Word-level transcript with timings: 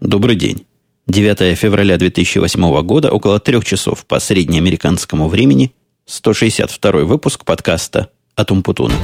Добрый 0.00 0.36
день. 0.36 0.64
9 1.08 1.58
февраля 1.58 1.98
2008 1.98 2.82
года, 2.82 3.10
около 3.10 3.40
трех 3.40 3.64
часов 3.64 4.06
по 4.06 4.20
среднеамериканскому 4.20 5.26
времени, 5.26 5.72
162 6.06 6.92
выпуск 7.02 7.44
подкаста 7.44 8.08
от 8.36 8.52
Умпутуна. 8.52 8.94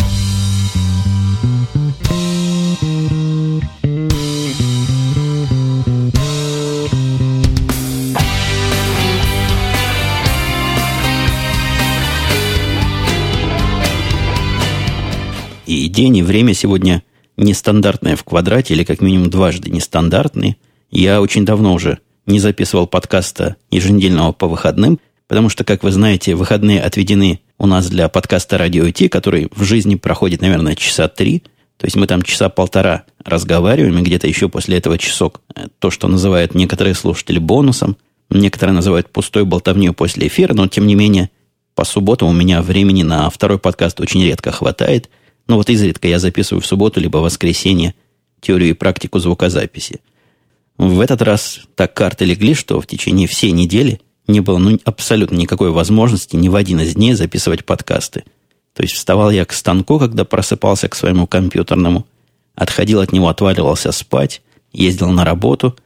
И 15.66 15.88
день, 15.88 16.18
и 16.18 16.22
время 16.22 16.54
сегодня 16.54 17.02
нестандартное 17.36 18.14
в 18.14 18.22
квадрате, 18.22 18.74
или 18.74 18.84
как 18.84 19.00
минимум 19.00 19.28
дважды 19.28 19.70
нестандартные. 19.70 20.56
Я 20.94 21.20
очень 21.20 21.44
давно 21.44 21.74
уже 21.74 21.98
не 22.24 22.38
записывал 22.38 22.86
подкаста 22.86 23.56
еженедельного 23.70 24.32
по 24.32 24.48
выходным, 24.48 24.98
потому 25.28 25.50
что, 25.50 25.64
как 25.64 25.82
вы 25.82 25.92
знаете, 25.92 26.34
выходные 26.34 26.80
отведены 26.80 27.40
у 27.58 27.66
нас 27.66 27.88
для 27.88 28.08
подкаста 28.08 28.56
«Радио 28.56 28.86
IT», 28.86 29.10
который 29.10 29.50
в 29.54 29.62
жизни 29.64 29.96
проходит, 29.96 30.40
наверное, 30.40 30.74
часа 30.74 31.08
три. 31.08 31.40
То 31.76 31.86
есть 31.86 31.96
мы 31.96 32.06
там 32.06 32.22
часа 32.22 32.48
полтора 32.48 33.04
разговариваем, 33.22 33.98
и 33.98 34.02
где-то 34.02 34.26
еще 34.26 34.48
после 34.48 34.78
этого 34.78 34.96
часок 34.96 35.42
то, 35.80 35.90
что 35.90 36.08
называют 36.08 36.54
некоторые 36.54 36.94
слушатели 36.94 37.38
бонусом, 37.38 37.96
некоторые 38.30 38.74
называют 38.74 39.10
пустой 39.10 39.44
болтовней 39.44 39.92
после 39.92 40.28
эфира, 40.28 40.54
но, 40.54 40.66
тем 40.68 40.86
не 40.86 40.94
менее, 40.94 41.28
по 41.74 41.84
субботам 41.84 42.28
у 42.28 42.32
меня 42.32 42.62
времени 42.62 43.02
на 43.02 43.28
второй 43.28 43.58
подкаст 43.58 44.00
очень 44.00 44.24
редко 44.24 44.50
хватает– 44.50 45.10
но 45.46 45.56
вот 45.56 45.68
изредка 45.70 46.08
я 46.08 46.18
записываю 46.18 46.62
в 46.62 46.66
субботу 46.66 47.00
либо 47.00 47.18
воскресенье 47.18 47.94
теорию 48.40 48.70
и 48.70 48.74
практику 48.74 49.18
звукозаписи. 49.18 50.00
В 50.76 51.00
этот 51.00 51.22
раз 51.22 51.60
так 51.74 51.94
карты 51.94 52.24
легли, 52.24 52.54
что 52.54 52.80
в 52.80 52.86
течение 52.86 53.26
всей 53.26 53.52
недели 53.52 54.00
не 54.26 54.40
было 54.40 54.58
ну, 54.58 54.78
абсолютно 54.84 55.36
никакой 55.36 55.70
возможности 55.70 56.36
ни 56.36 56.48
в 56.48 56.56
один 56.56 56.80
из 56.80 56.94
дней 56.94 57.14
записывать 57.14 57.64
подкасты. 57.64 58.24
То 58.74 58.82
есть 58.82 58.94
вставал 58.94 59.30
я 59.30 59.44
к 59.44 59.52
станку, 59.52 59.98
когда 59.98 60.24
просыпался 60.24 60.88
к 60.88 60.96
своему 60.96 61.26
компьютерному, 61.26 62.06
отходил 62.54 63.00
от 63.00 63.12
него, 63.12 63.28
отваливался 63.28 63.92
спать, 63.92 64.42
ездил 64.72 65.10
на 65.10 65.24
работу. 65.24 65.76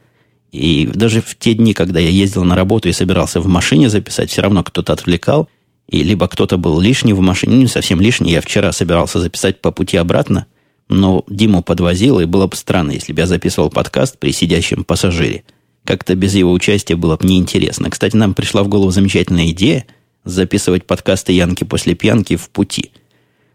И 0.51 0.87
даже 0.87 1.21
в 1.21 1.37
те 1.37 1.53
дни, 1.53 1.73
когда 1.73 1.99
я 1.99 2.09
ездил 2.09 2.43
на 2.43 2.55
работу 2.55 2.89
и 2.89 2.93
собирался 2.93 3.39
в 3.39 3.47
машине 3.47 3.89
записать, 3.89 4.31
все 4.31 4.41
равно 4.41 4.63
кто-то 4.63 4.93
отвлекал– 4.93 5.47
и 5.89 6.03
либо 6.03 6.27
кто-то 6.27 6.57
был 6.57 6.79
лишний 6.79 7.13
в 7.13 7.19
машине, 7.19 7.55
ну, 7.55 7.61
не 7.63 7.67
совсем 7.67 7.99
лишний. 7.99 8.31
Я 8.31 8.41
вчера 8.41 8.71
собирался 8.71 9.19
записать 9.19 9.59
по 9.59 9.71
пути 9.71 9.97
обратно, 9.97 10.45
но 10.89 11.23
Диму 11.29 11.63
подвозил, 11.63 12.19
и 12.19 12.25
было 12.25 12.47
бы 12.47 12.55
странно, 12.55 12.91
если 12.91 13.13
бы 13.13 13.21
я 13.21 13.27
записывал 13.27 13.69
подкаст 13.69 14.17
при 14.17 14.31
сидящем 14.31 14.83
пассажире. 14.83 15.43
Как-то 15.85 16.15
без 16.15 16.35
его 16.35 16.51
участия 16.51 16.95
было 16.95 17.15
бы 17.15 17.25
неинтересно. 17.27 17.89
Кстати, 17.89 18.15
нам 18.15 18.33
пришла 18.33 18.63
в 18.63 18.67
голову 18.67 18.91
замечательная 18.91 19.49
идея 19.51 19.85
записывать 20.25 20.85
подкасты 20.85 21.31
Янки 21.31 21.63
после 21.63 21.95
пьянки 21.95 22.35
в 22.35 22.49
пути. 22.49 22.91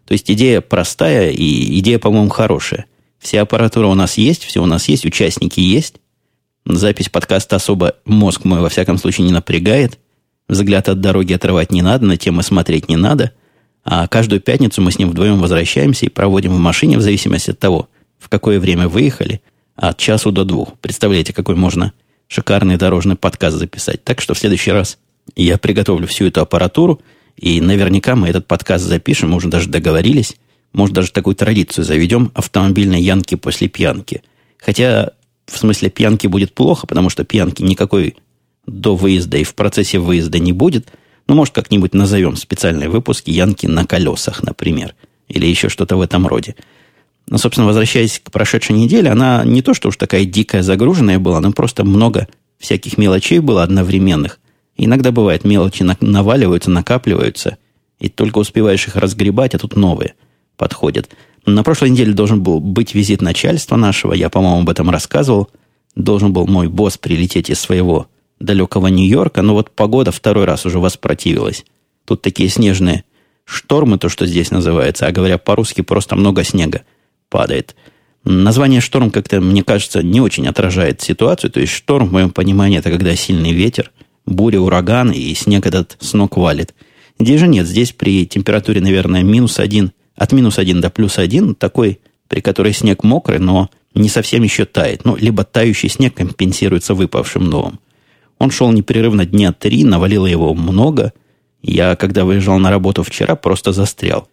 То 0.05 0.13
есть 0.13 0.29
идея 0.29 0.61
простая 0.61 1.31
и 1.31 1.79
идея, 1.79 1.99
по-моему, 1.99 2.29
хорошая. 2.29 2.85
Вся 3.19 3.41
аппаратура 3.41 3.87
у 3.87 3.93
нас 3.93 4.17
есть, 4.17 4.43
все 4.43 4.61
у 4.61 4.65
нас 4.65 4.87
есть, 4.89 5.05
участники 5.05 5.59
есть. 5.59 5.95
Запись 6.65 7.09
подкаста 7.09 7.57
особо 7.57 7.95
мозг 8.05 8.43
мой, 8.43 8.61
во 8.61 8.69
всяком 8.69 8.97
случае, 8.97 9.27
не 9.27 9.33
напрягает– 9.33 9.99
Взгляд 10.47 10.89
от 10.89 11.01
дороги 11.01 11.33
отрывать 11.33 11.71
не 11.71 11.81
надо, 11.81 12.05
на 12.05 12.17
темы 12.17 12.43
смотреть 12.43 12.87
не 12.87 12.95
надо. 12.95 13.31
А 13.85 14.07
каждую 14.07 14.41
пятницу 14.41 14.81
мы 14.81 14.91
с 14.91 14.97
ним 14.97 15.11
вдвоем 15.11 15.39
возвращаемся 15.39 16.07
и 16.07 16.09
проводим 16.09 16.51
в 16.51 16.57
машине 16.57 16.97
в 16.97 17.01
зависимости 17.01 17.51
от 17.51 17.59
того, 17.59 17.87
в 18.17 18.29
какое 18.29 18.59
время 18.59 18.87
выехали, 18.87 19.41
от 19.75 19.97
часу 19.99 20.31
до 20.31 20.43
двух. 20.43 20.73
Представляете, 20.79 21.33
какой 21.33 21.55
можно 21.55 21.93
шикарный 22.27 22.77
дорожный 22.77 23.15
подкаст 23.15 23.57
записать. 23.57 24.03
Так 24.03 24.21
что 24.21 24.33
в 24.33 24.39
следующий 24.39 24.71
раз 24.71 24.97
я 25.35 25.59
приготовлю 25.59 26.07
всю 26.07 26.25
эту 26.25 26.41
аппаратуру, 26.41 26.99
и 27.37 27.61
наверняка 27.61 28.15
мы 28.15 28.27
этот 28.29 28.47
подкаст 28.47 28.85
запишем, 28.85 29.29
мы 29.29 29.37
уже 29.37 29.49
даже 29.49 29.69
договорились. 29.69 30.35
Может, 30.73 30.95
даже 30.95 31.11
такую 31.11 31.35
традицию 31.35 31.85
заведем 31.85 32.31
автомобильной 32.33 33.01
янки 33.01 33.35
после 33.35 33.67
пьянки. 33.67 34.23
Хотя 34.57 35.11
в 35.45 35.57
смысле 35.59 35.91
пьянки 35.91 36.25
будет 36.25 36.55
плохо, 36.55 36.87
потому 36.87 37.09
что 37.11 37.23
пьянки 37.23 37.61
никакой 37.61 38.15
до 38.65 38.95
выезда 38.95 39.37
и 39.37 39.43
в 39.43 39.53
процессе 39.53 39.99
выезда 39.99 40.39
не 40.39 40.53
будет, 40.53 40.87
ну, 41.27 41.35
может, 41.35 41.53
как-нибудь 41.53 41.93
назовем 41.93 42.35
специальные 42.35 42.89
выпуски 42.89 43.31
«Янки 43.31 43.65
на 43.65 43.85
колесах», 43.85 44.43
например, 44.43 44.95
или 45.27 45.47
еще 45.47 45.69
что-то 45.69 45.97
в 45.97 46.01
этом 46.01 46.27
роде. 46.27 46.55
Но, 47.27 47.37
собственно, 47.37 47.65
возвращаясь 47.65 48.19
к 48.19 48.31
прошедшей 48.31 48.75
неделе, 48.75 49.09
она 49.09 49.43
не 49.43 49.61
то, 49.61 49.73
что 49.73 49.89
уж 49.89 49.97
такая 49.97 50.25
дикая 50.25 50.61
загруженная 50.61 51.17
была, 51.17 51.41
но 51.41 51.51
просто 51.51 51.83
много 51.83 52.27
всяких 52.59 52.97
мелочей 52.97 53.39
было 53.39 53.63
одновременных. 53.63 54.39
иногда 54.77 55.11
бывает, 55.11 55.45
мелочи 55.45 55.83
наваливаются, 56.01 56.69
накапливаются, 56.69 57.57
и 57.99 58.09
только 58.09 58.39
успеваешь 58.39 58.87
их 58.87 58.95
разгребать, 58.95 59.55
а 59.55 59.59
тут 59.59 59.75
новые 59.75 60.13
подходят. 60.57 61.09
На 61.45 61.63
прошлой 61.63 61.91
неделе 61.91 62.13
должен 62.13 62.41
был 62.41 62.59
быть 62.59 62.93
визит 62.93 63.21
начальства 63.21 63.75
нашего, 63.75 64.13
я, 64.13 64.29
по-моему, 64.29 64.61
об 64.61 64.69
этом 64.69 64.89
рассказывал. 64.89 65.49
Должен 65.95 66.33
был 66.33 66.45
мой 66.45 66.67
босс 66.67 66.97
прилететь 66.97 67.49
из 67.49 67.59
своего 67.59 68.07
далекого 68.45 68.87
Нью-Йорка, 68.87 69.41
но 69.41 69.53
вот 69.53 69.71
погода 69.71 70.11
второй 70.11 70.45
раз 70.45 70.65
уже 70.65 70.79
воспротивилась. 70.79 71.65
Тут 72.05 72.21
такие 72.21 72.49
снежные 72.49 73.03
штормы, 73.43 73.97
то, 73.97 74.09
что 74.09 74.25
здесь 74.25 74.51
называется, 74.51 75.07
а 75.07 75.11
говоря 75.11 75.37
по-русски, 75.37 75.81
просто 75.81 76.15
много 76.15 76.43
снега 76.43 76.83
падает. 77.29 77.75
Название 78.23 78.81
шторм 78.81 79.11
как-то, 79.11 79.39
мне 79.39 79.63
кажется, 79.63 80.01
не 80.01 80.19
очень 80.19 80.47
отражает 80.47 81.01
ситуацию. 81.01 81.51
То 81.51 81.59
есть 81.59 81.73
шторм, 81.73 82.07
в 82.07 82.11
моем 82.11 82.31
понимании, 82.31 82.79
это 82.79 82.89
когда 82.89 83.15
сильный 83.15 83.51
ветер, 83.51 83.91
буря, 84.25 84.59
ураган, 84.59 85.11
и 85.11 85.33
снег 85.35 85.67
этот 85.67 85.97
с 85.99 86.13
ног 86.13 86.35
валит. 86.37 86.73
Здесь 87.19 87.39
же 87.39 87.47
нет. 87.47 87.67
Здесь 87.67 87.91
при 87.91 88.25
температуре, 88.25 88.81
наверное, 88.81 89.21
минус 89.21 89.59
один, 89.59 89.91
от 90.15 90.31
минус 90.31 90.57
один 90.57 90.81
до 90.81 90.89
плюс 90.89 91.19
один, 91.19 91.53
такой, 91.53 91.99
при 92.27 92.41
которой 92.41 92.73
снег 92.73 93.03
мокрый, 93.03 93.37
но 93.37 93.69
не 93.93 94.09
совсем 94.09 94.41
еще 94.41 94.65
тает. 94.65 95.05
Ну, 95.05 95.15
либо 95.15 95.43
тающий 95.43 95.89
снег 95.89 96.15
компенсируется 96.15 96.95
выпавшим 96.95 97.43
новым. 97.43 97.79
Он 98.39 98.51
шел 98.51 98.71
непрерывно 98.71 99.25
дня 99.25 99.51
три, 99.51 99.83
навалило 99.83 100.25
его 100.25 100.53
много. 100.53 101.13
Я, 101.61 101.95
когда 101.95 102.25
выезжал 102.25 102.59
на 102.59 102.69
работу 102.69 103.03
вчера, 103.03 103.35
просто 103.35 103.71
застрял. 103.71 104.27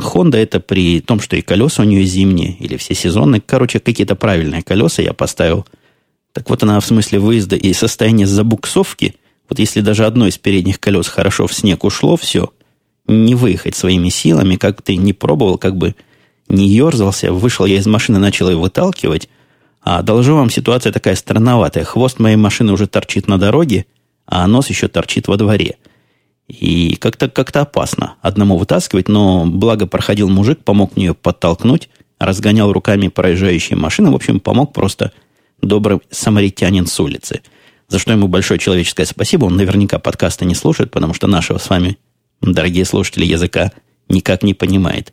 Хонда 0.00 0.38
это 0.38 0.60
при 0.60 1.00
том, 1.00 1.20
что 1.20 1.36
и 1.36 1.42
колеса 1.42 1.82
у 1.82 1.86
нее 1.86 2.04
зимние, 2.04 2.56
или 2.58 2.76
все 2.76 2.94
сезонные. 2.94 3.42
Короче, 3.44 3.80
какие-то 3.80 4.14
правильные 4.14 4.62
колеса 4.62 5.02
я 5.02 5.12
поставил. 5.12 5.66
Так 6.32 6.48
вот 6.50 6.62
она 6.62 6.80
в 6.80 6.86
смысле 6.86 7.18
выезда 7.18 7.56
и 7.56 7.72
состояния 7.72 8.26
забуксовки, 8.26 9.14
вот 9.48 9.58
если 9.58 9.80
даже 9.80 10.06
одно 10.06 10.26
из 10.26 10.38
передних 10.38 10.80
колес 10.80 11.08
хорошо 11.08 11.46
в 11.46 11.54
снег 11.54 11.84
ушло, 11.84 12.16
все, 12.16 12.52
не 13.06 13.34
выехать 13.34 13.76
своими 13.76 14.08
силами, 14.08 14.56
как 14.56 14.82
ты 14.82 14.96
не 14.96 15.12
пробовал, 15.12 15.58
как 15.58 15.76
бы 15.76 15.94
не 16.48 16.68
ерзался, 16.68 17.32
вышел 17.32 17.66
я 17.66 17.76
из 17.76 17.86
машины, 17.86 18.18
начал 18.18 18.50
ее 18.50 18.56
выталкивать, 18.56 19.28
а 19.84 20.02
должу 20.02 20.34
вам 20.34 20.48
ситуация 20.48 20.92
такая 20.92 21.14
странноватая. 21.14 21.84
Хвост 21.84 22.18
моей 22.18 22.36
машины 22.36 22.72
уже 22.72 22.86
торчит 22.86 23.28
на 23.28 23.38
дороге, 23.38 23.84
а 24.26 24.46
нос 24.46 24.70
еще 24.70 24.88
торчит 24.88 25.28
во 25.28 25.36
дворе. 25.36 25.76
И 26.48 26.96
как-то 26.96 27.28
как 27.28 27.54
опасно 27.54 28.14
одному 28.22 28.56
вытаскивать, 28.56 29.08
но 29.08 29.44
благо 29.46 29.86
проходил 29.86 30.28
мужик, 30.30 30.60
помог 30.64 30.96
мне 30.96 31.06
ее 31.06 31.14
подтолкнуть, 31.14 31.90
разгонял 32.18 32.72
руками 32.72 33.08
проезжающие 33.08 33.76
машины, 33.76 34.10
в 34.10 34.14
общем, 34.14 34.40
помог 34.40 34.72
просто 34.72 35.12
добрый 35.60 36.00
самаритянин 36.10 36.86
с 36.86 36.98
улицы. 36.98 37.42
За 37.88 37.98
что 37.98 38.12
ему 38.12 38.28
большое 38.28 38.58
человеческое 38.58 39.04
спасибо. 39.04 39.44
Он 39.44 39.56
наверняка 39.56 39.98
подкаста 39.98 40.46
не 40.46 40.54
слушает, 40.54 40.90
потому 40.90 41.12
что 41.12 41.26
нашего 41.26 41.58
с 41.58 41.68
вами, 41.68 41.98
дорогие 42.40 42.86
слушатели, 42.86 43.26
языка 43.26 43.72
никак 44.08 44.42
не 44.42 44.54
понимает. 44.54 45.12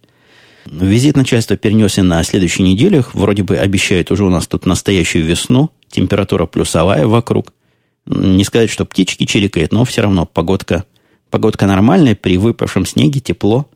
Визит 0.71 1.17
начальства 1.17 1.57
перенесся 1.57 2.01
на 2.01 2.23
следующей 2.23 2.63
неделю. 2.63 3.05
Вроде 3.13 3.43
бы 3.43 3.57
обещают 3.57 4.09
уже 4.09 4.23
у 4.23 4.29
нас 4.29 4.47
тут 4.47 4.65
настоящую 4.65 5.25
весну. 5.25 5.69
Температура 5.89 6.45
плюсовая 6.45 7.05
вокруг. 7.07 7.53
Не 8.05 8.45
сказать, 8.45 8.69
что 8.69 8.85
птички 8.85 9.25
чирикают, 9.25 9.73
но 9.73 9.83
все 9.83 10.01
равно 10.01 10.25
погодка, 10.25 10.85
погодка 11.29 11.67
нормальная. 11.67 12.15
При 12.15 12.37
выпавшем 12.37 12.85
снеге 12.85 13.19
тепло. 13.19 13.69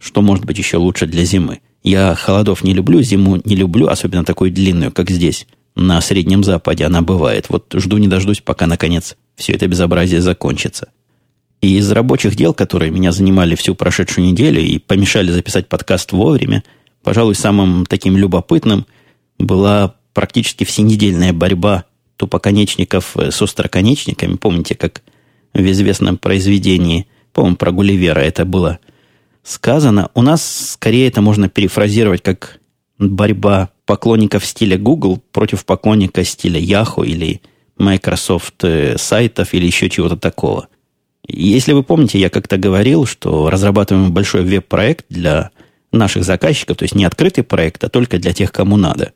Что 0.00 0.20
может 0.20 0.44
быть 0.44 0.58
еще 0.58 0.78
лучше 0.78 1.06
для 1.06 1.24
зимы? 1.24 1.60
Я 1.84 2.16
холодов 2.16 2.64
не 2.64 2.74
люблю, 2.74 3.00
зиму 3.02 3.40
не 3.44 3.54
люблю, 3.54 3.86
особенно 3.86 4.24
такую 4.24 4.50
длинную, 4.50 4.90
как 4.90 5.10
здесь. 5.10 5.46
На 5.76 6.00
Среднем 6.00 6.42
Западе 6.42 6.84
она 6.84 7.02
бывает. 7.02 7.46
Вот 7.50 7.72
жду 7.72 7.98
не 7.98 8.08
дождусь, 8.08 8.40
пока, 8.40 8.66
наконец, 8.66 9.16
все 9.36 9.52
это 9.52 9.68
безобразие 9.68 10.20
закончится. 10.20 10.88
И 11.62 11.78
из 11.78 11.90
рабочих 11.92 12.34
дел, 12.34 12.52
которые 12.52 12.90
меня 12.90 13.12
занимали 13.12 13.54
всю 13.54 13.76
прошедшую 13.76 14.26
неделю 14.26 14.60
и 14.60 14.78
помешали 14.78 15.30
записать 15.30 15.68
подкаст 15.68 16.10
вовремя, 16.10 16.64
пожалуй, 17.02 17.36
самым 17.36 17.86
таким 17.86 18.16
любопытным 18.16 18.84
была 19.38 19.94
практически 20.12 20.64
всенедельная 20.64 21.32
борьба 21.32 21.84
тупоконечников 22.16 23.16
с 23.16 23.40
остроконечниками. 23.40 24.34
Помните, 24.34 24.74
как 24.74 25.02
в 25.54 25.60
известном 25.70 26.18
произведении, 26.18 27.06
по-моему, 27.32 27.56
про 27.56 27.70
Гулливера 27.70 28.20
это 28.20 28.44
было 28.44 28.80
сказано. 29.44 30.10
У 30.14 30.22
нас 30.22 30.72
скорее 30.72 31.06
это 31.06 31.20
можно 31.20 31.48
перефразировать 31.48 32.22
как 32.22 32.58
борьба 32.98 33.70
поклонников 33.86 34.44
стиля 34.46 34.78
Google 34.78 35.22
против 35.30 35.64
поклонника 35.64 36.24
стиля 36.24 36.60
Yahoo 36.60 37.06
или 37.06 37.40
Microsoft 37.76 38.64
э, 38.64 38.96
сайтов 38.98 39.54
или 39.54 39.66
еще 39.66 39.88
чего-то 39.90 40.16
такого. 40.16 40.68
Если 41.28 41.72
вы 41.72 41.82
помните, 41.82 42.18
я 42.18 42.30
как-то 42.30 42.56
говорил, 42.56 43.06
что 43.06 43.48
разрабатываем 43.48 44.12
большой 44.12 44.42
веб-проект 44.42 45.06
для 45.08 45.50
наших 45.92 46.24
заказчиков, 46.24 46.78
то 46.78 46.84
есть 46.84 46.94
не 46.94 47.04
открытый 47.04 47.44
проект, 47.44 47.84
а 47.84 47.88
только 47.88 48.18
для 48.18 48.32
тех, 48.32 48.50
кому 48.50 48.76
надо. 48.76 49.12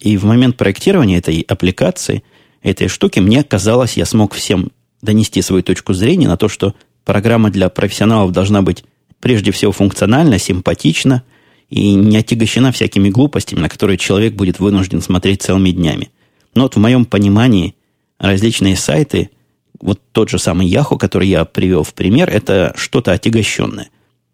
И 0.00 0.16
в 0.16 0.24
момент 0.24 0.56
проектирования 0.56 1.18
этой 1.18 1.40
аппликации, 1.40 2.22
этой 2.62 2.88
штуки, 2.88 3.18
мне 3.18 3.42
казалось, 3.42 3.96
я 3.96 4.04
смог 4.04 4.34
всем 4.34 4.70
донести 5.02 5.42
свою 5.42 5.62
точку 5.62 5.94
зрения 5.94 6.28
на 6.28 6.36
то, 6.36 6.48
что 6.48 6.74
программа 7.04 7.50
для 7.50 7.68
профессионалов 7.68 8.32
должна 8.32 8.62
быть 8.62 8.84
прежде 9.20 9.50
всего 9.50 9.72
функциональна, 9.72 10.38
симпатична 10.38 11.24
и 11.70 11.94
не 11.94 12.16
отягощена 12.16 12.70
всякими 12.72 13.08
глупостями, 13.10 13.60
на 13.60 13.68
которые 13.68 13.98
человек 13.98 14.34
будет 14.34 14.60
вынужден 14.60 15.02
смотреть 15.02 15.42
целыми 15.42 15.70
днями. 15.70 16.10
Но 16.54 16.64
вот 16.64 16.76
в 16.76 16.78
моем 16.78 17.04
понимании 17.04 17.74
различные 18.18 18.76
сайты, 18.76 19.30
вот 19.80 20.00
тот 20.12 20.28
же 20.28 20.38
самый 20.38 20.68
Yahoo, 20.68 20.98
который 20.98 21.28
я 21.28 21.44
привел 21.44 21.82
в 21.82 21.94
пример, 21.94 22.28
это 22.30 22.72
что-то 22.76 23.12
отягощенное. 23.12 23.90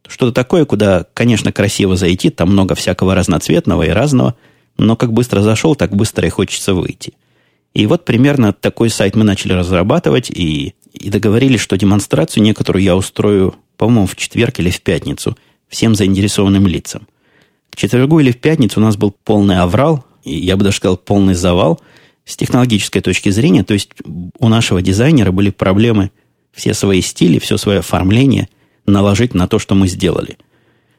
Что-то 0.07 0.33
такое, 0.33 0.65
куда, 0.65 1.07
конечно, 1.15 1.53
красиво 1.53 1.97
зайти, 1.97 2.31
там 2.31 2.51
много 2.51 2.75
всякого 2.75 3.15
разноцветного 3.15 3.85
и 3.85 3.91
разного, 3.91 4.35
но 4.77 4.97
как 4.97 5.13
быстро 5.13 5.41
зашел, 5.41 5.75
так 5.75 5.95
быстро 5.95 6.27
и 6.27 6.31
хочется 6.31 6.75
выйти. 6.75 7.15
И 7.73 7.87
вот 7.87 8.05
примерно 8.05 8.53
такой 8.53 8.91
сайт 8.91 9.17
мы 9.17 9.25
начали 9.25 9.53
разрабатывать 9.53 10.31
и, 10.31 10.75
и 10.93 11.11
договорились, 11.11 11.61
что 11.61 11.77
демонстрацию 11.77 12.43
некоторую 12.43 12.83
я 12.83 12.97
устрою, 12.97 13.57
по-моему, 13.77 14.07
в 14.07 14.17
четверг 14.17 14.61
или 14.61 14.71
в 14.71 14.81
пятницу 14.81 15.37
всем 15.69 15.95
заинтересованным 15.95 16.67
лицам. 16.67 17.09
В 17.71 17.77
четвергу 17.77 18.21
или 18.21 18.31
в 18.31 18.39
пятницу 18.39 18.79
у 18.79 18.83
нас 18.83 18.97
был 18.97 19.13
полный 19.25 19.59
аврал, 19.59 20.05
и 20.23 20.37
я 20.37 20.57
бы 20.57 20.63
даже 20.63 20.77
сказал 20.77 20.97
полный 20.97 21.35
завал 21.35 21.81
с 22.25 22.37
технологической 22.37 23.03
точки 23.03 23.31
зрения. 23.31 23.65
То 23.65 23.75
есть 23.75 23.91
у 24.39 24.49
нашего 24.49 24.83
дизайнера 24.83 25.31
были 25.33 25.51
проблемы 25.51 26.11
все 26.53 26.75
свои 26.75 27.01
стили, 27.01 27.39
все 27.39 27.57
свое 27.57 27.81
оформление– 27.81 28.49
наложить 28.87 29.35
на 29.35 29.49
то, 29.49 29.59
что 29.59 29.75
мы 29.75 29.89
сделали. 29.89 30.37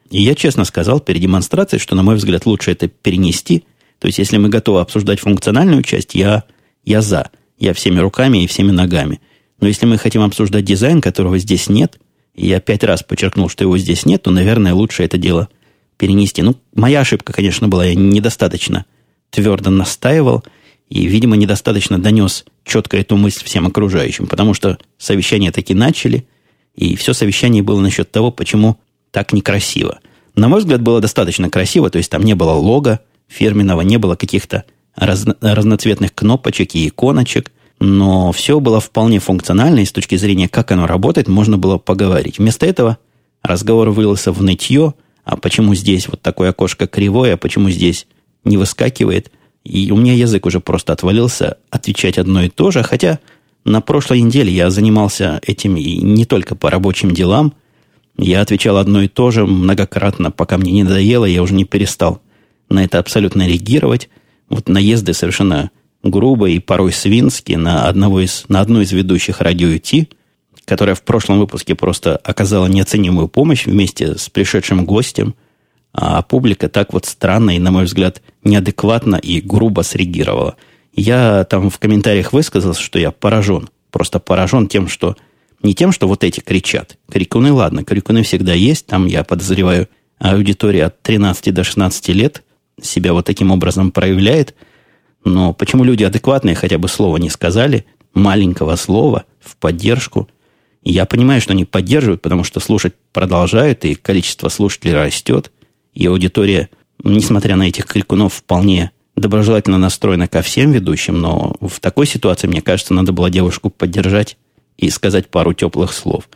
И 0.10 0.22
я 0.22 0.36
честно 0.36 0.66
сказал 0.66 1.00
перед 1.00 1.22
демонстрацией, 1.22 1.80
что, 1.80 1.96
на 1.96 2.04
мой 2.04 2.16
взгляд, 2.16 2.46
лучше 2.46 2.72
это 2.72 2.88
перенести. 2.88 3.64
То 4.00 4.08
есть, 4.08 4.20
если 4.20 4.38
мы 4.38 4.50
готовы 4.50 4.82
обсуждать 4.82 5.20
функциональную 5.20 5.84
часть, 5.84 6.16
я, 6.16 6.44
я 6.84 7.02
за. 7.02 7.30
Я 7.58 7.74
всеми 7.74 8.00
руками 8.00 8.44
и 8.44 8.48
всеми 8.48 8.72
ногами. 8.72 9.22
Но 9.60 9.68
если 9.68 9.86
мы 9.86 9.98
хотим 9.98 10.22
обсуждать 10.22 10.66
дизайн, 10.66 11.02
которого 11.02 11.38
здесь 11.40 11.70
нет, 11.70 11.98
и 12.34 12.48
я 12.48 12.60
пять 12.60 12.84
раз 12.84 13.02
подчеркнул, 13.02 13.50
что 13.50 13.64
его 13.64 13.78
здесь 13.78 14.06
нет, 14.06 14.24
то, 14.24 14.32
наверное, 14.32 14.74
лучше 14.74 15.04
это 15.04 15.18
дело 15.18 15.50
перенести. 15.98 16.42
Ну, 16.42 16.56
моя 16.74 17.00
ошибка, 17.00 17.32
конечно, 17.32 17.68
была. 17.68 17.86
Я 17.86 17.96
недостаточно 17.96 18.86
твердо 19.30 19.70
настаивал 19.70 20.44
и, 20.90 21.06
видимо, 21.08 21.36
недостаточно 21.36 21.98
донес 21.98 22.46
четко 22.64 22.98
эту 22.98 23.18
мысль 23.18 23.44
всем 23.46 23.66
окружающим, 23.68 24.28
потому 24.28 24.54
что 24.54 24.78
совещание 24.98 25.52
таки 25.52 25.74
начали– 25.74 26.28
и 26.76 26.96
все 26.96 27.14
совещание 27.14 27.64
было 27.64 27.80
насчет 27.80 28.12
того, 28.12 28.32
почему 28.32 28.78
так 29.12 29.34
некрасиво. 29.34 30.00
На 30.36 30.50
мой 30.50 30.60
взгляд, 30.60 30.82
было 30.82 31.00
достаточно 31.00 31.50
красиво, 31.50 31.90
то 31.90 31.98
есть 31.98 32.12
там 32.12 32.24
не 32.24 32.36
было 32.36 32.52
лога 32.52 33.00
фирменного, 33.28 33.82
не 33.82 33.98
было 33.98 34.16
каких-то 34.16 34.66
разно, 34.96 35.36
разноцветных 35.40 36.14
кнопочек 36.14 36.76
и 36.76 36.88
иконочек, 36.90 37.52
но 37.80 38.32
все 38.34 38.60
было 38.60 38.80
вполне 38.80 39.20
функционально, 39.20 39.80
и 39.80 39.86
с 39.86 39.92
точки 39.92 40.16
зрения, 40.16 40.50
как 40.50 40.72
оно 40.72 40.86
работает, 40.86 41.28
можно 41.28 41.58
было 41.58 41.78
поговорить. 41.78 42.40
Вместо 42.40 42.66
этого 42.66 42.98
разговор 43.42 43.90
вылился 43.92 44.34
в 44.34 44.44
нытье, 44.44 44.94
а 45.24 45.38
почему 45.38 45.74
здесь 45.76 46.08
вот 46.08 46.22
такое 46.22 46.50
окошко 46.50 46.88
кривое, 46.88 47.34
а 47.34 47.38
почему 47.38 47.70
здесь 47.70 48.06
не 48.44 48.58
выскакивает. 48.58 49.32
И 49.66 49.92
у 49.92 49.98
меня 49.98 50.14
язык 50.14 50.46
уже 50.46 50.60
просто 50.60 50.94
отвалился 50.94 51.58
отвечать 51.72 52.18
одно 52.18 52.44
и 52.44 52.50
то 52.50 52.72
же, 52.72 52.84
хотя 52.84 53.20
на 53.66 53.82
прошлой 53.82 54.22
неделе 54.22 54.54
я 54.54 54.70
занимался 54.70 55.42
этим 55.46 55.76
и 55.76 55.98
не 55.98 56.26
только 56.26 56.56
по 56.56 56.70
рабочим 56.70 57.12
делам. 57.12 57.54
Я 58.18 58.42
отвечал 58.42 58.78
одно 58.78 59.02
и 59.02 59.08
то 59.08 59.32
же 59.32 59.46
многократно, 59.46 60.32
пока 60.32 60.58
мне 60.58 60.72
не 60.72 60.84
надоело, 60.84 61.26
я 61.26 61.42
уже 61.42 61.54
не 61.56 61.66
перестал 61.66 62.22
на 62.70 62.84
это 62.84 63.00
абсолютно 63.00 63.48
реагировать. 63.48 64.10
Вот 64.50 64.70
наезды 64.70 65.14
совершенно 65.14 65.72
грубые 66.04 66.58
и 66.58 66.60
порой 66.60 66.94
свинские 66.94 67.58
на, 67.58 67.88
одного 67.88 68.22
из, 68.22 68.46
на 68.48 68.62
одну 68.62 68.82
из 68.82 68.92
ведущих 68.92 69.42
радио 69.42 69.76
Ти, 69.80 70.10
которая 70.66 70.96
в 70.96 71.02
прошлом 71.02 71.40
выпуске 71.40 71.74
просто 71.74 72.16
оказала 72.18 72.68
неоценимую 72.68 73.28
помощь 73.28 73.66
вместе 73.66 74.16
с 74.16 74.30
пришедшим 74.30 74.86
гостем, 74.86 75.36
а 75.98 76.22
публика 76.22 76.70
так 76.70 76.94
вот 76.94 77.06
странно 77.06 77.56
и, 77.56 77.60
на 77.60 77.72
мой 77.72 77.86
взгляд, 77.86 78.22
неадекватно 78.44 79.16
и 79.16 79.42
грубо 79.42 79.82
среагировала– 79.82 80.56
я 80.96 81.44
там 81.44 81.70
в 81.70 81.78
комментариях 81.78 82.32
высказался, 82.32 82.82
что 82.82 82.98
я 83.00 83.12
поражен. 83.12 83.70
Просто 83.92 84.20
поражен 84.20 84.68
тем, 84.68 84.88
что... 84.88 85.16
Не 85.62 85.74
тем, 85.74 85.92
что 85.92 86.08
вот 86.08 86.24
эти 86.24 86.42
кричат. 86.42 86.98
Крикуны, 87.12 87.52
ладно, 87.52 87.84
крикуны 87.84 88.24
всегда 88.24 88.54
есть. 88.54 88.86
Там, 88.86 89.08
я 89.08 89.24
подозреваю, 89.24 89.90
аудитория 90.20 90.86
от 90.86 91.02
13 91.02 91.54
до 91.54 91.64
16 91.64 92.10
лет 92.10 92.44
себя 92.82 93.14
вот 93.14 93.26
таким 93.26 93.52
образом 93.52 93.92
проявляет. 93.92 94.54
Но 95.24 95.54
почему 95.54 95.84
люди 95.84 96.04
адекватные 96.04 96.56
хотя 96.56 96.78
бы 96.78 96.88
слова 96.88 97.18
не 97.18 97.30
сказали, 97.30 97.86
маленького 98.14 98.76
слова 98.76 99.26
в 99.40 99.58
поддержку? 99.58 100.30
я 100.88 101.06
понимаю, 101.06 101.42
что 101.42 101.54
они 101.54 101.66
поддерживают, 101.66 102.22
потому 102.22 102.44
что 102.44 102.60
слушать 102.60 102.94
продолжают, 103.12 103.86
и 103.86 103.96
количество 103.96 104.50
слушателей 104.50 104.94
растет, 104.94 105.52
и 105.96 106.06
аудитория, 106.06 106.70
несмотря 107.04 107.56
на 107.56 107.64
этих 107.64 107.86
крикунов, 107.86 108.36
вполне 108.36 108.92
доброжелательно 109.16 109.78
настроена 109.78 110.28
ко 110.28 110.42
всем 110.42 110.72
ведущим, 110.72 111.20
но 111.20 111.56
в 111.62 111.80
такой 111.80 112.06
ситуации, 112.06 112.48
мне 112.48 112.62
кажется, 112.62 112.94
надо 112.94 113.14
было 113.14 113.30
девушку 113.30 113.70
поддержать 113.70 114.38
и 114.78 114.90
сказать 114.90 115.30
пару 115.30 115.54
теплых 115.54 115.94
слов. 115.94 116.30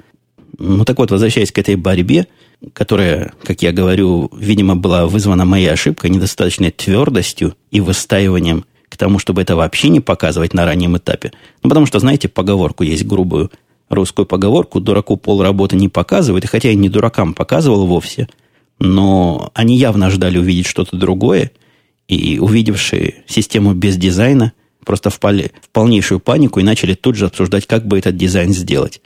Ну 0.57 0.85
так 0.85 0.97
вот, 0.97 1.11
возвращаясь 1.11 1.51
к 1.51 1.57
этой 1.57 1.75
борьбе, 1.75 2.27
которая, 2.73 3.33
как 3.44 3.61
я 3.61 3.71
говорю, 3.71 4.31
видимо, 4.35 4.75
была 4.75 5.07
вызвана 5.07 5.45
моей 5.45 5.71
ошибкой, 5.71 6.09
недостаточной 6.09 6.71
твердостью 6.71 7.56
и 7.71 7.79
выстаиванием 7.81 8.65
к 8.89 8.97
тому, 8.97 9.19
чтобы 9.19 9.41
это 9.41 9.56
вообще 9.56 9.89
не 9.89 10.00
показывать 10.00 10.53
на 10.53 10.65
раннем 10.65 10.97
этапе. 10.97 11.31
Ну, 11.63 11.69
потому 11.69 11.85
что, 11.85 12.00
знаете, 12.00 12.27
поговорку 12.27 12.83
есть 12.83 13.06
грубую 13.06 13.51
русскую 13.89 14.25
поговорку, 14.25 14.79
дураку 14.79 15.17
пол 15.17 15.41
работы 15.41 15.75
не 15.75 15.89
показывает, 15.89 16.44
и 16.44 16.47
хотя 16.47 16.69
я 16.69 16.75
не 16.75 16.89
дуракам 16.89 17.33
показывал 17.33 17.85
вовсе, 17.85 18.27
но 18.80 19.52
они 19.54 19.78
явно 19.78 20.10
ждали 20.10 20.38
увидеть 20.38 20.68
что-то 20.68 20.98
другое, 20.98 21.52
и 22.08 22.40
увидевшие 22.40 23.24
систему 23.28 23.74
без 23.74 23.96
дизайна, 23.96 24.54
просто 24.84 25.12
впали 25.12 25.52
в 25.62 25.70
полнейшую 25.70 26.20
панику 26.20 26.60
и 26.60 26.64
начали 26.64 26.96
тут 26.96 27.16
же 27.16 27.28
обсуждать, 27.28 27.68
как 27.68 27.86
бы 27.86 28.00
этот 28.00 28.18
дизайн 28.18 28.52
сделать. 28.52 29.02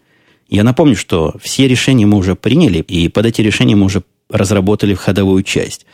Я 0.47 0.63
напомню, 0.63 0.95
что 0.95 1.35
все 1.41 1.67
решения 1.67 2.05
мы 2.05 2.17
уже 2.17 2.35
приняли, 2.35 2.79
и 2.79 3.09
под 3.09 3.25
эти 3.25 3.41
решения 3.41 3.75
мы 3.75 3.87
уже 3.87 4.03
разработали 4.29 4.93
входовую 4.93 5.43
часть. 5.43 5.85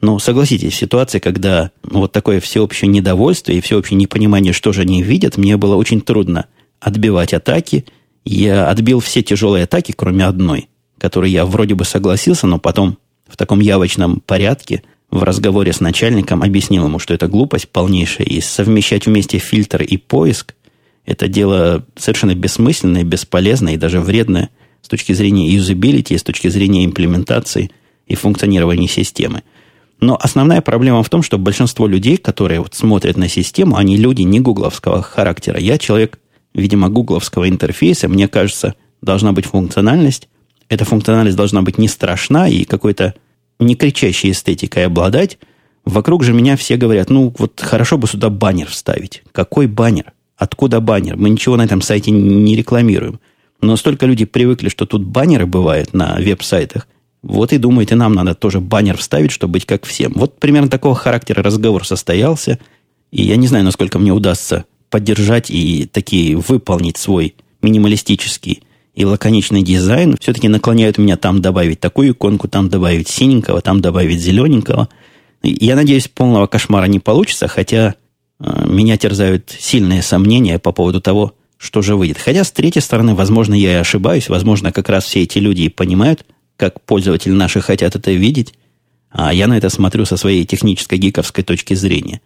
Но 0.00 0.18
согласитесь, 0.18 0.74
в 0.74 0.76
ситуации, 0.76 1.18
когда 1.18 1.70
вот 1.82 2.12
такое 2.12 2.40
всеобщее 2.40 2.88
недовольство 2.88 3.52
и 3.52 3.60
всеобщее 3.60 3.96
непонимание, 3.96 4.52
что 4.52 4.72
же 4.72 4.82
они 4.82 5.02
видят, 5.02 5.38
мне 5.38 5.56
было 5.56 5.76
очень 5.76 6.00
трудно 6.00 6.46
отбивать 6.80 7.32
атаки. 7.32 7.84
Я 8.24 8.68
отбил 8.68 9.00
все 9.00 9.22
тяжелые 9.22 9.64
атаки, 9.64 9.92
кроме 9.96 10.26
одной, 10.26 10.68
которой 10.98 11.30
я 11.30 11.46
вроде 11.46 11.74
бы 11.74 11.84
согласился, 11.84 12.46
но 12.46 12.58
потом 12.58 12.98
в 13.28 13.36
таком 13.36 13.60
явочном 13.60 14.20
порядке 14.20 14.82
в 15.10 15.22
разговоре 15.22 15.72
с 15.72 15.80
начальником 15.80 16.42
объяснил 16.42 16.86
ему, 16.86 16.98
что 16.98 17.14
это 17.14 17.28
глупость 17.28 17.68
полнейшая, 17.68 18.26
и 18.26 18.40
совмещать 18.40 19.06
вместе 19.06 19.38
фильтр 19.38 19.82
и 19.82 19.96
поиск– 19.96 20.54
это 21.08 21.26
дело 21.26 21.86
совершенно 21.96 22.34
бессмысленное, 22.34 23.02
бесполезное 23.02 23.72
и 23.72 23.78
даже 23.78 23.98
вредное 23.98 24.50
с 24.82 24.88
точки 24.88 25.14
зрения 25.14 25.48
юзабилити, 25.48 26.18
с 26.18 26.22
точки 26.22 26.48
зрения 26.48 26.84
имплементации 26.84 27.70
и 28.06 28.14
функционирования 28.14 28.88
системы. 28.88 29.42
Но 30.00 30.18
основная 30.20 30.60
проблема 30.60 31.02
в 31.02 31.08
том, 31.08 31.22
что 31.22 31.38
большинство 31.38 31.86
людей, 31.86 32.18
которые 32.18 32.60
вот 32.60 32.74
смотрят 32.74 33.16
на 33.16 33.26
систему, 33.26 33.76
они 33.76 33.96
люди 33.96 34.20
не 34.20 34.38
гугловского 34.38 35.00
характера. 35.00 35.58
Я 35.58 35.78
человек, 35.78 36.18
видимо, 36.52 36.90
гугловского 36.90 37.48
интерфейса. 37.48 38.06
Мне 38.06 38.28
кажется, 38.28 38.74
должна 39.00 39.32
быть 39.32 39.46
функциональность. 39.46 40.28
Эта 40.68 40.84
функциональность 40.84 41.36
должна 41.36 41.62
быть 41.62 41.78
не 41.78 41.88
страшна 41.88 42.48
и 42.48 42.64
какой-то 42.64 43.14
не 43.58 43.74
кричащей 43.74 44.30
эстетикой 44.30 44.86
обладать, 44.86 45.38
вокруг 45.84 46.22
же 46.24 46.32
меня 46.32 46.56
все 46.56 46.76
говорят, 46.76 47.10
ну 47.10 47.34
вот 47.38 47.60
хорошо 47.60 47.98
бы 47.98 48.06
сюда 48.06 48.30
баннер 48.30 48.68
вставить. 48.68 49.22
Какой 49.32 49.66
баннер? 49.66 50.12
Откуда 50.36 50.80
баннер? 50.80 51.16
Мы 51.16 51.30
ничего 51.30 51.56
на 51.56 51.64
этом 51.64 51.82
сайте 51.82 52.10
не 52.10 52.54
рекламируем. 52.54 53.20
Но 53.60 53.76
столько 53.76 54.06
люди 54.06 54.24
привыкли, 54.24 54.68
что 54.68 54.86
тут 54.86 55.04
баннеры 55.04 55.46
бывают 55.46 55.94
на 55.94 56.16
веб-сайтах. 56.16 56.86
Вот 57.22 57.52
и 57.52 57.58
думают, 57.58 57.90
и 57.90 57.96
нам 57.96 58.14
надо 58.14 58.34
тоже 58.34 58.60
баннер 58.60 58.96
вставить, 58.96 59.32
чтобы 59.32 59.54
быть 59.54 59.66
как 59.66 59.84
всем. 59.84 60.12
Вот 60.14 60.38
примерно 60.38 60.68
такого 60.68 60.94
характера 60.94 61.42
разговор 61.42 61.84
состоялся. 61.84 62.60
И 63.10 63.22
я 63.22 63.34
не 63.36 63.48
знаю, 63.48 63.64
насколько 63.64 63.98
мне 63.98 64.12
удастся 64.12 64.64
поддержать 64.90 65.50
и 65.50 65.86
такие 65.86 66.36
выполнить 66.36 66.96
свой 66.98 67.34
минималистический 67.60 68.62
и 68.98 69.04
лаконичный 69.04 69.62
дизайн 69.62 70.16
все-таки 70.20 70.48
наклоняют 70.48 70.98
меня 70.98 71.16
там 71.16 71.40
добавить 71.40 71.78
такую 71.78 72.10
иконку, 72.10 72.48
там 72.48 72.68
добавить 72.68 73.06
синенького, 73.06 73.60
там 73.60 73.80
добавить 73.80 74.20
зелененького. 74.20 74.88
Я 75.44 75.76
надеюсь, 75.76 76.08
полного 76.08 76.48
кошмара 76.48 76.86
не 76.86 76.98
получится, 76.98 77.46
хотя 77.46 77.94
э, 78.40 78.66
меня 78.66 78.96
терзают 78.96 79.54
сильные 79.56 80.02
сомнения 80.02 80.58
по 80.58 80.72
поводу 80.72 81.00
того, 81.00 81.34
что 81.58 81.80
же 81.80 81.94
выйдет. 81.94 82.18
Хотя, 82.18 82.42
с 82.42 82.50
третьей 82.50 82.82
стороны, 82.82 83.14
возможно, 83.14 83.54
я 83.54 83.70
и 83.70 83.80
ошибаюсь. 83.80 84.28
Возможно, 84.28 84.72
как 84.72 84.88
раз 84.88 85.04
все 85.04 85.22
эти 85.22 85.38
люди 85.38 85.62
и 85.62 85.68
понимают, 85.68 86.26
как 86.56 86.80
пользователи 86.80 87.32
наши 87.32 87.60
хотят 87.60 87.94
это 87.94 88.10
видеть. 88.10 88.54
А 89.10 89.32
я 89.32 89.46
на 89.46 89.56
это 89.56 89.70
смотрю 89.70 90.06
со 90.06 90.16
своей 90.16 90.44
технической 90.44 90.98
гиковской 90.98 91.44
точки 91.44 91.74
зрения. 91.74 92.20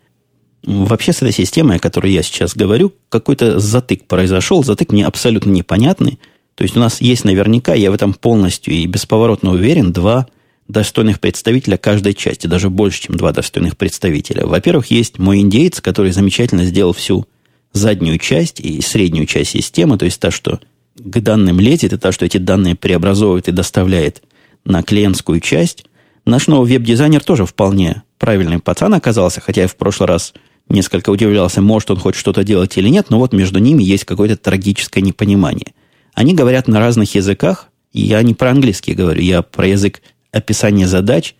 Вообще, 0.64 1.12
с 1.12 1.21
этой 1.21 1.33
системой, 1.33 1.76
о 1.76 1.81
которой 1.81 2.12
я 2.12 2.23
сейчас 2.23 2.57
говорю, 2.57 2.95
какой-то 3.11 3.59
затык 3.59 4.07
произошел. 4.07 4.64
Затык 4.64 4.91
мне 4.91 5.05
абсолютно 5.05 5.50
непонятный. 5.50 6.19
То 6.54 6.64
есть 6.64 6.76
у 6.76 6.80
нас 6.80 7.00
есть 7.00 7.25
наверняка, 7.25 7.75
я 7.75 7.90
в 7.90 7.94
этом 7.94 8.14
полностью 8.14 8.75
и 8.75 8.87
бесповоротно 8.87 9.52
уверен, 9.52 9.92
два 9.92 10.26
достойных 10.68 11.21
представителя 11.21 11.76
каждой 11.76 12.14
части, 12.14 12.47
даже 12.47 12.71
больше, 12.71 13.02
чем 13.02 13.16
два 13.16 13.32
достойных 13.32 13.76
представителя. 13.76 14.47
Во-первых, 14.47 14.90
есть 14.90 15.18
мой 15.18 15.40
индейец, 15.40 15.80
который 15.80 16.12
замечательно 16.12 16.64
сделал 16.64 16.92
всю 16.92 17.26
заднюю 17.73 18.18
часть 18.18 18.61
и 18.61 18.80
среднюю 18.80 19.26
часть 19.26 19.50
системы, 19.50 19.99
то 19.99 20.04
есть 20.04 20.21
та, 20.21 20.30
что 20.30 20.61
к 20.97 21.21
данным 21.21 21.59
лезет, 21.59 21.92
и 21.92 21.97
та, 21.97 22.12
что 22.12 22.25
эти 22.25 22.38
данные 22.38 22.75
преобразовывает 22.75 23.49
и 23.49 23.52
доставляет 23.52 24.23
на 24.64 24.82
клиентскую 24.82 25.40
часть. 25.40 25.87
Наш 26.25 26.47
новый 26.47 26.71
веб-дизайнер 26.71 27.25
тоже 27.25 27.47
вполне 27.47 28.02
правильный 28.18 28.61
пацан 28.61 28.94
оказался, 28.94 29.40
хотя 29.40 29.62
я 29.62 29.68
в 29.68 29.76
прошлый 29.76 30.06
раз 30.06 30.35
несколько 30.68 31.11
удивлялся, 31.11 31.61
может 31.61 31.90
он 31.90 31.97
хоть 31.97 32.14
что-то 32.14 32.44
делать 32.44 32.76
или 32.76 32.88
нет, 32.88 33.06
но 33.11 33.18
вот 33.18 33.32
между 33.32 33.59
ними 33.59 33.82
есть 33.82 34.04
какое-то 34.04 34.37
трагическое 34.37 35.02
непонимание. 35.02 35.73
Они 36.14 36.35
говорят 36.35 36.69
на 36.69 36.78
разных 36.78 37.14
языках, 37.14 37.69
и 37.92 38.00
я 38.00 38.23
не 38.23 38.35
про 38.35 38.50
английский 38.50 38.95
говорю, 38.95 39.23
я 39.23 39.42
про 39.42 39.66
язык 39.66 40.02
описания 40.31 40.87
задач 40.87 41.35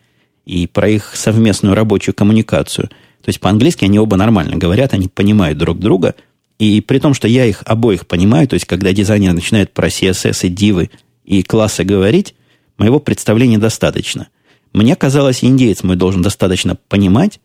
и 0.45 0.67
про 0.67 0.89
их 0.89 1.13
совместную 1.15 1.75
рабочую 1.75 2.15
коммуникацию. 2.15 2.89
То 2.89 3.29
есть 3.29 3.41
по-английски 3.41 3.85
они 3.85 3.99
оба 3.99 4.17
нормально 4.17 4.57
говорят, 4.57 4.93
они 4.93 5.09
понимают 5.09 5.59
друг 5.59 5.79
друга. 5.79 6.15
И 6.59 6.81
при 6.81 6.99
том, 6.99 7.15
что 7.15 7.29
я 7.29 7.45
их 7.45 7.63
обоих 7.65 8.07
понимаю, 8.07 8.49
то 8.49 8.55
есть 8.55 8.67
когда 8.67 8.93
дизайнер 8.93 9.33
начинает 9.33 9.73
про 9.73 9.89
CSS 9.89 10.47
и 10.47 10.49
дивы 10.49 10.91
и 11.25 11.43
классы 11.43 11.85
говорить, 11.85 12.35
моего 12.79 12.99
представления 12.99 13.59
достаточно. 13.59 14.29
Мне 14.73 14.97
казалось, 14.97 15.45
индеец 15.45 15.83
мой 15.83 15.97
должен 15.97 16.23
достаточно 16.23 16.77
понимать, 16.89 17.41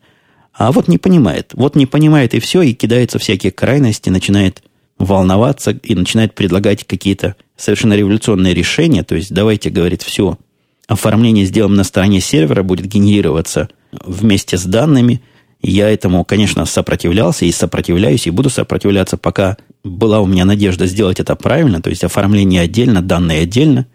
а 0.52 0.72
вот 0.72 0.88
не 0.88 0.98
понимает. 0.98 1.52
Вот 1.54 1.76
не 1.76 1.86
понимает 1.86 2.34
и 2.34 2.40
все, 2.40 2.62
и 2.62 2.74
кидается 2.74 3.18
всякие 3.18 3.52
крайности, 3.52 4.10
начинает 4.10 4.62
волноваться 4.98 5.70
и 5.70 5.94
начинает 5.94 6.34
предлагать 6.34 6.84
какие-то 6.84 7.36
совершенно 7.56 7.94
революционные 7.94 8.54
решения. 8.54 9.02
То 9.04 9.14
есть 9.14 9.32
давайте, 9.32 9.70
говорит, 9.70 10.02
все, 10.02 10.38
оформление 10.86 11.44
сделаем 11.44 11.74
на 11.74 11.84
стороне 11.84 12.20
сервера, 12.20 12.62
будет 12.62 12.86
генерироваться 12.86 13.68
вместе 13.92 14.56
с 14.56 14.64
данными. 14.64 15.22
Я 15.60 15.90
этому, 15.90 16.24
конечно, 16.24 16.64
сопротивлялся 16.66 17.44
и 17.44 17.52
сопротивляюсь, 17.52 18.26
и 18.26 18.30
буду 18.30 18.48
сопротивляться, 18.48 19.16
пока 19.16 19.56
была 19.82 20.20
у 20.20 20.26
меня 20.26 20.44
надежда 20.44 20.86
сделать 20.86 21.20
это 21.20 21.34
правильно, 21.36 21.82
то 21.82 21.90
есть 21.90 22.04
оформление 22.04 22.62
отдельно, 22.62 23.02
данные 23.02 23.42
отдельно. 23.42 23.86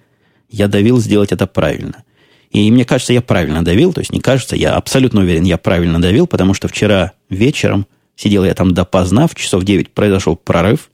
Я 0.49 0.67
давил 0.67 0.99
сделать 0.99 1.31
это 1.31 1.47
правильно. 1.47 2.03
И 2.51 2.69
мне 2.69 2.85
кажется, 2.85 3.13
я 3.13 3.21
правильно 3.21 3.65
давил, 3.65 3.93
то 3.93 3.99
есть 4.01 4.11
не 4.11 4.19
кажется, 4.19 4.55
я 4.55 4.75
абсолютно 4.75 5.21
уверен, 5.21 5.43
я 5.43 5.57
правильно 5.57 6.01
давил, 6.01 6.27
потому 6.27 6.53
что 6.53 6.67
вчера 6.67 7.13
вечером 7.29 7.87
сидел 8.15 8.45
я 8.45 8.53
там 8.53 8.73
допоздна, 8.73 9.27
в 9.27 9.35
часов 9.35 9.63
9 9.63 9.91
произошел 9.91 10.35
прорыв. 10.35 10.91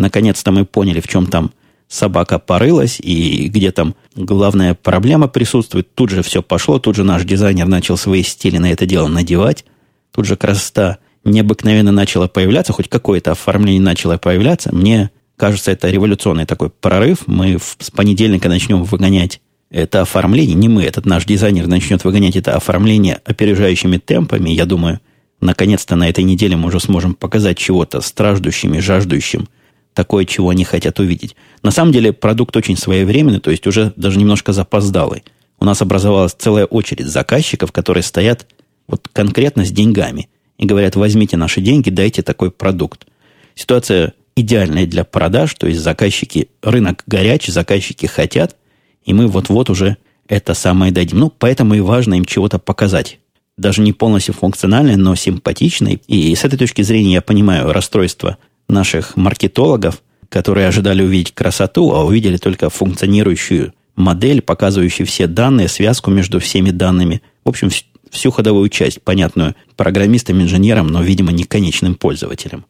Наконец-то 0.00 0.50
мы 0.50 0.64
поняли, 0.64 1.00
в 1.00 1.08
чем 1.08 1.26
там 1.26 1.52
собака 1.86 2.38
порылась 2.38 2.98
и 3.00 3.48
где 3.48 3.70
там 3.70 3.94
главная 4.16 4.74
проблема 4.74 5.28
присутствует. 5.28 5.94
Тут 5.94 6.08
же 6.08 6.22
все 6.22 6.42
пошло, 6.42 6.78
тут 6.78 6.96
же 6.96 7.04
наш 7.04 7.24
дизайнер 7.24 7.66
начал 7.66 7.98
свои 7.98 8.22
стили 8.22 8.56
на 8.56 8.72
это 8.72 8.86
дело 8.86 9.08
надевать. 9.08 9.66
Тут 10.12 10.24
же 10.24 10.36
красота 10.36 10.98
необыкновенно 11.24 11.92
начала 11.92 12.28
появляться, 12.28 12.72
хоть 12.72 12.88
какое-то 12.88 13.32
оформление 13.32 13.82
начало 13.82 14.16
появляться. 14.16 14.74
Мне 14.74 15.10
кажется, 15.36 15.70
это 15.70 15.90
революционный 15.90 16.46
такой 16.46 16.70
прорыв. 16.70 17.26
Мы 17.26 17.58
с 17.78 17.90
понедельника 17.90 18.48
начнем 18.48 18.84
выгонять 18.84 19.42
это 19.70 20.00
оформление, 20.00 20.56
не 20.56 20.68
мы, 20.68 20.82
этот 20.82 21.04
наш 21.04 21.26
дизайнер 21.26 21.66
начнет 21.66 22.02
выгонять 22.04 22.36
это 22.36 22.56
оформление 22.56 23.20
опережающими 23.24 23.98
темпами. 23.98 24.50
Я 24.50 24.64
думаю, 24.64 25.00
наконец-то 25.42 25.94
на 25.94 26.08
этой 26.08 26.24
неделе 26.24 26.56
мы 26.56 26.68
уже 26.68 26.80
сможем 26.80 27.14
показать 27.14 27.58
чего-то 27.58 28.00
страждущим 28.00 28.72
и 28.74 28.80
жаждущим– 28.80 29.46
такое, 29.94 30.24
чего 30.24 30.50
они 30.50 30.64
хотят 30.64 30.98
увидеть. 31.00 31.36
На 31.62 31.70
самом 31.70 31.92
деле 31.92 32.12
продукт 32.12 32.56
очень 32.56 32.76
своевременный, 32.76 33.40
то 33.40 33.50
есть 33.50 33.66
уже 33.66 33.92
даже 33.96 34.18
немножко 34.18 34.52
запоздалый. 34.52 35.24
У 35.58 35.64
нас 35.64 35.82
образовалась 35.82 36.32
целая 36.32 36.64
очередь 36.64 37.06
заказчиков, 37.06 37.72
которые 37.72 38.02
стоят 38.02 38.46
вот 38.86 39.08
конкретно 39.12 39.64
с 39.64 39.70
деньгами 39.70 40.28
и 40.58 40.66
говорят, 40.66 40.96
возьмите 40.96 41.36
наши 41.36 41.60
деньги, 41.60 41.90
дайте 41.90 42.22
такой 42.22 42.50
продукт. 42.50 43.06
Ситуация 43.54 44.14
идеальная 44.36 44.86
для 44.86 45.04
продаж, 45.04 45.54
то 45.54 45.66
есть 45.66 45.80
заказчики, 45.80 46.48
рынок 46.62 47.02
горячий, 47.06 47.52
заказчики 47.52 48.06
хотят, 48.06 48.56
и 49.04 49.12
мы 49.12 49.26
вот-вот 49.26 49.70
уже 49.70 49.96
это 50.28 50.54
самое 50.54 50.92
дадим. 50.92 51.18
Ну, 51.18 51.30
поэтому 51.36 51.74
и 51.74 51.80
важно 51.80 52.14
им 52.14 52.24
чего-то 52.24 52.58
показать. 52.58 53.18
Даже 53.56 53.82
не 53.82 53.92
полностью 53.92 54.32
функциональное, 54.32 54.96
но 54.96 55.14
симпатичное. 55.14 55.98
И 56.06 56.34
с 56.34 56.44
этой 56.44 56.58
точки 56.58 56.82
зрения 56.82 57.14
я 57.14 57.20
понимаю 57.20 57.72
расстройство 57.72 58.38
наших 58.70 59.16
маркетологов, 59.16 60.02
которые 60.28 60.68
ожидали 60.68 61.02
увидеть 61.02 61.34
красоту, 61.34 61.92
а 61.92 62.04
увидели 62.04 62.36
только 62.36 62.70
функционирующую 62.70 63.74
модель, 63.96 64.42
показывающую 64.42 65.06
все 65.06 65.26
данные, 65.26 65.68
связку 65.68 66.10
между 66.10 66.40
всеми 66.40 66.70
данными. 66.70 67.22
В 67.44 67.48
общем, 67.48 67.70
всю 68.10 68.30
ходовую 68.30 68.68
часть, 68.68 69.02
понятную 69.02 69.54
программистам, 69.76 70.40
инженерам, 70.40 70.88
но, 70.88 71.02
видимо, 71.02 71.32
не 71.32 71.44
конечным 71.44 71.94
пользователям. 71.94 72.64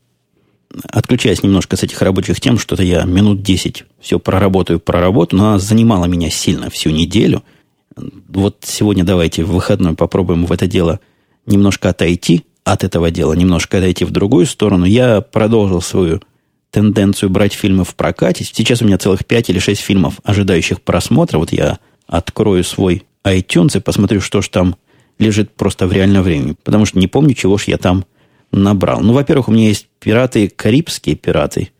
Отключаясь 0.84 1.42
немножко 1.42 1.76
с 1.76 1.82
этих 1.82 2.00
рабочих 2.00 2.40
тем, 2.40 2.58
что-то 2.58 2.82
я 2.82 3.02
минут 3.02 3.42
10 3.42 3.84
все 4.00 4.18
проработаю, 4.20 4.78
проработаю, 4.78 5.40
но 5.40 5.48
она 5.48 5.58
занимала 5.58 6.04
меня 6.04 6.30
сильно 6.30 6.70
всю 6.70 6.90
неделю. 6.90 7.42
Вот 8.28 8.58
сегодня 8.62 9.02
давайте 9.02 9.42
в 9.42 9.50
выходной 9.50 9.94
попробуем 9.94 10.46
в 10.46 10.52
это 10.52 10.68
дело 10.68 11.00
немножко 11.46 11.88
отойти, 11.88 12.44
от 12.72 12.84
этого 12.84 13.10
дела 13.10 13.32
немножко 13.32 13.78
отойти 13.78 14.04
в 14.04 14.12
другую 14.12 14.46
сторону, 14.46 14.84
я 14.84 15.20
продолжил 15.20 15.82
свою 15.82 16.20
тенденцию 16.70 17.28
брать 17.28 17.52
фильмы 17.52 17.84
в 17.84 17.96
прокате. 17.96 18.44
Сейчас 18.44 18.80
у 18.80 18.84
меня 18.84 18.96
целых 18.96 19.26
5 19.26 19.50
или 19.50 19.58
6 19.58 19.80
фильмов, 19.80 20.20
ожидающих 20.22 20.80
просмотра. 20.80 21.38
Вот 21.38 21.52
я 21.52 21.80
открою 22.06 22.62
свой 22.62 23.02
iTunes 23.24 23.76
и 23.76 23.80
посмотрю, 23.80 24.20
что 24.20 24.40
ж 24.40 24.48
там 24.48 24.76
лежит 25.18 25.50
просто 25.50 25.88
в 25.88 25.92
реальном 25.92 26.22
времени. 26.22 26.54
Потому 26.62 26.86
что 26.86 27.00
не 27.00 27.08
помню, 27.08 27.34
чего 27.34 27.58
ж 27.58 27.64
я 27.64 27.76
там 27.76 28.04
набрал. 28.52 29.00
Ну, 29.00 29.14
во-первых, 29.14 29.48
у 29.48 29.52
меня 29.52 29.66
есть 29.66 29.88
пираты, 29.98 30.48
карибские 30.48 31.16
пираты. 31.16 31.70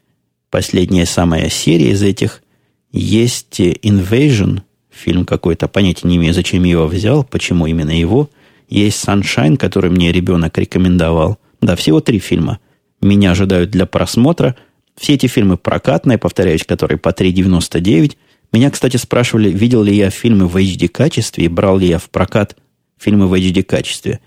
Последняя 0.50 1.06
самая 1.06 1.49
серия 1.50 1.90
из 1.90 2.02
этих. 2.02 2.42
Есть 2.90 3.61
Invasion, 3.61 4.62
фильм 4.90 5.25
какой-то, 5.25 5.68
понятия 5.68 6.09
не 6.09 6.16
имею, 6.16 6.35
зачем 6.35 6.64
я 6.64 6.73
его 6.73 6.88
взял, 6.88 7.23
почему 7.23 7.66
именно 7.66 7.97
его– 7.97 8.28
есть 8.78 9.04
Sunshine, 9.04 9.56
который 9.56 9.90
мне 9.90 10.12
ребенок 10.12 10.56
рекомендовал. 10.56 11.38
Да, 11.60 11.76
всего 11.76 12.00
три 12.00 12.18
фильма. 12.18 12.60
Меня 13.00 13.32
ожидают 13.32 13.70
для 13.70 13.84
просмотра. 13.84 14.56
Все 14.96 15.14
эти 15.14 15.26
фильмы 15.26 15.56
прокатные, 15.56 16.18
повторяюсь, 16.18 16.64
которые 16.64 16.98
по 16.98 17.10
3,99. 17.10 18.16
Меня, 18.52 18.70
кстати, 18.70 18.96
спрашивали, 18.96 19.50
видел 19.50 19.82
ли 19.82 19.94
я 19.94 20.10
фильмы 20.10 20.46
в 20.46 20.56
HD-качестве 20.56 21.44
и 21.44 21.48
брал 21.48 21.78
ли 21.78 21.88
я 21.88 21.98
в 21.98 22.10
прокат 22.10 22.56
фильмы 22.98 23.26
в 23.26 23.34
HD-качестве. 23.34 24.20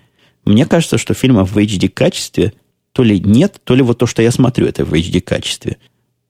Мне 0.45 0.65
кажется, 0.65 0.97
что 0.97 1.13
фильмов 1.13 1.51
в 1.51 1.57
HD-качестве 1.57 2.53
то 2.91 3.03
ли 3.03 3.19
нет, 3.19 3.61
то 3.63 3.75
ли 3.75 3.81
вот 3.81 3.97
то, 3.99 4.07
что 4.07 4.21
я 4.21 4.31
смотрю, 4.31 4.67
это 4.67 4.85
в 4.85 4.93
HD-качестве. 4.93 5.77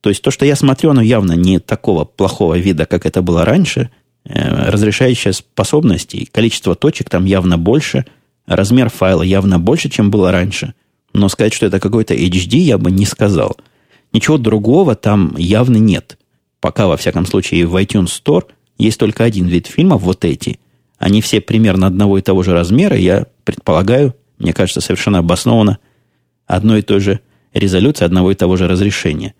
То 0.01 0.09
есть 0.09 0.21
то, 0.21 0.31
что 0.31 0.45
я 0.45 0.55
смотрю, 0.55 0.91
оно 0.91 1.01
явно 1.01 1.33
не 1.33 1.59
такого 1.59 2.05
плохого 2.05 2.57
вида, 2.57 2.85
как 2.85 3.05
это 3.05 3.21
было 3.21 3.43
раньше– 3.43 3.89
разрешающая 4.25 5.31
способность 5.33 6.15
и 6.15 6.25
количество 6.25 6.75
точек 6.75 7.09
там 7.09 7.25
явно 7.25 7.57
больше, 7.57 8.05
размер 8.45 8.89
файла 8.89 9.23
явно 9.23 9.59
больше, 9.59 9.89
чем 9.89 10.11
было 10.11 10.31
раньше. 10.31 10.73
Но 11.13 11.29
сказать, 11.29 11.53
что 11.53 11.65
это 11.65 11.79
какой-то 11.79 12.13
HD, 12.13 12.57
я 12.57 12.77
бы 12.77 12.91
не 12.91 13.05
сказал. 13.05 13.57
Ничего 14.13 14.37
другого 14.37 14.95
там 14.95 15.35
явно 15.37 15.77
нет. 15.77 16.17
Пока, 16.59 16.87
во 16.87 16.97
всяком 16.97 17.25
случае, 17.25 17.67
в 17.67 17.75
iTunes 17.75 18.07
Store 18.23 18.45
есть 18.77 18.99
только 18.99 19.23
один 19.23 19.47
вид 19.47 19.67
фильмов, 19.67 20.01
вот 20.01 20.25
эти. 20.25 20.59
Они 20.97 21.21
все 21.21 21.41
примерно 21.41 21.87
одного 21.87 22.17
и 22.17 22.21
того 22.21 22.43
же 22.43 22.53
размера, 22.53 22.95
я 22.95 23.27
предполагаю, 23.43 24.15
мне 24.37 24.53
кажется, 24.53 24.79
совершенно 24.79 25.19
обоснованно, 25.19 25.79
одной 26.47 26.79
и 26.79 26.83
той 26.83 26.99
же 26.99 27.19
резолюции, 27.53 28.05
одного 28.05 28.31
и 28.31 28.35
того 28.35 28.55
же 28.55 28.67
разрешения. 28.67 29.33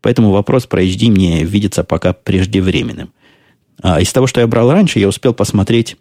Поэтому 0.00 0.30
вопрос 0.30 0.66
про 0.66 0.82
HD 0.82 1.10
мне 1.10 1.44
видится 1.44 1.84
пока 1.84 2.12
преждевременным. 2.12 3.12
А 3.82 4.00
из 4.00 4.12
того, 4.12 4.26
что 4.26 4.40
я 4.40 4.46
брал 4.46 4.70
раньше, 4.72 4.98
я 4.98 5.08
успел 5.08 5.34
посмотреть, 5.34 5.96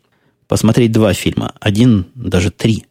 посмотреть 0.48 0.92
два 0.92 1.14
фильма. 1.14 1.54
Один, 1.60 2.08
даже 2.16 2.52
три. 2.52 2.86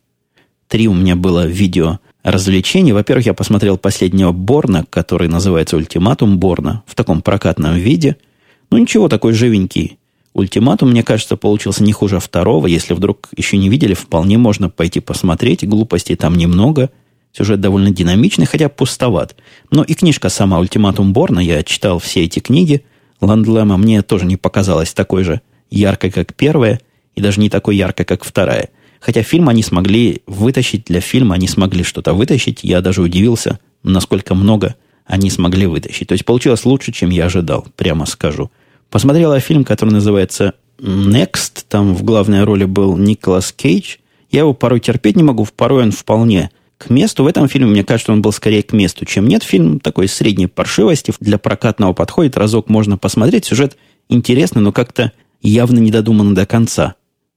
Три 0.68 0.88
у 0.88 0.94
меня 0.94 1.16
было 1.16 1.46
видео 1.46 1.98
развлечений. 2.22 2.92
Во-первых, 2.92 3.26
я 3.26 3.34
посмотрел 3.34 3.78
последнего 3.78 4.32
Борна, 4.32 4.84
который 4.88 5.28
называется 5.28 5.76
«Ультиматум 5.76 6.38
Борна», 6.38 6.82
в 6.86 6.94
таком 6.94 7.22
прокатном 7.22 7.76
виде. 7.76 8.16
Ну, 8.70 8.78
ничего, 8.78 9.08
такой 9.08 9.32
живенький, 9.32 9.98
Ультиматум, 10.34 10.90
мне 10.90 11.02
кажется, 11.02 11.36
получился 11.36 11.84
не 11.84 11.92
хуже 11.92 12.18
второго. 12.18 12.66
Если 12.66 12.94
вдруг 12.94 13.28
еще 13.36 13.58
не 13.58 13.68
видели, 13.68 13.92
вполне 13.92 14.38
можно 14.38 14.70
пойти 14.70 15.00
посмотреть. 15.00 15.66
Глупостей 15.68 16.16
там 16.16 16.36
немного. 16.36 16.90
Сюжет 17.32 17.60
довольно 17.60 17.90
динамичный, 17.90 18.46
хотя 18.46 18.68
пустоват. 18.68 19.36
Но 19.70 19.82
и 19.82 19.94
книжка 19.94 20.28
сама 20.28 20.58
«Ультиматум 20.58 21.12
Борна», 21.12 21.40
я 21.40 21.62
читал 21.62 21.98
все 21.98 22.24
эти 22.24 22.40
книги. 22.40 22.84
Ландлема 23.22 23.76
мне 23.76 24.02
тоже 24.02 24.26
не 24.26 24.36
показалась 24.36 24.92
такой 24.92 25.22
же 25.24 25.40
яркой, 25.70 26.10
как 26.10 26.34
первая, 26.34 26.80
и 27.14 27.20
даже 27.20 27.40
не 27.40 27.48
такой 27.48 27.76
яркой, 27.76 28.04
как 28.04 28.24
вторая. 28.24 28.68
Хотя 29.00 29.22
фильм 29.22 29.48
они 29.48 29.62
смогли 29.62 30.22
вытащить, 30.26 30.84
для 30.84 31.00
фильма 31.00 31.36
они 31.36 31.48
смогли 31.48 31.84
что-то 31.84 32.14
вытащить. 32.14 32.60
Я 32.62 32.80
даже 32.80 33.00
удивился, 33.00 33.58
насколько 33.82 34.34
много 34.34 34.74
они 35.06 35.30
смогли 35.30 35.66
вытащить. 35.66 36.08
То 36.08 36.12
есть 36.12 36.24
получилось 36.24 36.64
лучше, 36.64 36.92
чем 36.92 37.10
я 37.10 37.26
ожидал, 37.26 37.66
прямо 37.76 38.06
скажу. 38.06 38.50
Посмотрела 38.90 39.40
фильм, 39.40 39.64
который 39.64 39.90
называется 39.90 40.54
Next. 40.78 41.64
Там 41.68 41.94
в 41.94 42.02
главной 42.02 42.44
роли 42.44 42.64
был 42.64 42.96
Николас 42.96 43.52
Кейдж. 43.52 43.96
Я 44.30 44.40
его 44.40 44.52
порой 44.52 44.80
терпеть 44.80 45.16
не 45.16 45.22
могу, 45.22 45.46
порой 45.56 45.84
он 45.84 45.92
вполне 45.92 46.50
к 46.82 46.90
месту. 46.90 47.24
В 47.24 47.26
этом 47.26 47.48
фильме, 47.48 47.70
мне 47.70 47.84
кажется, 47.84 48.12
он 48.12 48.22
был 48.22 48.32
скорее 48.32 48.62
к 48.62 48.72
месту, 48.72 49.04
чем 49.04 49.28
нет. 49.28 49.42
Фильм 49.42 49.80
такой 49.80 50.08
средней 50.08 50.46
паршивости. 50.46 51.12
Для 51.20 51.38
прокатного 51.38 51.92
подходит. 51.92 52.36
Разок 52.36 52.68
можно 52.68 52.98
посмотреть. 52.98 53.44
Сюжет 53.44 53.76
интересный, 54.08 54.62
но 54.62 54.72
как-то 54.72 55.12
явно 55.40 55.78
не 55.78 55.90
додуман 55.90 56.34
до 56.34 56.46
конца. 56.46 56.94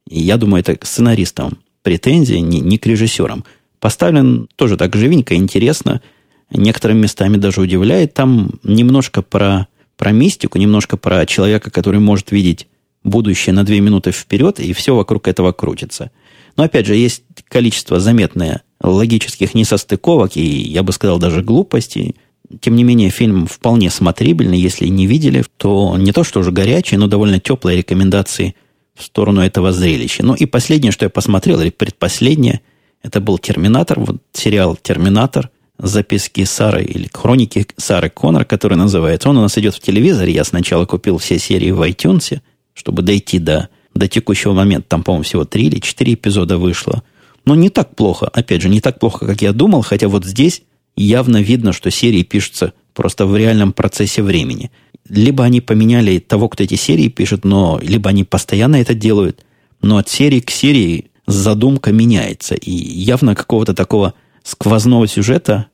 И 0.10 0.20
я 0.20 0.38
думаю, 0.38 0.62
это 0.62 0.76
к 0.76 0.86
сценаристам 0.86 1.60
претензии, 1.84 2.38
не, 2.38 2.60
не 2.60 2.78
к 2.78 2.86
режиссерам. 2.86 3.46
Поставлен 3.80 4.48
тоже 4.56 4.78
так 4.78 4.96
живенько, 4.96 5.36
интересно. 5.36 6.02
Некоторыми 6.50 7.02
местами 7.02 7.38
даже 7.38 7.62
удивляет. 7.62 8.14
Там 8.14 8.60
немножко 8.64 9.22
про 9.22 9.68
про 9.98 10.12
мистику, 10.12 10.58
немножко 10.58 10.98
про 10.98 11.26
человека, 11.26 11.72
который 11.72 12.00
может 12.00 12.32
видеть 12.32 12.68
будущее 13.04 13.54
на 13.54 13.64
две 13.64 13.80
минуты 13.80 14.12
вперед, 14.12 14.60
и 14.60 14.74
все 14.74 14.96
вокруг 14.96 15.28
этого 15.28 15.52
крутится. 15.52 16.12
Но 16.58 16.64
опять 16.64 16.86
же, 16.86 16.96
есть 16.96 17.24
количество 17.48 18.00
заметное 18.00 18.64
логических 18.82 19.54
несостыковок, 19.54 20.38
и 20.38 20.42
я 20.42 20.84
бы 20.84 20.92
сказал 20.92 21.18
даже 21.20 21.42
глупостей. 21.42 22.16
Тем 22.60 22.76
не 22.76 22.84
менее, 22.84 23.10
фильм 23.10 23.48
вполне 23.48 23.90
смотрибельный. 23.90 24.60
Если 24.60 24.88
не 24.88 25.08
видели, 25.08 25.44
то 25.58 25.96
не 25.98 26.12
то, 26.12 26.24
что 26.24 26.42
уже 26.42 26.52
горячие, 26.52 27.00
но 27.00 27.08
довольно 27.08 27.40
теплые 27.40 27.78
рекомендации 27.78 28.56
в 28.94 29.04
сторону 29.04 29.42
этого 29.42 29.72
зрелища. 29.72 30.24
Ну 30.24 30.36
и 30.36 30.46
последнее, 30.46 30.92
что 30.92 31.06
я 31.06 31.10
посмотрел, 31.10 31.60
или 31.60 31.70
предпоследнее, 31.70 32.62
это 33.02 33.20
был 33.20 33.38
«Терминатор», 33.38 34.00
вот 34.00 34.18
сериал 34.34 34.78
«Терминатор», 34.82 35.50
записки 35.78 36.44
Сары 36.46 36.84
или 36.84 37.10
хроники 37.12 37.68
Сары 37.78 38.10
Коннор, 38.10 38.46
который 38.46 38.78
называется. 38.78 39.30
Он 39.30 39.38
у 39.38 39.42
нас 39.42 39.58
идет 39.58 39.76
в 39.76 39.80
телевизоре. 39.80 40.34
Я 40.34 40.44
сначала 40.44 40.86
купил 40.86 41.18
все 41.18 41.38
серии 41.38 41.72
в 41.72 41.82
iTunes, 41.82 42.40
чтобы 42.74 43.02
дойти 43.02 43.40
до, 43.40 43.70
до 43.94 44.08
текущего 44.08 44.54
момента. 44.54 44.90
Там, 44.90 45.04
по-моему, 45.04 45.24
всего 45.24 45.46
три 45.46 45.68
или 45.68 45.80
четыре 45.80 46.14
эпизода 46.14 46.58
вышло. 46.58 47.04
Но 47.46 47.56
не 47.56 47.70
так 47.70 47.96
плохо. 47.96 48.28
Опять 48.28 48.62
же, 48.62 48.70
не 48.70 48.82
так 48.82 49.00
плохо, 49.00 49.26
как 49.26 49.42
я 49.42 49.54
думал. 49.54 49.82
Хотя 49.82 50.08
вот 50.08 50.26
здесь 50.26 50.64
явно 50.96 51.42
видно, 51.42 51.74
что 51.74 51.92
серии 51.92 52.24
пишутся 52.24 52.74
просто 52.94 53.26
в 53.26 53.36
реальном 53.36 53.74
процессе 53.74 54.24
времени. 54.24 54.72
Либо 55.08 55.44
они 55.44 55.62
поменяли 55.62 56.20
того, 56.20 56.50
кто 56.50 56.64
эти 56.64 56.76
серии 56.76 57.10
пишет, 57.10 57.46
но 57.46 57.80
либо 57.82 58.10
они 58.10 58.24
постоянно 58.24 58.78
это 58.78 58.96
делают. 58.96 59.46
Но 59.82 59.98
от 59.98 60.10
серии 60.10 60.40
к 60.40 60.50
серии 60.50 61.12
задумка 61.28 61.92
меняется. 61.92 62.56
И 62.56 62.72
явно 62.72 63.36
какого-то 63.36 63.74
такого 63.74 64.16
сквозного 64.44 65.08
сюжета 65.08 65.68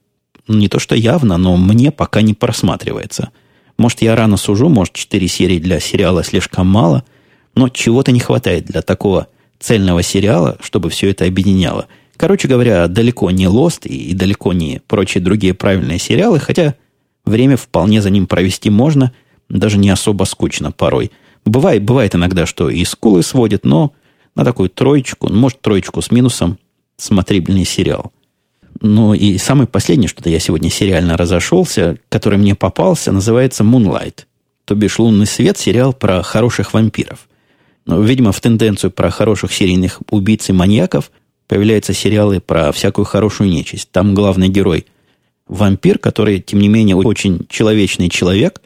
ну, 0.48 0.58
не 0.58 0.68
то 0.68 0.80
что 0.80 0.96
явно, 0.96 1.38
но 1.38 1.56
мне 1.56 1.92
пока 1.92 2.22
не 2.22 2.34
просматривается. 2.34 3.30
Может, 3.78 4.01
я 4.01 4.16
рано 4.16 4.38
сужу, 4.38 4.70
может, 4.70 4.94
четыре 4.94 5.28
серии 5.28 5.60
для 5.60 5.80
сериала 5.80 6.24
слишком 6.24 6.68
мало, 6.68 7.04
но 7.56 7.70
чего-то 7.70 8.12
не 8.12 8.20
хватает 8.20 8.66
для 8.66 8.82
такого 8.82 9.28
цельного 9.62 10.03
сериала, 10.03 10.58
чтобы 10.62 10.89
все 10.89 11.10
это 11.10 11.25
объединяло. 11.25 11.88
Короче 12.18 12.48
говоря, 12.48 12.88
далеко 12.88 13.32
не 13.32 13.46
Lost 13.46 13.88
и 13.88 14.13
далеко 14.13 14.53
не 14.53 14.82
прочие 14.88 15.24
другие 15.24 15.53
правильные 15.53 16.00
сериалы, 16.00 16.39
хотя 16.39 16.75
время 17.25 17.58
вполне 17.58 18.01
за 18.01 18.10
ним 18.10 18.27
провести 18.27 18.70
можно, 18.70 19.13
даже 19.50 19.77
не 19.77 19.89
особо 19.89 20.25
скучно 20.25 20.72
порой. 20.72 21.12
Бывает, 21.46 21.83
бывает 21.83 22.14
иногда, 22.14 22.46
что 22.46 22.70
и 22.70 22.83
скулы 22.83 23.24
сводит, 23.24 23.66
но 23.66 23.94
на 24.36 24.44
такую 24.44 24.70
троечку, 24.70 25.31
может, 25.31 25.62
троечку 25.62 26.01
с 26.01 26.12
минусом 26.12 26.57
смотрибельный 26.98 27.66
сериал– 27.66 28.12
ну 28.81 29.14
и 29.14 29.38
самый 29.38 29.68
последний, 29.68 30.07
что-то 30.07 30.29
я 30.29 30.40
сегодня 30.40 30.70
сериально 30.70 31.16
разошелся, 31.16 31.98
который 32.09 32.40
мне 32.40 32.55
попался, 32.55 33.12
называется 33.12 33.64
Moonlight. 33.64 34.25
То 34.66 34.75
бишь 34.75 34.98
«Лунный 34.98 35.27
свет» 35.27 35.57
сериал 35.57 35.94
про 35.94 36.24
хороших 36.24 36.74
вампиров. 36.74 37.27
Но, 37.85 38.01
видимо, 38.01 38.31
в 38.31 38.39
тенденцию 38.39 38.91
про 38.91 39.09
хороших 39.09 39.51
серийных 39.53 40.01
убийц 40.09 40.50
и 40.50 40.53
маньяков 40.53 41.11
появляются 41.48 41.94
сериалы 41.94 42.39
про 42.39 42.72
всякую 42.72 43.05
хорошую 43.05 43.50
нечисть. 43.50 43.89
Там 43.91 44.13
главный 44.13 44.50
герой– 44.50 44.85
вампир, 45.51 46.00
который, 46.00 46.39
тем 46.39 46.59
не 46.59 46.70
менее, 46.70 46.96
очень 46.96 47.46
человечный 47.50 48.09
человек, 48.09 48.61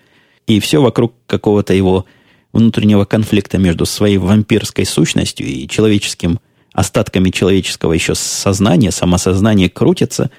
и 0.47 0.59
все 0.59 0.81
вокруг 0.81 1.13
какого-то 1.25 1.73
его 1.73 2.05
внутреннего 2.53 3.05
конфликта 3.05 3.57
между 3.57 3.85
своей 3.85 4.17
вампирской 4.17 4.85
сущностью 4.85 5.47
и 5.47 5.67
человеческим 5.67 6.39
остатками 6.71 7.31
человеческого 7.31 7.93
еще 7.93 8.15
сознания, 8.15 8.91
самосознания 8.91 9.67
крутится. 9.67 10.29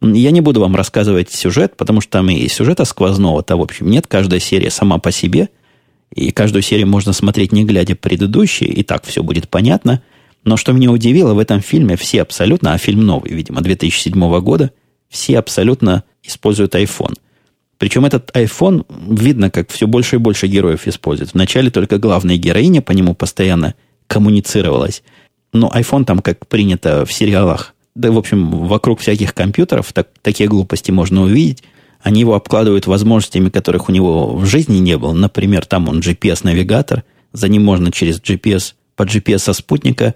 Я 0.00 0.30
не 0.30 0.40
буду 0.40 0.60
вам 0.60 0.76
рассказывать 0.76 1.32
сюжет, 1.32 1.76
потому 1.76 2.00
что 2.00 2.12
там 2.12 2.30
и 2.30 2.46
сюжета 2.48 2.84
сквозного-то, 2.84 3.56
в 3.56 3.62
общем, 3.62 3.90
нет. 3.90 4.06
Каждая 4.06 4.40
серия 4.40 4.70
сама 4.70 4.98
по 4.98 5.10
себе. 5.10 5.48
И 6.14 6.30
каждую 6.30 6.62
серию 6.62 6.86
можно 6.86 7.12
смотреть, 7.12 7.52
не 7.52 7.64
глядя 7.64 7.94
предыдущие, 7.94 8.70
и 8.70 8.82
так 8.82 9.04
все 9.04 9.22
будет 9.22 9.48
понятно. 9.48 10.02
Но 10.44 10.56
что 10.56 10.72
меня 10.72 10.90
удивило, 10.90 11.34
в 11.34 11.38
этом 11.38 11.60
фильме 11.60 11.96
все 11.96 12.22
абсолютно, 12.22 12.72
а 12.72 12.78
фильм 12.78 13.04
новый, 13.04 13.32
видимо, 13.32 13.60
2007 13.60 14.40
года, 14.40 14.70
все 15.08 15.38
абсолютно 15.38 16.04
используют 16.22 16.74
iPhone. 16.74 17.14
Причем 17.78 18.06
этот 18.06 18.30
iPhone, 18.34 18.86
видно, 19.10 19.50
как 19.50 19.70
все 19.70 19.86
больше 19.86 20.16
и 20.16 20.18
больше 20.18 20.46
героев 20.46 20.86
используют. 20.86 21.34
Вначале 21.34 21.70
только 21.70 21.98
главная 21.98 22.36
героиня 22.36 22.80
по 22.80 22.92
нему 22.92 23.14
постоянно 23.14 23.74
коммуницировалась– 24.06 25.02
но 25.56 25.70
iPhone 25.74 26.04
там, 26.04 26.20
как 26.20 26.46
принято 26.46 27.04
в 27.04 27.12
сериалах, 27.12 27.74
да, 27.94 28.12
в 28.12 28.18
общем, 28.18 28.50
вокруг 28.50 29.00
всяких 29.00 29.34
компьютеров 29.34 29.92
так, 29.92 30.08
такие 30.22 30.48
глупости 30.48 30.90
можно 30.90 31.22
увидеть. 31.22 31.62
Они 32.06 32.20
его 32.20 32.36
обкладывают 32.36 32.86
возможностями, 32.86 33.48
которых 33.48 33.88
у 33.88 33.92
него 33.92 34.36
в 34.36 34.46
жизни 34.46 34.78
не 34.78 34.96
было. 34.96 35.12
Например, 35.12 35.66
там 35.66 35.88
он 35.88 35.98
GPS-навигатор, 35.98 37.02
за 37.32 37.48
ним 37.48 37.64
можно 37.64 37.90
через 37.90 38.20
GPS, 38.20 38.74
по 38.94 39.02
GPS 39.02 39.38
со 39.38 39.52
спутника 39.52 40.14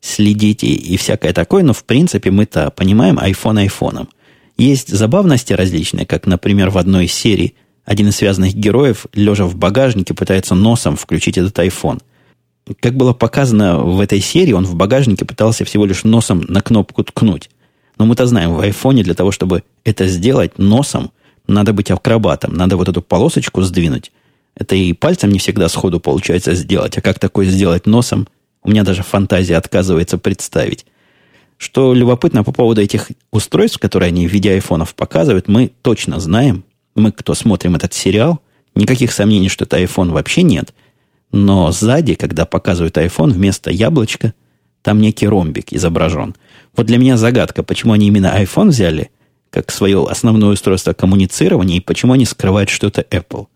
следить 0.00 0.64
и, 0.64 0.74
и 0.74 0.96
всякое 0.96 1.32
такое, 1.32 1.62
но 1.62 1.74
в 1.74 1.84
принципе 1.84 2.32
мы-то 2.32 2.72
понимаем 2.72 3.20
iPhone 3.20 3.60
айфоном. 3.60 4.08
Есть 4.56 4.88
забавности 4.88 5.52
различные, 5.52 6.06
как, 6.06 6.26
например, 6.26 6.70
в 6.70 6.78
одной 6.78 7.04
из 7.04 7.12
серий 7.12 7.54
один 7.84 8.08
из 8.08 8.16
связанных 8.16 8.54
героев, 8.54 9.06
лежа 9.14 9.44
в 9.44 9.54
багажнике, 9.54 10.14
пытается 10.14 10.56
носом 10.56 10.96
включить 10.96 11.38
этот 11.38 11.56
iPhone. 11.60 12.00
Как 12.80 12.96
было 12.96 13.12
показано 13.12 13.78
в 13.78 14.00
этой 14.00 14.18
серии, 14.18 14.54
он 14.54 14.64
в 14.64 14.74
багажнике 14.74 15.24
пытался 15.24 15.64
всего 15.64 15.86
лишь 15.86 16.02
носом 16.02 16.44
на 16.48 16.62
кнопку 16.62 17.04
ткнуть. 17.04 17.48
Но 17.96 18.06
мы-то 18.06 18.26
знаем, 18.26 18.54
в 18.54 18.60
айфоне 18.60 19.04
для 19.04 19.14
того, 19.14 19.30
чтобы 19.30 19.62
это 19.84 20.08
сделать 20.08 20.58
носом, 20.58 21.12
надо 21.48 21.72
быть 21.72 21.90
акробатом, 21.90 22.54
надо 22.54 22.76
вот 22.76 22.88
эту 22.88 23.02
полосочку 23.02 23.62
сдвинуть. 23.62 24.12
Это 24.54 24.74
и 24.76 24.92
пальцем 24.92 25.30
не 25.30 25.38
всегда 25.38 25.68
сходу 25.68 26.00
получается 26.00 26.54
сделать, 26.54 26.96
а 26.98 27.00
как 27.00 27.18
такое 27.18 27.46
сделать 27.46 27.86
носом, 27.86 28.28
у 28.62 28.70
меня 28.70 28.84
даже 28.84 29.02
фантазия 29.02 29.56
отказывается 29.56 30.18
представить. 30.18 30.86
Что 31.56 31.94
любопытно 31.94 32.44
по 32.44 32.52
поводу 32.52 32.80
этих 32.80 33.08
устройств, 33.32 33.78
которые 33.78 34.08
они 34.08 34.28
в 34.28 34.32
виде 34.32 34.52
айфонов 34.52 34.94
показывают, 34.94 35.48
мы 35.48 35.72
точно 35.82 36.20
знаем, 36.20 36.64
мы, 36.94 37.10
кто 37.10 37.34
смотрим 37.34 37.74
этот 37.74 37.94
сериал, 37.94 38.40
никаких 38.74 39.10
сомнений, 39.10 39.48
что 39.48 39.64
это 39.64 39.80
iPhone 39.82 40.12
вообще 40.12 40.42
нет– 40.42 40.72
но 41.32 41.72
сзади, 41.72 42.14
когда 42.14 42.46
показывают 42.46 42.96
iPhone, 42.96 43.30
вместо 43.30 43.70
яблочка 43.70 44.34
там 44.82 45.00
некий 45.00 45.28
ромбик 45.28 45.72
изображен. 45.72 46.34
Вот 46.76 46.86
для 46.86 46.98
меня 46.98 47.16
загадка, 47.16 47.62
почему 47.62 47.92
они 47.92 48.06
именно 48.06 48.34
iPhone 48.40 48.68
взяли 48.68 49.10
как 49.50 49.70
свое 49.70 50.06
основное 50.08 50.50
устройство 50.50 50.92
коммуницирования 50.92 51.78
и 51.78 51.80
почему 51.80 52.12
они 52.12 52.24
скрывают, 52.24 52.70
что 52.70 52.88
это 52.88 53.02
Apple. 53.02 53.46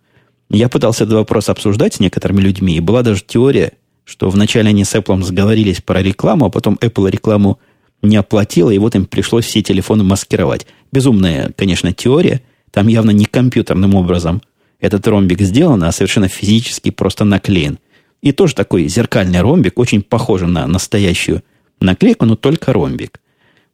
Я 0.50 0.68
пытался 0.68 1.04
этот 1.04 1.14
вопрос 1.14 1.48
обсуждать 1.48 1.94
с 1.94 2.00
некоторыми 2.00 2.40
людьми, 2.40 2.76
и 2.76 2.80
была 2.80 3.02
даже 3.02 3.22
теория, 3.26 3.72
что 4.04 4.28
вначале 4.30 4.70
они 4.70 4.84
с 4.84 4.94
Apple 4.94 5.22
сговорились 5.22 5.80
про 5.80 6.02
рекламу, 6.02 6.46
а 6.46 6.50
потом 6.50 6.78
Apple 6.80 7.10
рекламу 7.10 7.58
не 8.02 8.16
оплатила, 8.16 8.70
и 8.70 8.78
вот 8.78 8.94
им 8.94 9.06
пришлось 9.06 9.46
все 9.46 9.62
телефоны 9.62 10.04
маскировать. 10.04 10.66
Безумная, 10.92 11.52
конечно, 11.56 11.92
теория. 11.92 12.42
Там 12.70 12.88
явно 12.88 13.10
не 13.10 13.26
компьютерным 13.26 13.94
образом 13.94 14.42
этот 14.80 15.06
ромбик 15.06 15.40
сделан, 15.40 15.84
а 15.84 15.92
совершенно 15.92 16.28
физически 16.28 16.90
просто 16.90 17.24
наклеен. 17.24 17.78
И 18.20 18.32
тоже 18.32 18.54
такой 18.54 18.88
зеркальный 18.88 19.40
ромбик, 19.40 19.78
очень 19.78 20.02
похожий 20.02 20.48
на 20.48 20.66
настоящую 20.66 21.42
наклейку, 21.80 22.26
но 22.26 22.36
только 22.36 22.72
ромбик. 22.72 23.20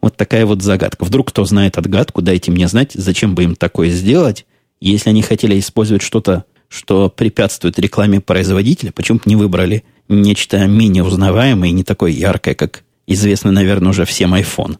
Вот 0.00 0.16
такая 0.16 0.46
вот 0.46 0.62
загадка. 0.62 1.04
Вдруг 1.04 1.28
кто 1.28 1.44
знает 1.44 1.76
отгадку, 1.78 2.22
дайте 2.22 2.50
мне 2.50 2.68
знать, 2.68 2.92
зачем 2.94 3.34
бы 3.34 3.44
им 3.44 3.56
такое 3.56 3.90
сделать. 3.90 4.46
Если 4.80 5.10
они 5.10 5.22
хотели 5.22 5.58
использовать 5.58 6.02
что-то 6.02 6.44
что 6.68 7.08
препятствует 7.08 7.78
рекламе 7.78 8.20
производителя. 8.20 8.92
Почему 8.92 9.18
бы 9.18 9.24
не 9.26 9.36
выбрали 9.36 9.84
нечто 10.08 10.66
менее 10.66 11.02
узнаваемое 11.02 11.70
и 11.70 11.72
не 11.72 11.82
такое 11.82 12.10
яркое, 12.10 12.54
как 12.54 12.84
известный, 13.06 13.52
наверное, 13.52 13.90
уже 13.90 14.04
всем 14.04 14.34
iPhone. 14.34 14.76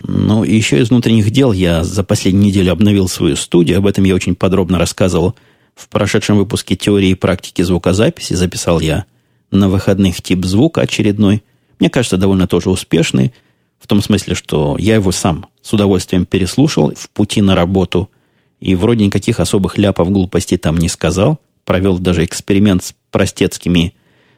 Ну, 0.00 0.44
еще 0.44 0.80
из 0.80 0.90
внутренних 0.90 1.30
дел 1.30 1.52
я 1.52 1.84
за 1.84 2.02
последнюю 2.04 2.46
неделю 2.46 2.72
обновил 2.72 3.08
свою 3.08 3.36
студию. 3.36 3.78
Об 3.78 3.86
этом 3.86 4.04
я 4.04 4.14
очень 4.14 4.34
подробно 4.34 4.78
рассказывал 4.78 5.34
в 5.74 5.88
прошедшем 5.88 6.36
выпуске 6.36 6.76
теории 6.76 7.10
и 7.10 7.14
практики 7.14 7.62
звукозаписи. 7.62 8.34
Записал 8.34 8.80
я 8.80 9.06
на 9.50 9.68
выходных 9.68 10.20
тип 10.20 10.44
звука 10.44 10.82
очередной. 10.82 11.42
Мне 11.78 11.90
кажется, 11.90 12.16
довольно 12.16 12.46
тоже 12.46 12.70
успешный. 12.70 13.32
В 13.84 13.86
том 13.86 14.00
смысле, 14.00 14.34
что 14.34 14.76
я 14.78 14.94
его 14.94 15.12
сам 15.12 15.44
с 15.60 15.74
удовольствием 15.74 16.24
переслушал 16.24 16.94
в 16.96 17.10
пути 17.10 17.42
на 17.42 17.54
работу. 17.54 18.08
И 18.58 18.74
вроде 18.74 19.04
никаких 19.04 19.40
особых 19.40 19.76
ляпов 19.76 20.10
глупостей 20.10 20.56
там 20.56 20.78
не 20.78 20.88
сказал. 20.88 21.38
Провел 21.66 21.98
даже 21.98 22.24
эксперимент 22.24 22.82
с 22.82 22.94
простецкими 23.10 23.92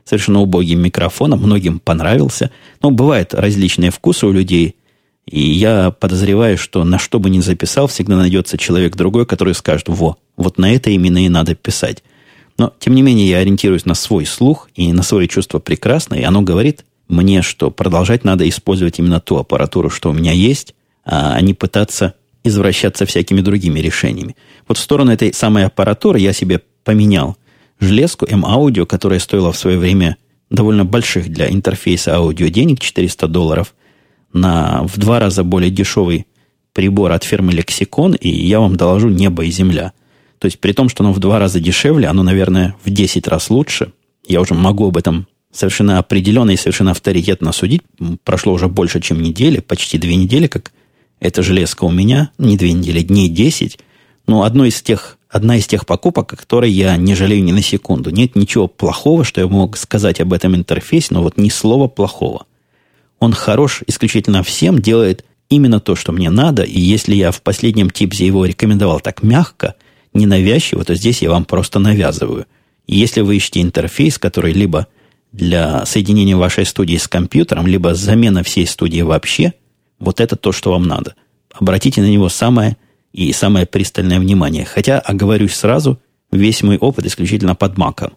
совершенно 0.04 0.40
убогим 0.40 0.80
микрофоном. 0.80 1.38
Многим 1.38 1.78
понравился. 1.78 2.50
Но 2.82 2.90
бывают 2.90 3.35
различные 3.35 3.92
вкусы 3.92 4.26
у 4.26 4.32
людей– 4.32 4.74
и 5.26 5.40
я 5.40 5.90
подозреваю, 5.90 6.56
что 6.56 6.85
на 6.85 6.98
что 6.98 7.18
бы 7.18 7.30
ни 7.30 7.40
записал, 7.40 7.88
всегда 7.88 8.16
найдется 8.16 8.56
человек 8.56 8.94
другой, 8.94 9.26
который 9.26 9.54
скажет, 9.54 9.88
во, 9.88 10.16
вот 10.37 10.56
на 10.56 10.72
это 10.72 10.90
именно 10.90 11.24
и 11.24 11.28
надо 11.28 11.56
писать. 11.56 12.04
Но, 12.59 12.72
тем 12.78 12.94
не 12.94 13.02
менее, 13.02 13.28
я 13.28 13.38
ориентируюсь 13.38 13.87
на 13.87 13.94
свой 13.94 14.24
слух 14.24 14.70
и 14.76 14.92
на 14.92 15.02
свое 15.02 15.26
чувство 15.26 15.59
прекрасно, 15.59 16.14
и 16.14 16.22
оно 16.22 16.42
говорит 16.42 16.85
мне, 17.09 17.42
что 17.42 17.71
продолжать 17.71 18.25
надо 18.25 18.49
использовать 18.49 18.99
именно 18.99 19.21
ту 19.21 19.37
аппаратуру, 19.37 19.90
что 19.90 20.11
у 20.11 20.12
меня 20.12 20.33
есть, 20.33 20.75
а 21.05 21.40
не 21.40 21.55
пытаться 21.55 22.14
извращаться 22.45 23.07
всякими 23.07 23.40
другими 23.40 23.81
решениями. 23.81 24.37
Вот 24.69 24.79
в 24.79 24.81
сторону 24.81 25.12
этой 25.12 25.33
самой 25.33 25.64
аппаратуры 25.64 26.19
я 26.21 26.33
себе 26.33 26.62
поменял 26.85 27.37
железку 27.81 28.27
M-Audio, 28.27 28.87
которая 28.87 29.19
стоила 29.19 29.53
в 29.53 29.59
свое 29.59 29.79
время 29.79 30.16
довольно 30.51 30.85
больших 30.85 31.29
для 31.29 31.51
интерфейса 31.51 32.14
аудио 32.14 32.49
денег, 32.49 32.81
400 32.81 33.29
долларов– 33.29 33.75
на 34.37 34.83
в 34.85 34.99
два 34.99 35.19
раза 35.19 35.42
более 35.42 35.71
дешевый 35.71 36.27
прибор 36.73 37.12
от 37.12 37.25
фирмы 37.25 37.53
Lexicon, 37.53 38.16
и 38.16 38.29
я 38.29 38.61
вам 38.61 38.77
доложу 38.77 39.09
небо 39.09 39.45
и 39.45 39.51
земля. 39.51 39.92
То 40.38 40.47
есть 40.47 40.61
при 40.61 40.73
том, 40.73 40.88
что 40.88 41.03
оно 41.03 41.12
в 41.12 41.19
два 41.19 41.38
раза 41.38 41.59
дешевле, 41.59 42.07
оно, 42.09 42.23
наверное, 42.23 42.77
в 42.85 42.90
10 42.90 43.27
раз 43.27 43.49
лучше. 43.49 43.92
Я 44.27 44.40
уже 44.40 44.55
могу 44.55 44.87
об 44.88 44.97
этом 44.97 45.27
совершенно 45.57 45.99
определенно 45.99 46.51
и 46.51 46.57
совершенно 46.57 46.92
авторитетно 46.92 47.53
судить. 47.53 47.83
Прошло 48.25 48.53
уже 48.53 48.69
больше, 48.69 49.01
чем 49.01 49.23
недели, 49.23 49.61
почти 49.61 49.99
две 49.99 50.16
недели, 50.16 50.47
как 50.47 50.73
эта 51.21 51.42
железка 51.42 51.85
у 51.85 51.90
меня, 51.90 52.31
не 52.38 52.57
две 52.57 52.73
недели, 52.73 53.01
дней 53.01 53.29
10. 53.29 53.79
Но 54.27 54.42
одно 54.42 54.64
из 54.64 54.83
тех, 54.83 55.19
одна 55.29 55.57
из 55.57 55.66
тех 55.66 55.87
покупок, 55.87 56.33
о 56.33 56.37
которой 56.37 56.71
я 56.71 56.97
не 56.97 57.14
жалею 57.14 57.42
ни 57.42 57.53
на 57.53 57.62
секунду. 57.62 58.11
Нет 58.11 58.37
ничего 58.37 58.69
плохого, 58.69 59.25
что 59.25 59.40
я 59.40 59.47
мог 59.47 59.77
сказать 59.77 60.21
об 60.21 60.33
этом 60.33 60.55
интерфейсе, 60.55 61.09
но 61.11 61.23
вот 61.23 61.37
ни 61.37 61.49
слова 61.49 61.88
плохого– 61.88 62.47
он 63.19 63.33
хорош 63.33 63.83
исключительно 63.87 64.42
всем, 64.42 64.81
делает 64.81 65.25
именно 65.49 65.81
то, 65.81 65.95
что 65.95 66.12
мне 66.12 66.31
надо, 66.31 66.62
и 66.62 66.79
если 66.79 67.14
я 67.14 67.31
в 67.31 67.40
последнем 67.42 67.90
типзе 67.90 68.27
его 68.27 68.45
рекомендовал 68.45 69.01
так 69.01 69.23
мягко, 69.23 69.75
ненавязчиво, 70.12 70.85
то 70.85 70.95
здесь 70.95 71.23
я 71.23 71.31
вам 71.31 71.45
просто 71.45 71.79
навязываю. 71.79 72.47
И 72.87 72.97
если 72.97 73.21
вы 73.21 73.37
ищете 73.37 73.62
интерфейс, 73.62 74.19
который 74.19 74.53
либо 74.53 74.87
для 75.37 75.85
соединения 75.85 76.37
вашей 76.37 76.64
студии 76.64 76.96
с 76.96 77.09
компьютером, 77.09 77.66
либо 77.66 77.94
замена 77.94 78.42
всей 78.42 78.66
студии 78.66 79.03
вообще, 79.03 79.53
вот 79.99 80.20
это 80.20 80.37
то, 80.37 80.53
что 80.53 80.70
вам 80.70 80.85
надо. 80.85 81.14
Обратите 81.53 82.01
на 82.01 82.09
него 82.09 82.29
самое 82.29 82.77
и 83.12 83.33
самое 83.33 83.66
пристальное 83.66 84.18
внимание. 84.18 84.64
Хотя, 84.64 84.99
оговорюсь 84.99 85.55
сразу, 85.55 86.01
весь 86.31 86.62
мой 86.62 86.79
опыт 86.79 87.07
исключительно 87.07 87.55
под 87.55 87.79
маком. 87.79 88.12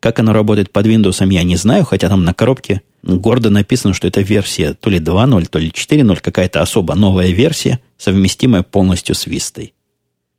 Как 0.00 0.18
оно 0.18 0.32
работает 0.32 0.72
под 0.72 0.86
Windows, 0.86 1.30
я 1.30 1.42
не 1.42 1.56
знаю, 1.56 1.84
хотя 1.84 2.08
там 2.08 2.24
на 2.24 2.32
коробке 2.32 2.82
гордо 3.02 3.50
написано, 3.50 3.92
что 3.92 4.08
это 4.08 4.22
версия 4.22 4.72
то 4.74 4.90
ли 4.90 4.98
2.0, 4.98 5.46
то 5.46 5.58
ли 5.58 5.68
4.0, 5.68 6.20
какая-то 6.20 6.62
особо 6.62 6.94
новая 6.94 7.30
версия, 7.30 7.80
совместимая 7.98 8.62
полностью 8.62 9.14
с 9.14 9.26
Вистой. 9.26 9.74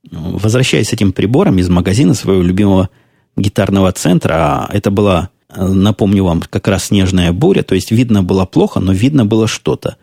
Возвращаясь 0.10 0.90
с 0.90 0.94
этим 0.94 1.12
прибором 1.12 1.60
из 1.60 1.70
магазина 1.70 2.16
своего 2.16 2.42
любимого 2.42 2.90
гитарного 3.38 3.92
центра, 3.92 4.34
а 4.34 4.70
это 4.74 4.90
была, 4.90 5.30
напомню 5.56 6.24
вам, 6.24 6.42
как 6.42 6.68
раз 6.68 6.86
снежная 6.86 7.32
буря, 7.32 7.64
то 7.64 7.76
есть 7.76 7.92
видно 7.92 8.24
было 8.24 8.46
плохо, 8.46 8.80
но 8.80 8.94
видно 8.94 9.26
было 9.26 9.48
что-то. 9.48 9.98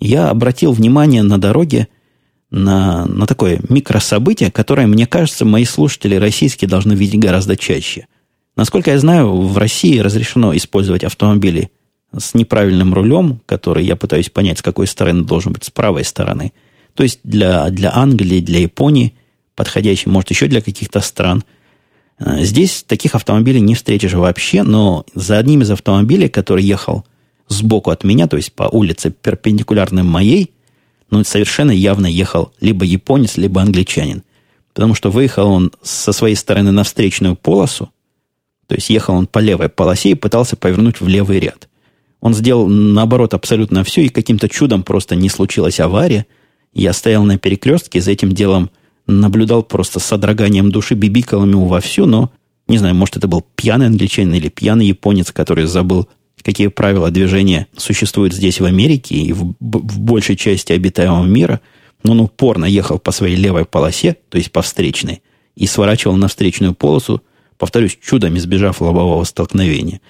Я 0.00 0.28
обратил 0.28 0.72
внимание 0.72 1.22
на 1.22 1.38
дороге 1.38 1.88
на, 2.50 3.04
на 3.06 3.26
такое 3.26 3.60
микрособытие, 3.68 4.50
которое, 4.50 4.86
мне 4.86 5.06
кажется, 5.06 5.44
мои 5.44 5.64
слушатели 5.64 6.14
российские 6.14 6.68
должны 6.68 6.92
видеть 6.94 7.20
гораздо 7.20 7.56
чаще. 7.56 8.06
Насколько 8.56 8.90
я 8.90 8.98
знаю, 8.98 9.40
в 9.40 9.56
России 9.58 9.98
разрешено 9.98 10.56
использовать 10.56 11.04
автомобили 11.04 11.70
с 12.16 12.34
неправильным 12.34 12.94
рулем, 12.94 13.40
который 13.46 13.84
я 13.84 13.96
пытаюсь 13.96 14.30
понять, 14.30 14.58
с 14.58 14.62
какой 14.62 14.86
стороны 14.86 15.24
должен 15.24 15.52
быть, 15.52 15.64
с 15.64 15.70
правой 15.70 16.04
стороны. 16.04 16.52
То 16.94 17.02
есть 17.02 17.20
для, 17.22 17.68
для 17.70 17.94
Англии, 17.94 18.40
для 18.40 18.60
Японии, 18.60 19.14
подходящий, 19.54 20.08
может, 20.08 20.30
еще 20.30 20.46
для 20.46 20.60
каких-то 20.60 21.00
стран. 21.00 21.44
Э, 22.18 22.42
здесь 22.44 22.84
таких 22.86 23.14
автомобилей 23.14 23.60
не 23.60 23.74
встретишь 23.74 24.14
вообще, 24.14 24.62
но 24.62 25.04
за 25.14 25.38
одним 25.38 25.62
из 25.62 25.70
автомобилей, 25.70 26.28
который 26.28 26.64
ехал 26.64 27.04
сбоку 27.48 27.90
от 27.90 28.04
меня, 28.04 28.26
то 28.26 28.36
есть 28.36 28.52
по 28.52 28.64
улице 28.64 29.10
перпендикулярной 29.10 30.02
моей, 30.02 30.52
ну, 31.10 31.24
совершенно 31.24 31.70
явно 31.70 32.06
ехал 32.06 32.52
либо 32.60 32.84
японец, 32.84 33.36
либо 33.36 33.62
англичанин. 33.62 34.22
Потому 34.74 34.94
что 34.94 35.10
выехал 35.10 35.48
он 35.48 35.72
со 35.82 36.12
своей 36.12 36.36
стороны 36.36 36.70
на 36.70 36.84
встречную 36.84 37.36
полосу, 37.36 37.90
то 38.66 38.74
есть 38.74 38.90
ехал 38.90 39.14
он 39.14 39.26
по 39.26 39.38
левой 39.38 39.70
полосе 39.70 40.10
и 40.10 40.14
пытался 40.14 40.54
повернуть 40.54 41.00
в 41.00 41.08
левый 41.08 41.40
ряд. 41.40 41.68
Он 42.20 42.34
сделал, 42.34 42.68
наоборот, 42.68 43.32
абсолютно 43.32 43.82
все, 43.82 44.02
и 44.02 44.08
каким-то 44.08 44.48
чудом 44.48 44.82
просто 44.82 45.14
не 45.16 45.30
случилась 45.30 45.80
авария. 45.80 46.26
Я 46.74 46.92
стоял 46.92 47.24
на 47.24 47.38
перекрестке, 47.38 48.00
за 48.00 48.10
этим 48.10 48.32
делом 48.32 48.70
наблюдал 49.08 49.62
просто 49.62 49.98
с 49.98 50.04
содроганием 50.04 50.70
души, 50.70 50.94
бибикал 50.94 51.44
ему 51.44 51.66
вовсю, 51.66 52.06
но, 52.06 52.30
не 52.68 52.78
знаю, 52.78 52.94
может, 52.94 53.16
это 53.16 53.26
был 53.26 53.44
пьяный 53.56 53.86
англичанин 53.86 54.34
или 54.34 54.48
пьяный 54.48 54.86
японец, 54.86 55.32
который 55.32 55.64
забыл, 55.64 56.08
какие 56.42 56.68
правила 56.68 57.10
движения 57.10 57.66
существуют 57.76 58.34
здесь, 58.34 58.60
в 58.60 58.64
Америке, 58.64 59.16
и 59.16 59.32
в, 59.32 59.54
в 59.60 60.00
большей 60.00 60.36
части 60.36 60.72
обитаемого 60.72 61.26
мира, 61.26 61.60
но 62.04 62.12
он 62.12 62.20
упорно 62.20 62.66
ехал 62.66 62.98
по 62.98 63.10
своей 63.10 63.36
левой 63.36 63.64
полосе, 63.64 64.16
то 64.28 64.38
есть 64.38 64.52
по 64.52 64.62
встречной, 64.62 65.22
и 65.56 65.66
сворачивал 65.66 66.16
на 66.16 66.28
встречную 66.28 66.74
полосу, 66.74 67.22
повторюсь, 67.56 67.98
чудом 68.00 68.36
избежав 68.36 68.80
лобового 68.80 69.24
столкновения. 69.24 70.00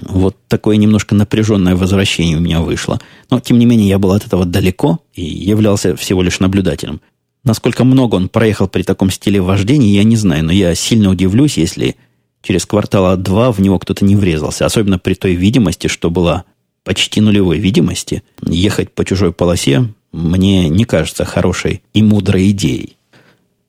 Вот 0.00 0.36
такое 0.46 0.76
немножко 0.76 1.14
напряженное 1.14 1.74
возвращение 1.74 2.36
у 2.36 2.40
меня 2.40 2.60
вышло. 2.60 3.00
Но, 3.30 3.40
тем 3.40 3.58
не 3.58 3.66
менее, 3.66 3.88
я 3.88 3.98
был 3.98 4.12
от 4.12 4.24
этого 4.24 4.44
далеко 4.44 5.00
и 5.12 5.24
являлся 5.24 5.96
всего 5.96 6.22
лишь 6.22 6.38
наблюдателем. 6.38 7.00
Насколько 7.44 7.84
много 7.84 8.16
он 8.16 8.28
проехал 8.28 8.68
при 8.68 8.82
таком 8.82 9.10
стиле 9.10 9.40
вождения, 9.40 9.94
я 9.94 10.04
не 10.04 10.16
знаю, 10.16 10.44
но 10.44 10.52
я 10.52 10.74
сильно 10.74 11.10
удивлюсь, 11.10 11.56
если 11.56 11.96
через 12.42 12.66
квартала 12.66 13.16
два 13.16 13.52
в 13.52 13.60
него 13.60 13.78
кто-то 13.78 14.04
не 14.04 14.16
врезался. 14.16 14.66
Особенно 14.66 14.98
при 14.98 15.14
той 15.14 15.34
видимости, 15.34 15.86
что 15.86 16.10
была 16.10 16.44
почти 16.84 17.20
нулевой 17.20 17.58
видимости. 17.58 18.22
Ехать 18.42 18.92
по 18.92 19.04
чужой 19.04 19.32
полосе 19.32 19.92
мне 20.12 20.68
не 20.68 20.84
кажется 20.84 21.24
хорошей 21.24 21.82
и 21.94 22.02
мудрой 22.02 22.50
идеей. 22.50 22.96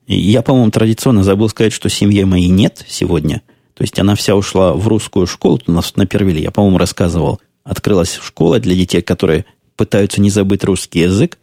Я, 0.06 0.42
по-моему, 0.42 0.70
традиционно 0.70 1.22
забыл 1.22 1.48
сказать, 1.48 1.72
что 1.72 1.88
семьи 1.88 2.24
моей 2.24 2.48
нет 2.48 2.84
сегодня– 2.88 3.42
то 3.80 3.84
есть 3.84 3.98
она 3.98 4.14
вся 4.14 4.36
ушла 4.36 4.74
в 4.74 4.86
русскую 4.88 5.26
школу, 5.26 5.58
у 5.66 5.72
нас 5.72 5.96
на 5.96 6.04
Первиле, 6.04 6.42
я, 6.42 6.50
по-моему, 6.50 6.76
рассказывал. 6.76 7.40
Открылась 7.64 8.20
школа 8.22 8.58
для 8.58 8.74
детей, 8.74 9.00
которые 9.00 9.46
пытаются 9.74 10.20
не 10.20 10.28
забыть 10.28 10.64
русский 10.64 10.98
язык. 10.98 11.38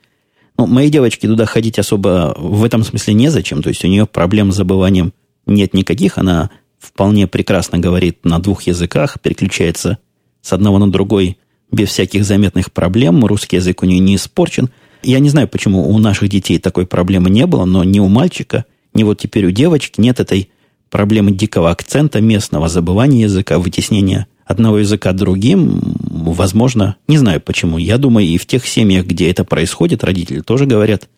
Но 0.57 0.65
моей 0.65 0.89
девочке 0.89 1.27
туда 1.27 1.45
ходить 1.45 1.79
особо 1.79 2.35
в 2.37 2.63
этом 2.63 2.83
смысле 2.83 3.13
незачем. 3.13 3.61
То 3.61 3.69
есть 3.69 3.83
у 3.85 3.87
нее 3.87 4.05
проблем 4.05 4.51
с 4.51 4.55
забыванием 4.55 5.13
нет 5.45 5.73
никаких. 5.73 6.17
Она 6.17 6.49
вполне 6.79 7.27
прекрасно 7.27 7.79
говорит 7.79 8.25
на 8.25 8.39
двух 8.39 8.63
языках, 8.63 9.19
переключается 9.21 9.99
с 10.41 10.53
одного 10.53 10.79
на 10.79 10.91
другой 10.91 11.37
без 11.71 11.89
всяких 11.89 12.25
заметных 12.25 12.71
проблем. 12.71 13.25
Русский 13.25 13.57
язык 13.57 13.83
у 13.83 13.85
нее 13.85 13.99
не 13.99 14.15
испорчен. 14.15 14.69
Я 15.03 15.19
не 15.19 15.29
знаю, 15.29 15.47
почему 15.47 15.89
у 15.89 15.97
наших 15.99 16.29
детей 16.29 16.57
такой 16.59 16.87
проблемы 16.87 17.29
не 17.29 17.45
было, 17.45 17.65
но 17.65 17.83
ни 17.83 17.99
у 17.99 18.07
мальчика, 18.07 18.65
ни 18.93 19.03
вот 19.03 19.19
теперь 19.19 19.45
у 19.45 19.51
девочки 19.51 20.01
нет 20.01 20.19
этой 20.19 20.49
проблемы 20.89 21.31
дикого 21.31 21.69
акцента, 21.69 22.19
местного 22.21 22.67
забывания 22.67 23.23
языка, 23.23 23.59
вытеснения 23.59 24.27
одного 24.47 24.79
языка 24.79 25.11
другим, 25.11 25.81
возможно, 26.01 26.95
не 27.07 27.17
знаю 27.17 27.41
почему. 27.41 27.77
Я 27.77 27.97
думаю, 27.97 28.25
и 28.25 28.37
в 28.37 28.45
тех 28.45 28.65
семьях, 28.65 29.05
где 29.05 29.29
это 29.29 29.43
происходит, 29.43 30.03
родители 30.03 30.39
тоже 30.39 30.65
говорят 30.65 31.09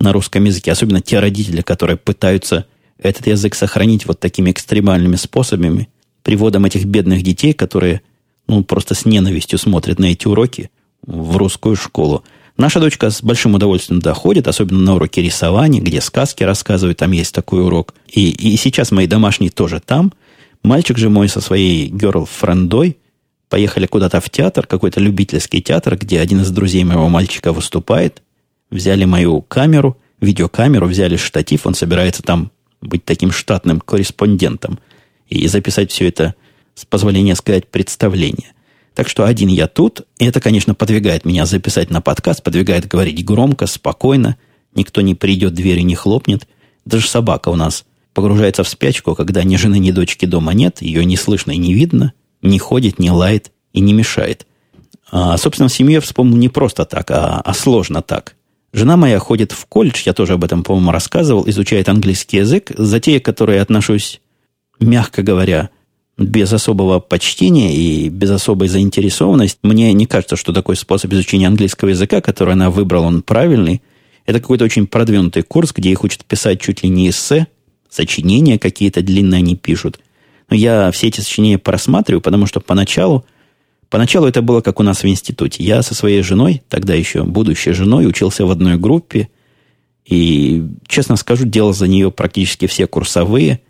на 0.00 0.12
русском 0.12 0.44
языке, 0.44 0.72
особенно 0.72 1.00
те 1.00 1.18
родители, 1.18 1.62
которые 1.62 1.96
пытаются 1.96 2.66
этот 2.98 3.26
язык 3.26 3.54
сохранить 3.54 4.06
вот 4.06 4.20
такими 4.20 4.50
экстремальными 4.50 5.16
способами, 5.16 5.88
приводом 6.22 6.64
этих 6.64 6.84
бедных 6.84 7.22
детей, 7.22 7.52
которые 7.52 8.02
ну, 8.46 8.62
просто 8.62 8.94
с 8.94 9.04
ненавистью 9.04 9.58
смотрят 9.58 9.98
на 9.98 10.06
эти 10.06 10.26
уроки 10.26 10.70
в 11.04 11.36
русскую 11.36 11.76
школу. 11.76 12.24
Наша 12.56 12.80
дочка 12.80 13.10
с 13.10 13.22
большим 13.22 13.54
удовольствием 13.54 14.00
доходит, 14.00 14.48
особенно 14.48 14.80
на 14.80 14.94
уроке 14.94 15.22
рисования, 15.22 15.80
где 15.80 16.00
сказки 16.00 16.42
рассказывают, 16.42 16.98
там 16.98 17.10
есть 17.12 17.34
такой 17.34 17.62
урок. 17.62 17.94
И, 18.08 18.30
и 18.30 18.56
сейчас 18.56 18.92
мои 18.92 19.06
домашние 19.06 19.50
тоже 19.50 19.80
там. 19.84 20.12
Мальчик 20.66 20.98
же 20.98 21.10
мой 21.10 21.28
со 21.28 21.40
своей 21.40 21.86
герл-френдой 21.86 22.98
поехали 23.48 23.86
куда-то 23.86 24.20
в 24.20 24.28
театр, 24.30 24.66
какой-то 24.66 24.98
любительский 24.98 25.62
театр, 25.62 25.96
где 25.96 26.18
один 26.18 26.40
из 26.40 26.50
друзей 26.50 26.82
моего 26.82 27.08
мальчика 27.08 27.52
выступает. 27.52 28.20
Взяли 28.68 29.04
мою 29.04 29.42
камеру, 29.42 29.96
видеокамеру, 30.20 30.88
взяли 30.88 31.18
штатив, 31.18 31.68
он 31.68 31.74
собирается 31.74 32.24
там 32.24 32.50
быть 32.80 33.04
таким 33.04 33.30
штатным 33.30 33.78
корреспондентом 33.78 34.80
и 35.28 35.46
записать 35.46 35.92
все 35.92 36.08
это, 36.08 36.34
с 36.74 36.84
позволения 36.84 37.36
сказать, 37.36 37.68
представление. 37.68 38.52
Так 38.96 39.08
что 39.08 39.24
один 39.24 39.48
я 39.48 39.68
тут, 39.68 40.00
и 40.18 40.24
это, 40.24 40.40
конечно, 40.40 40.74
подвигает 40.74 41.24
меня 41.24 41.46
записать 41.46 41.90
на 41.90 42.00
подкаст, 42.00 42.42
подвигает 42.42 42.88
говорить 42.88 43.24
громко, 43.24 43.68
спокойно, 43.68 44.36
никто 44.74 45.00
не 45.00 45.14
придет, 45.14 45.54
двери 45.54 45.82
не 45.82 45.94
хлопнет. 45.94 46.48
Даже 46.84 47.06
собака 47.06 47.50
у 47.50 47.54
нас 47.54 47.84
погружается 48.16 48.64
в 48.64 48.68
спячку, 48.68 49.14
когда 49.14 49.44
ни 49.44 49.56
жены, 49.56 49.78
ни 49.78 49.90
дочки 49.90 50.24
дома 50.24 50.54
нет, 50.54 50.80
ее 50.80 51.04
не 51.04 51.18
слышно 51.18 51.50
и 51.50 51.58
не 51.58 51.74
видно, 51.74 52.14
не 52.40 52.58
ходит, 52.58 52.98
не 52.98 53.10
лает 53.10 53.52
и 53.74 53.80
не 53.80 53.92
мешает. 53.92 54.46
А, 55.12 55.36
собственно, 55.36 55.68
семью 55.68 55.96
я 55.96 56.00
вспомнил 56.00 56.38
не 56.38 56.48
просто 56.48 56.86
так, 56.86 57.10
а, 57.10 57.42
а 57.44 57.52
сложно 57.52 58.00
так. 58.00 58.34
Жена 58.72 58.96
моя 58.96 59.18
ходит 59.18 59.52
в 59.52 59.66
колледж, 59.66 60.02
я 60.06 60.14
тоже 60.14 60.32
об 60.32 60.44
этом, 60.44 60.62
по-моему, 60.62 60.92
рассказывал, 60.92 61.46
изучает 61.46 61.90
английский 61.90 62.38
язык, 62.38 62.72
затея, 62.74 63.20
к 63.20 63.24
которой 63.26 63.56
я 63.56 63.62
отношусь, 63.62 64.22
мягко 64.80 65.22
говоря, 65.22 65.68
без 66.16 66.50
особого 66.50 67.00
почтения 67.00 67.76
и 67.76 68.08
без 68.08 68.30
особой 68.30 68.68
заинтересованности. 68.68 69.58
Мне 69.62 69.92
не 69.92 70.06
кажется, 70.06 70.36
что 70.36 70.54
такой 70.54 70.76
способ 70.76 71.12
изучения 71.12 71.48
английского 71.48 71.90
языка, 71.90 72.22
который 72.22 72.54
она 72.54 72.70
выбрала, 72.70 73.04
он 73.04 73.20
правильный. 73.20 73.82
Это 74.24 74.40
какой-то 74.40 74.64
очень 74.64 74.86
продвинутый 74.86 75.42
курс, 75.42 75.72
где 75.74 75.90
их 75.90 76.02
учат 76.02 76.24
писать 76.24 76.62
чуть 76.62 76.82
ли 76.82 76.88
не 76.88 77.10
эссе, 77.10 77.46
сочинения 77.96 78.58
какие-то 78.58 79.02
длинные 79.02 79.38
они 79.38 79.56
пишут. 79.56 79.98
Но 80.48 80.56
я 80.56 80.90
все 80.92 81.08
эти 81.08 81.20
сочинения 81.20 81.58
просматриваю, 81.58 82.20
потому 82.20 82.46
что 82.46 82.60
поначалу 82.60 83.24
Поначалу 83.88 84.26
это 84.26 84.42
было 84.42 84.60
как 84.62 84.80
у 84.80 84.82
нас 84.82 85.02
в 85.02 85.06
институте. 85.06 85.62
Я 85.62 85.82
со 85.82 85.94
своей 85.94 86.22
женой, 86.22 86.62
тогда 86.68 86.94
еще 86.94 87.22
будущей 87.22 87.72
женой, 87.72 88.06
учился 88.06 88.44
в 88.44 88.50
одной 88.50 88.76
группе. 88.76 89.28
И, 90.04 90.64
честно 90.88 91.16
скажу, 91.16 91.44
делал 91.44 91.72
за 91.72 91.86
нее 91.86 92.10
практически 92.10 92.66
все 92.66 92.86
курсовые. 92.86 93.60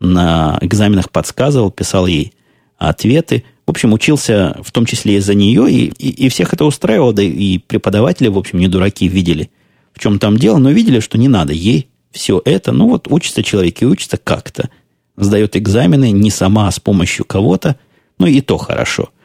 На 0.00 0.58
экзаменах 0.62 1.10
подсказывал, 1.10 1.70
писал 1.70 2.06
ей 2.06 2.32
ответы. 2.78 3.44
В 3.66 3.70
общем, 3.70 3.92
учился 3.92 4.56
в 4.62 4.72
том 4.72 4.86
числе 4.86 5.16
и 5.16 5.20
за 5.20 5.34
нее. 5.34 5.70
И, 5.70 5.92
и, 5.98 6.26
и 6.26 6.28
всех 6.30 6.54
это 6.54 6.64
устраивало. 6.64 7.12
Да 7.12 7.22
и 7.22 7.58
преподаватели, 7.58 8.28
в 8.28 8.38
общем, 8.38 8.58
не 8.60 8.68
дураки, 8.68 9.06
видели, 9.06 9.50
в 9.92 9.98
чем 9.98 10.18
там 10.18 10.38
дело. 10.38 10.56
Но 10.56 10.70
видели, 10.70 11.00
что 11.00 11.18
не 11.18 11.28
надо 11.28 11.52
ей 11.52 11.88
все 12.10 12.40
это. 12.44 12.72
Ну 12.72 12.88
вот 12.88 13.08
учится 13.10 13.42
человек 13.42 13.82
и 13.82 13.86
учится 13.86 14.16
как-то. 14.16 14.70
Сдает 15.16 15.56
экзамены 15.56 16.10
не 16.10 16.30
сама, 16.30 16.68
а 16.68 16.72
с 16.72 16.80
помощью 16.80 17.24
кого-то. 17.24 17.76
Ну 18.18 18.26
и 18.26 18.40
то 18.40 18.58
хорошо– 18.58 19.10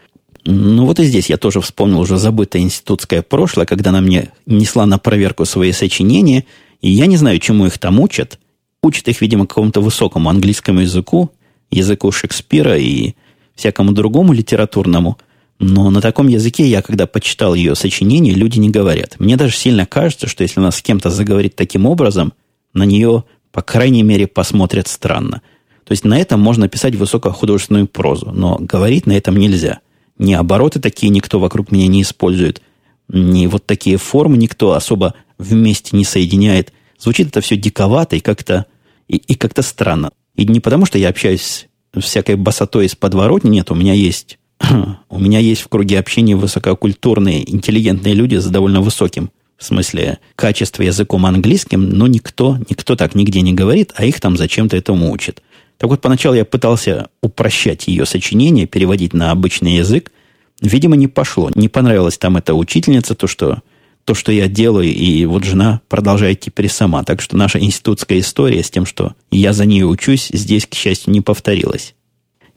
ну 0.45 0.85
вот 0.85 0.99
и 0.99 1.05
здесь 1.05 1.29
я 1.29 1.37
тоже 1.37 1.61
вспомнил 1.61 2.01
уже 2.01 2.17
забытое 2.17 2.61
институтское 2.61 3.21
прошлое, 3.21 3.65
когда 3.65 3.91
она 3.91 4.01
мне 4.01 4.29
несла 4.45 4.85
на 4.85 4.97
проверку 4.97 5.45
свои 5.45 5.71
сочинения, 5.71 6.45
и 6.81 6.89
я 6.89 7.05
не 7.05 7.15
знаю, 7.15 7.39
чему 7.39 7.65
их 7.65 7.77
там 7.77 7.99
учат. 7.99 8.39
Учат 8.81 9.07
их, 9.07 9.21
видимо, 9.21 9.47
какому-то 9.47 9.79
высокому 9.79 10.29
английскому 10.29 10.81
языку, 10.81 11.31
языку 11.71 12.11
Шекспира 12.11 12.77
и 12.77 13.13
всякому 13.55 13.93
другому 13.93 14.33
литературному. 14.33 15.17
Но 15.59 15.89
на 15.89 16.01
таком 16.01 16.27
языке 16.27 16.67
я, 16.67 16.81
когда 16.81 17.07
почитал 17.07 17.53
ее 17.53 17.75
сочинения, 17.75 18.33
люди 18.33 18.59
не 18.59 18.69
говорят. 18.69 19.15
Мне 19.19 19.37
даже 19.37 19.55
сильно 19.55 19.85
кажется, 19.85 20.27
что 20.27 20.43
если 20.43 20.59
она 20.59 20.71
с 20.71 20.81
кем-то 20.81 21.09
заговорит 21.09 21.55
таким 21.55 21.85
образом, 21.85 22.33
на 22.73 22.83
нее, 22.83 23.23
по 23.51 23.61
крайней 23.61 24.03
мере, 24.03 24.27
посмотрят 24.27 24.87
странно. 24.87 25.41
То 25.83 25.91
есть 25.91 26.05
на 26.05 26.17
этом 26.17 26.39
можно 26.39 26.69
писать 26.69 26.95
высокохудожественную 26.95 27.87
прозу, 27.87 28.31
но 28.31 28.57
говорить 28.59 29.05
на 29.05 29.13
этом 29.13 29.37
нельзя– 29.37 29.79
ни 30.17 30.33
обороты 30.33 30.79
такие 30.79 31.09
никто 31.09 31.39
вокруг 31.39 31.71
меня 31.71 31.87
не 31.87 32.01
использует, 32.01 32.61
ни 33.09 33.47
вот 33.47 33.65
такие 33.65 33.97
формы 33.97 34.37
никто 34.37 34.73
особо 34.73 35.15
вместе 35.37 35.95
не 35.97 36.05
соединяет. 36.05 36.71
Звучит 36.99 37.27
это 37.27 37.41
все 37.41 37.57
диковато 37.57 38.15
и 38.15 38.19
как-то 38.19 38.65
и, 39.07 39.17
и 39.17 39.35
как-то 39.35 39.61
странно. 39.61 40.11
И 40.35 40.45
не 40.45 40.59
потому, 40.59 40.85
что 40.85 40.97
я 40.97 41.09
общаюсь 41.09 41.67
всякой 41.97 42.35
басотой 42.35 42.85
из 42.85 42.95
подворотни, 42.95 43.49
нет, 43.49 43.71
у 43.71 43.75
меня 43.75 43.93
есть 43.93 44.39
у 45.09 45.19
меня 45.19 45.39
есть 45.39 45.61
в 45.61 45.67
круге 45.67 45.99
общения 45.99 46.35
высококультурные, 46.35 47.49
интеллигентные 47.51 48.13
люди 48.13 48.35
с 48.35 48.45
довольно 48.45 48.81
высоким, 48.81 49.31
в 49.57 49.63
смысле, 49.63 50.19
качества 50.35 50.83
языком 50.83 51.25
английским, 51.25 51.89
но 51.89 52.07
никто, 52.07 52.57
никто 52.69 52.95
так 52.95 53.15
нигде 53.15 53.41
не 53.41 53.53
говорит, 53.53 53.93
а 53.95 54.05
их 54.05 54.19
там 54.19 54.37
зачем-то 54.37 54.75
этому 54.75 55.11
учат. 55.11 55.41
Так 55.77 55.89
вот, 55.89 56.01
поначалу 56.01 56.35
я 56.35 56.45
пытался 56.45 57.09
упрощать 57.21 57.87
ее 57.87 58.05
сочинение, 58.05 58.67
переводить 58.67 59.13
на 59.13 59.31
обычный 59.31 59.75
язык. 59.75 60.11
Видимо, 60.61 60.95
не 60.95 61.07
пошло. 61.07 61.49
Не 61.55 61.67
понравилась 61.67 62.17
там 62.17 62.37
эта 62.37 62.53
учительница, 62.53 63.15
то, 63.15 63.27
что, 63.27 63.61
то, 64.05 64.13
что 64.13 64.31
я 64.31 64.47
делаю, 64.47 64.93
и 64.93 65.25
вот 65.25 65.43
жена 65.43 65.81
продолжает 65.89 66.39
теперь 66.39 66.69
сама. 66.69 67.03
Так 67.03 67.21
что 67.21 67.35
наша 67.35 67.59
институтская 67.59 68.19
история 68.19 68.63
с 68.63 68.69
тем, 68.69 68.85
что 68.85 69.13
я 69.31 69.51
за 69.51 69.65
нее 69.65 69.85
учусь, 69.85 70.29
здесь, 70.31 70.67
к 70.67 70.73
счастью, 70.73 71.11
не 71.11 71.21
повторилась. 71.21 71.95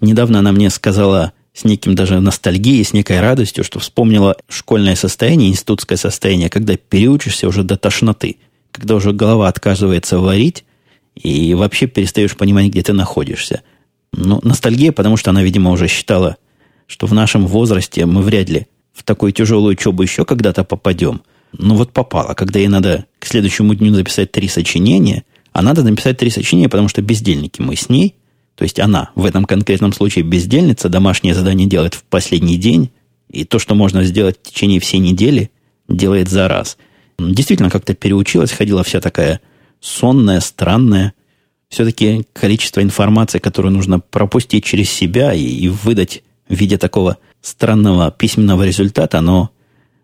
Недавно 0.00 0.40
она 0.40 0.52
мне 0.52 0.70
сказала 0.70 1.32
с 1.56 1.64
неким 1.64 1.94
даже 1.94 2.20
ностальгией, 2.20 2.84
с 2.84 2.92
некой 2.92 3.20
радостью, 3.20 3.64
что 3.64 3.78
вспомнила 3.78 4.36
школьное 4.48 4.94
состояние, 4.94 5.48
институтское 5.48 5.96
состояние, 5.96 6.50
когда 6.50 6.76
переучишься 6.76 7.48
уже 7.48 7.62
до 7.62 7.78
тошноты, 7.78 8.36
когда 8.72 8.94
уже 8.94 9.12
голова 9.12 9.48
отказывается 9.48 10.18
варить, 10.18 10.64
и 11.14 11.54
вообще 11.54 11.86
перестаешь 11.86 12.36
понимать, 12.36 12.66
где 12.66 12.82
ты 12.82 12.92
находишься. 12.92 13.62
Ну, 14.12 14.38
ностальгия, 14.42 14.92
потому 14.92 15.16
что 15.16 15.30
она, 15.30 15.42
видимо, 15.42 15.70
уже 15.70 15.88
считала, 15.88 16.36
что 16.86 17.06
в 17.06 17.14
нашем 17.14 17.46
возрасте 17.46 18.04
мы 18.04 18.20
вряд 18.20 18.50
ли 18.50 18.66
в 18.92 19.02
такую 19.02 19.32
тяжелую 19.32 19.72
учебу 19.72 20.02
еще 20.02 20.26
когда-то 20.26 20.62
попадем. 20.62 21.22
Ну 21.52 21.74
вот 21.74 21.92
попала, 21.92 22.34
когда 22.34 22.58
ей 22.58 22.68
надо 22.68 23.06
к 23.18 23.24
следующему 23.24 23.74
дню 23.74 23.94
записать 23.94 24.30
три 24.30 24.48
сочинения, 24.48 25.24
а 25.52 25.62
надо 25.62 25.82
написать 25.82 26.18
три 26.18 26.28
сочинения, 26.28 26.68
потому 26.68 26.88
что 26.88 27.00
бездельники 27.00 27.62
мы 27.62 27.76
с 27.76 27.88
ней, 27.88 28.14
то 28.56 28.64
есть 28.64 28.80
она 28.80 29.10
в 29.14 29.24
этом 29.24 29.44
конкретном 29.44 29.92
случае 29.92 30.24
бездельница, 30.24 30.88
домашнее 30.88 31.34
задание 31.34 31.68
делает 31.68 31.94
в 31.94 32.02
последний 32.04 32.56
день, 32.56 32.90
и 33.30 33.44
то, 33.44 33.58
что 33.58 33.74
можно 33.74 34.02
сделать 34.02 34.38
в 34.42 34.50
течение 34.50 34.80
всей 34.80 34.98
недели, 34.98 35.50
делает 35.88 36.28
за 36.28 36.48
раз. 36.48 36.78
Действительно, 37.18 37.70
как-то 37.70 37.94
переучилась, 37.94 38.52
ходила 38.52 38.82
вся 38.82 39.00
такая 39.00 39.40
сонное, 39.80 40.40
странное. 40.40 41.12
Все-таки 41.68 42.24
количество 42.32 42.80
информации, 42.80 43.38
которую 43.38 43.72
нужно 43.72 44.00
пропустить 44.00 44.64
через 44.64 44.90
себя 44.90 45.34
и, 45.34 45.44
и 45.44 45.68
выдать 45.68 46.22
в 46.48 46.54
виде 46.54 46.78
такого 46.78 47.18
странного 47.42 48.10
письменного 48.10 48.64
результата, 48.64 49.18
оно, 49.18 49.50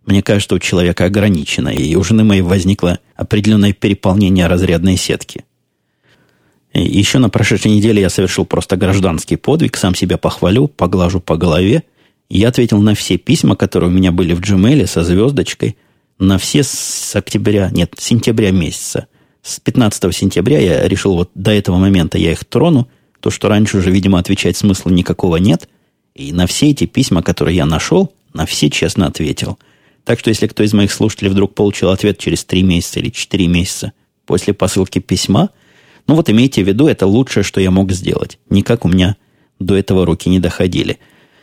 мне 0.04 0.22
кажется, 0.22 0.56
у 0.56 0.58
человека 0.58 1.06
ограничено. 1.06 1.68
И 1.70 1.94
у 1.94 2.04
жены 2.04 2.24
моей 2.24 2.42
возникло 2.42 2.98
определенное 3.16 3.72
переполнение 3.72 4.46
разрядной 4.46 4.96
сетки. 4.96 5.44
Еще 6.74 7.18
на 7.18 7.28
прошедшей 7.28 7.70
неделе 7.70 8.00
я 8.00 8.08
совершил 8.08 8.44
просто 8.46 8.76
гражданский 8.76 9.36
подвиг, 9.36 9.76
сам 9.76 9.94
себя 9.94 10.16
похвалю, 10.16 10.68
поглажу 10.68 11.20
по 11.20 11.36
голове. 11.36 11.82
Я 12.30 12.48
ответил 12.48 12.80
на 12.80 12.94
все 12.94 13.18
письма, 13.18 13.56
которые 13.56 13.90
у 13.90 13.92
меня 13.92 14.10
были 14.10 14.32
в 14.32 14.40
Gmail 14.40 14.86
со 14.86 15.04
звездочкой, 15.04 15.76
на 16.18 16.38
все 16.38 16.62
с 16.62 17.14
октября, 17.14 17.70
нет, 17.70 17.94
сентября 17.98 18.52
месяца 18.52 19.06
с 19.42 19.58
15 19.58 20.14
сентября 20.14 20.58
я 20.60 20.88
решил 20.88 21.14
вот 21.14 21.30
до 21.34 21.50
этого 21.50 21.76
момента 21.76 22.16
я 22.16 22.32
их 22.32 22.44
трону, 22.44 22.88
то, 23.20 23.30
что 23.30 23.48
раньше 23.48 23.78
уже, 23.78 23.90
видимо, 23.90 24.18
отвечать 24.18 24.56
смысла 24.56 24.90
никакого 24.90 25.36
нет. 25.36 25.68
И 26.14 26.32
на 26.32 26.46
все 26.46 26.70
эти 26.70 26.86
письма, 26.86 27.22
которые 27.22 27.56
я 27.56 27.66
нашел, 27.66 28.12
на 28.32 28.46
все 28.46 28.70
честно 28.70 29.06
ответил. 29.06 29.58
Так 30.04 30.18
что 30.18 30.30
если 30.30 30.46
кто 30.46 30.62
из 30.62 30.72
моих 30.72 30.92
слушателей 30.92 31.30
вдруг 31.30 31.54
получил 31.54 31.90
ответ 31.90 32.18
через 32.18 32.44
3 32.44 32.62
месяца 32.62 33.00
или 33.00 33.10
4 33.10 33.46
месяца 33.46 33.92
после 34.26 34.54
посылки 34.54 34.98
письма, 34.98 35.50
ну 36.06 36.14
вот 36.14 36.30
имейте 36.30 36.64
в 36.64 36.68
виду, 36.68 36.88
это 36.88 37.06
лучшее, 37.06 37.42
что 37.44 37.60
я 37.60 37.70
мог 37.70 37.92
сделать. 37.92 38.38
Никак 38.50 38.84
у 38.84 38.88
меня 38.88 39.16
до 39.58 39.76
этого 39.76 40.04
руки 40.06 40.28
не 40.28 40.40
доходили. 40.40 40.98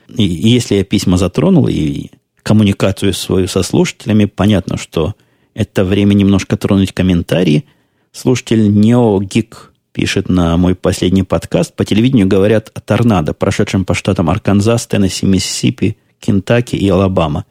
И, 0.08 0.26
и 0.26 0.50
если 0.50 0.76
я 0.76 0.84
письма 0.84 1.18
затронул 1.18 1.68
и 1.68 2.08
коммуникацию 2.44 3.14
свою 3.14 3.48
со 3.48 3.64
слушателями, 3.64 4.26
понятно, 4.26 4.78
что 4.78 5.16
это 5.54 5.84
время 5.84 6.14
немножко 6.14 6.58
тронуть 6.58 6.94
комментарии– 6.94 7.66
Слушатель 8.12 8.74
Неогик 8.74 9.72
пишет 9.92 10.30
на 10.30 10.58
мой 10.58 10.74
последний 10.74 11.24
подкаст. 11.24 11.76
По 11.76 11.86
телевидению 11.86 12.28
говорят 12.28 12.72
о 12.74 12.82
торнадо, 12.82 13.34
прошедшем 13.34 13.86
по 13.86 13.94
штатам 13.94 14.30
Арканзас, 14.30 14.88
Теннесси, 14.88 15.26
Миссисипи, 15.26 15.98
Кентаки 16.20 16.76
и 16.76 16.90
Алабама. 16.90 17.46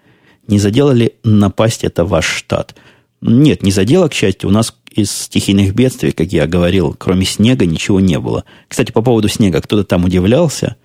Не 0.48 0.58
задела 0.58 0.90
ли 0.90 1.14
напасть 1.22 1.84
это 1.84 2.04
ваш 2.04 2.26
штат? 2.26 2.74
Нет, 3.20 3.62
не 3.62 3.70
задела, 3.70 4.08
к 4.08 4.14
счастью. 4.14 4.50
У 4.50 4.52
нас 4.52 4.76
из 4.90 5.10
стихийных 5.10 5.74
бедствий, 5.74 6.12
как 6.12 6.32
я 6.32 6.46
говорил, 6.46 6.94
кроме 6.98 7.24
снега 7.24 7.66
ничего 7.66 8.00
не 8.00 8.18
было. 8.18 8.44
Кстати, 8.68 8.92
по 8.92 9.02
поводу 9.02 9.28
снега, 9.28 9.60
кто-то 9.60 9.84
там 9.84 10.04
удивлялся. 10.04 10.76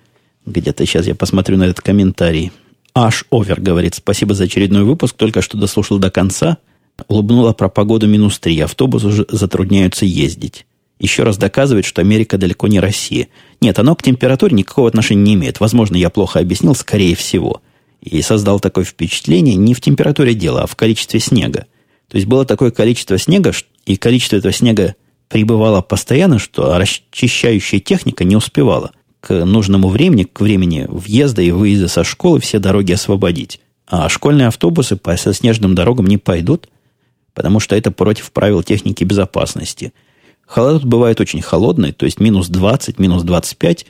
Где-то 0.46 0.86
сейчас 0.86 1.06
я 1.06 1.14
посмотрю 1.14 1.56
на 1.56 1.64
этот 1.64 1.80
комментарий. 1.80 2.52
Аш 2.94 3.24
Овер 3.30 3.60
говорит, 3.60 3.94
спасибо 3.94 4.34
за 4.34 4.44
очередной 4.44 4.84
выпуск, 4.84 5.16
только 5.16 5.42
что 5.42 5.58
дослушал 5.58 5.98
до 5.98 6.10
конца– 6.10 6.58
Улыбнула 7.08 7.52
про 7.52 7.68
погоду 7.68 8.06
минус 8.06 8.38
3. 8.38 8.60
Автобусы 8.60 9.06
уже 9.08 9.26
затрудняются 9.28 10.04
ездить. 10.04 10.66
Еще 11.00 11.24
раз 11.24 11.36
доказывает, 11.36 11.84
что 11.84 12.00
Америка 12.00 12.38
далеко 12.38 12.68
не 12.68 12.78
Россия. 12.78 13.28
Нет, 13.60 13.78
оно 13.78 13.96
к 13.96 14.02
температуре 14.02 14.54
никакого 14.54 14.88
отношения 14.88 15.22
не 15.22 15.34
имеет. 15.34 15.60
Возможно, 15.60 15.96
я 15.96 16.08
плохо 16.08 16.38
объяснил, 16.38 16.74
скорее 16.74 17.16
всего. 17.16 17.60
И 18.00 18.22
создал 18.22 18.60
такое 18.60 18.84
впечатление 18.84 19.56
не 19.56 19.74
в 19.74 19.80
температуре 19.80 20.34
дела, 20.34 20.62
а 20.62 20.66
в 20.66 20.76
количестве 20.76 21.20
снега. 21.20 21.66
То 22.08 22.16
есть 22.16 22.28
было 22.28 22.44
такое 22.44 22.70
количество 22.70 23.18
снега, 23.18 23.52
и 23.86 23.96
количество 23.96 24.36
этого 24.36 24.52
снега 24.52 24.94
прибывало 25.28 25.80
постоянно, 25.80 26.38
что 26.38 26.78
расчищающая 26.78 27.80
техника 27.80 28.24
не 28.24 28.36
успевала 28.36 28.92
к 29.20 29.44
нужному 29.44 29.88
времени, 29.88 30.24
к 30.24 30.40
времени 30.40 30.86
въезда 30.88 31.42
и 31.42 31.50
выезда 31.50 31.88
со 31.88 32.04
школы 32.04 32.40
все 32.40 32.58
дороги 32.58 32.92
освободить. 32.92 33.60
А 33.86 34.08
школьные 34.08 34.48
автобусы 34.48 34.96
по 34.96 35.16
снежным 35.16 35.74
дорогам 35.74 36.06
не 36.06 36.18
пойдут, 36.18 36.68
потому 37.32 37.60
что 37.60 37.74
это 37.76 37.90
против 37.90 38.32
правил 38.32 38.62
техники 38.62 39.04
безопасности. 39.04 39.92
Холод 40.46 40.84
бывает 40.84 41.20
очень 41.20 41.42
холодный, 41.42 41.92
то 41.92 42.04
есть 42.04 42.20
минус 42.20 42.48
20, 42.48 42.98
минус 42.98 43.22
25. 43.22 43.86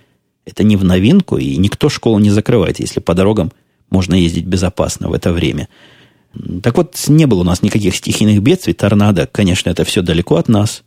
Это 0.46 0.62
не 0.62 0.76
в 0.76 0.84
новинку, 0.84 1.36
и 1.36 1.56
никто 1.56 1.88
школу 1.88 2.18
не 2.18 2.30
закрывает, 2.30 2.78
если 2.80 3.00
по 3.00 3.14
дорогам 3.14 3.52
можно 3.90 4.14
ездить 4.14 4.46
безопасно 4.46 5.08
в 5.08 5.12
это 5.12 5.32
время. 5.32 5.68
Так 6.62 6.76
вот, 6.76 6.96
не 7.08 7.26
было 7.26 7.40
у 7.40 7.44
нас 7.44 7.62
никаких 7.62 7.94
стихийных 7.94 8.42
бедствий. 8.42 8.74
Торнадо, 8.74 9.26
конечно, 9.26 9.70
это 9.70 9.84
все 9.84 10.02
далеко 10.02 10.36
от 10.36 10.48
нас. 10.48 10.82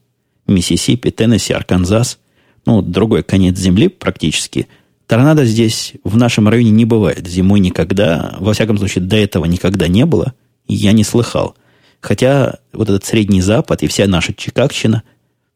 Миссисипи, 0.48 1.12
Теннесси, 1.12 1.54
Арканзас. 1.54 2.20
Ну, 2.66 2.82
другой 2.82 3.24
конец 3.24 3.58
земли 3.58 3.88
практически. 3.88 4.68
Торнадо 5.08 5.46
здесь 5.46 5.94
в 6.04 6.18
нашем 6.18 6.50
районе 6.50 6.72
не 6.72 6.86
бывает. 6.86 7.28
Зимой 7.28 7.60
никогда. 7.60 8.36
Во 8.40 8.54
всяком 8.54 8.78
случае, 8.78 9.06
до 9.06 9.16
этого 9.16 9.46
никогда 9.46 9.88
не 9.88 10.06
было. 10.06 10.34
Я 10.68 10.92
не 10.92 11.04
слыхал. 11.04 11.56
Хотя 12.02 12.60
вот 12.74 12.90
этот 12.90 13.06
Средний 13.06 13.42
Запад 13.42 13.84
и 13.84 13.88
вся 13.88 14.06
наша 14.08 14.34
Чикагщина, 14.34 15.04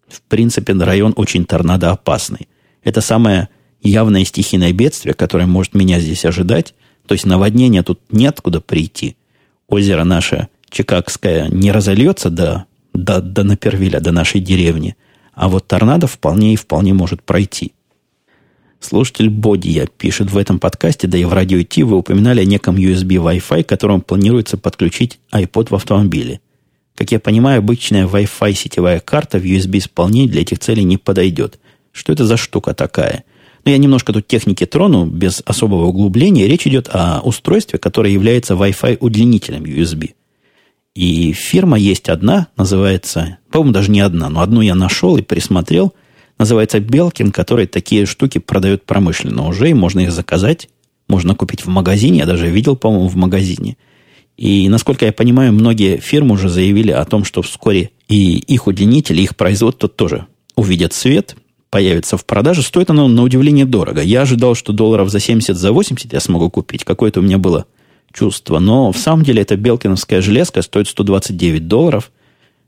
в 0.08 0.22
принципе, 0.22 0.74
район 0.74 1.14
очень 1.16 1.46
торнадоопасный. 1.46 2.48
Это 2.84 3.02
самое 3.02 3.50
явное 3.82 4.26
стихийное 4.26 4.72
бедствие, 4.72 5.14
которое 5.14 5.46
может 5.46 5.74
меня 5.74 6.00
здесь 6.00 6.26
ожидать. 6.26 6.74
То 7.06 7.14
есть 7.14 7.26
наводнения 7.26 7.84
тут 7.84 8.00
нет 8.10 8.40
куда 8.42 8.62
прийти 8.62 9.16
озеро 9.72 10.04
наше 10.04 10.50
Чикагское 10.70 11.48
не 11.50 11.72
разольется 11.72 12.30
до, 12.30 12.66
до, 12.94 13.22
до 13.22 13.44
Напервиля, 13.44 14.00
до 14.00 14.12
нашей 14.12 14.42
деревни, 14.42 14.96
а 15.34 15.50
вот 15.50 15.68
торнадо 15.68 16.08
вполне 16.08 16.54
и 16.54 16.58
вполне 16.58 16.94
может 16.94 17.24
пройти. 17.24 17.74
Слушатель 18.80 19.30
Бодия 19.30 19.88
пишет 19.88 20.32
в 20.32 20.38
этом 20.38 20.60
подкасте, 20.60 21.08
да 21.08 21.18
и 21.18 21.24
в 21.24 21.34
радио 21.34 21.62
Ти 21.62 21.84
вы 21.84 21.98
упоминали 21.98 22.42
о 22.42 22.46
неком 22.46 22.76
USB 22.76 23.16
Wi-Fi, 23.18 23.64
которым 23.64 24.02
планируется 24.02 24.58
подключить 24.58 25.20
iPod 25.32 25.68
в 25.70 25.76
автомобиле. 25.76 26.42
Как 26.96 27.12
я 27.12 27.20
понимаю, 27.20 27.60
обычная 27.60 28.08
Wi-Fi 28.08 28.54
сетевая 28.54 29.00
карта 29.00 29.40
в 29.40 29.44
USB 29.44 29.78
исполнении 29.78 30.28
для 30.28 30.42
этих 30.42 30.60
целей 30.60 30.84
не 30.84 30.98
подойдет. 30.98 31.60
Что 31.92 32.12
это 32.14 32.26
за 32.26 32.38
штука 32.38 32.74
такая? 32.74 33.24
Но 33.64 33.72
я 33.72 33.78
немножко 33.78 34.12
тут 34.12 34.28
техники 34.28 34.66
трону, 34.66 35.06
без 35.06 35.42
особого 35.46 35.86
углубления. 35.86 36.48
Речь 36.48 36.66
идет 36.66 36.90
о 36.92 37.22
устройстве, 37.22 37.78
которое 37.78 38.12
является 38.12 38.56
Wi-Fi 38.56 38.98
удлинителем 39.00 39.64
USB. 39.64 40.12
И 40.96 41.32
фирма 41.34 41.78
есть 41.78 42.10
одна, 42.10 42.48
называется, 42.58 43.38
по-моему, 43.50 43.74
даже 43.74 43.92
не 43.92 44.02
одна, 44.02 44.30
но 44.30 44.42
одну 44.42 44.62
я 44.62 44.76
нашел 44.76 45.16
и 45.18 45.22
присмотрел. 45.22 45.94
Называется 46.38 46.80
Белкин, 46.80 47.32
который 47.32 47.68
такие 47.68 48.06
штуки 48.06 48.40
продает 48.40 48.86
промышленно 48.86 49.48
уже, 49.48 49.70
и 49.70 49.76
можно 49.76 50.02
их 50.02 50.12
заказать. 50.12 50.70
Можно 51.08 51.36
купить 51.36 51.66
в 51.66 51.68
магазине, 51.68 52.20
я 52.20 52.26
даже 52.26 52.50
видел, 52.50 52.76
по-моему, 52.76 53.08
в 53.08 53.16
магазине. 53.16 53.78
И, 54.38 54.68
насколько 54.70 55.06
я 55.06 55.14
понимаю, 55.14 55.54
многие 55.54 55.98
фирмы 55.98 56.34
уже 56.34 56.50
заявили 56.50 56.92
о 56.92 57.06
том, 57.06 57.24
что 57.26 57.42
вскоре 57.42 57.92
и 58.08 58.38
их 58.40 58.66
удлинители, 58.68 59.22
их 59.22 59.36
производство 59.36 59.88
тоже 59.88 60.26
увидят 60.56 60.94
свет, 60.94 61.36
появится 61.72 62.18
в 62.18 62.26
продаже. 62.26 62.62
Стоит 62.62 62.92
оно, 62.92 63.08
на 63.08 63.24
удивление, 63.24 63.66
дорого. 63.66 64.04
Я 64.04 64.22
ожидал, 64.22 64.54
что 64.54 64.74
долларов 64.74 65.10
за 65.10 65.20
70, 65.20 65.56
за 65.56 65.72
80 65.72 66.14
я 66.14 66.20
смогу 66.20 66.52
купить. 66.52 66.84
Какое-то 66.84 67.22
у 67.22 67.24
меня 67.24 67.40
было 67.40 67.66
чувство. 68.14 68.60
Но 68.60 68.92
в 68.92 68.98
самом 68.98 69.24
деле 69.24 69.42
эта 69.42 69.56
белкиновская 69.56 70.22
железка 70.22 70.62
стоит 70.62 70.88
129 70.88 71.68
долларов. 71.68 72.12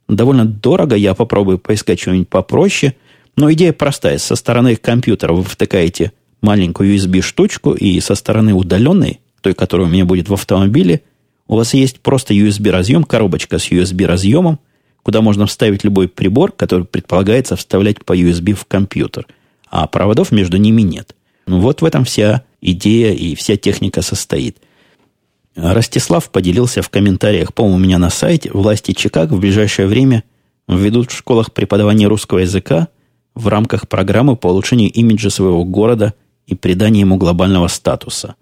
Довольно 0.07 0.45
дорого. 0.45 0.95
Я 0.95 1.13
попробую 1.13 1.59
поискать 1.59 1.99
что-нибудь 1.99 2.29
попроще. 2.29 2.95
Но 3.35 3.51
идея 3.51 3.73
простая. 3.73 4.17
Со 4.17 4.35
стороны 4.35 4.75
компьютера 4.77 5.33
вы 5.33 5.43
втыкаете 5.43 6.13
маленькую 6.41 6.95
USB-штучку, 6.95 7.73
и 7.73 7.99
со 7.99 8.15
стороны 8.15 8.53
удаленной, 8.53 9.21
той, 9.41 9.53
которая 9.53 9.87
у 9.87 9.89
меня 9.89 10.05
будет 10.05 10.29
в 10.29 10.33
автомобиле, 10.33 11.01
у 11.47 11.55
вас 11.55 11.73
есть 11.73 11.99
просто 11.99 12.33
USB-разъем, 12.33 13.03
коробочка 13.03 13.59
с 13.59 13.69
USB-разъемом– 13.69 14.59
куда 15.03 15.21
можно 15.21 15.45
вставить 15.45 15.83
любой 15.83 16.07
прибор, 16.07 16.51
который 16.51 16.85
предполагается 16.85 17.55
вставлять 17.55 18.03
по 18.03 18.17
USB 18.17 18.53
в 18.53 18.65
компьютер, 18.65 19.27
а 19.69 19.85
проводов 19.87 20.31
между 20.31 20.57
ними 20.57 20.81
нет. 20.81 21.15
Ну, 21.45 21.59
вот 21.59 21.81
в 21.81 21.85
этом 21.85 22.05
вся 22.05 22.43
идея 22.61 23.13
и 23.13 23.35
вся 23.35 23.57
техника 23.57 24.01
состоит. 24.01 24.57
Ростислав 25.55 26.31
поделился 26.31 26.81
в 26.81 26.89
комментариях, 26.89 27.53
по-моему, 27.53 27.77
у 27.77 27.79
меня 27.79 27.99
на 27.99 28.09
сайте, 28.09 28.49
власти 28.51 28.93
Чикаго 28.93 29.33
в 29.33 29.39
ближайшее 29.39 29.87
время 29.87 30.23
введут 30.67 31.11
в 31.11 31.17
школах 31.17 31.53
преподавание 31.53 32.07
русского 32.07 32.39
языка 32.39 32.87
в 33.35 33.47
рамках 33.47 33.87
программы 33.87 34.35
по 34.35 34.47
улучшению 34.47 34.91
имиджа 34.91 35.29
своего 35.29 35.63
города 35.63 36.13
и 36.47 36.55
приданию 36.55 37.01
ему 37.01 37.17
глобального 37.17 37.67
статуса, 37.67 38.35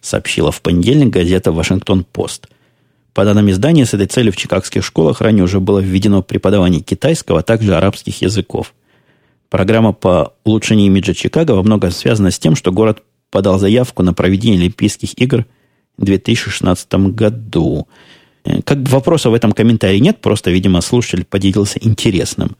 сообщила 0.00 0.50
в 0.50 0.60
понедельник 0.62 1.10
газета 1.10 1.52
«Вашингтон-Пост». 1.52 2.48
По 3.16 3.24
данным 3.24 3.48
издания, 3.48 3.86
с 3.86 3.94
этой 3.94 4.08
целью 4.08 4.30
в 4.30 4.36
чикагских 4.36 4.84
школах 4.84 5.22
ранее 5.22 5.42
уже 5.42 5.58
было 5.58 5.78
введено 5.78 6.20
преподавание 6.20 6.82
китайского, 6.82 7.38
а 7.38 7.42
также 7.42 7.74
арабских 7.74 8.20
языков. 8.20 8.74
Программа 9.48 9.94
по 9.94 10.34
улучшению 10.44 10.88
имиджа 10.88 11.14
Чикаго 11.14 11.52
во 11.52 11.62
многом 11.62 11.92
связана 11.92 12.30
с 12.30 12.38
тем, 12.38 12.54
что 12.54 12.72
город 12.72 13.02
подал 13.30 13.58
заявку 13.58 14.02
на 14.02 14.12
проведение 14.12 14.60
Олимпийских 14.60 15.18
игр 15.18 15.46
в 15.96 16.04
2016 16.04 16.92
году. 17.14 17.88
Э, 18.44 18.60
как 18.60 18.82
бы 18.82 18.90
вопроса 18.90 19.30
в 19.30 19.34
этом 19.34 19.52
комментарии 19.52 19.98
нет, 19.98 20.20
просто, 20.20 20.50
видимо, 20.50 20.82
слушатель 20.82 21.24
поделился 21.24 21.78
интересным. 21.80 22.54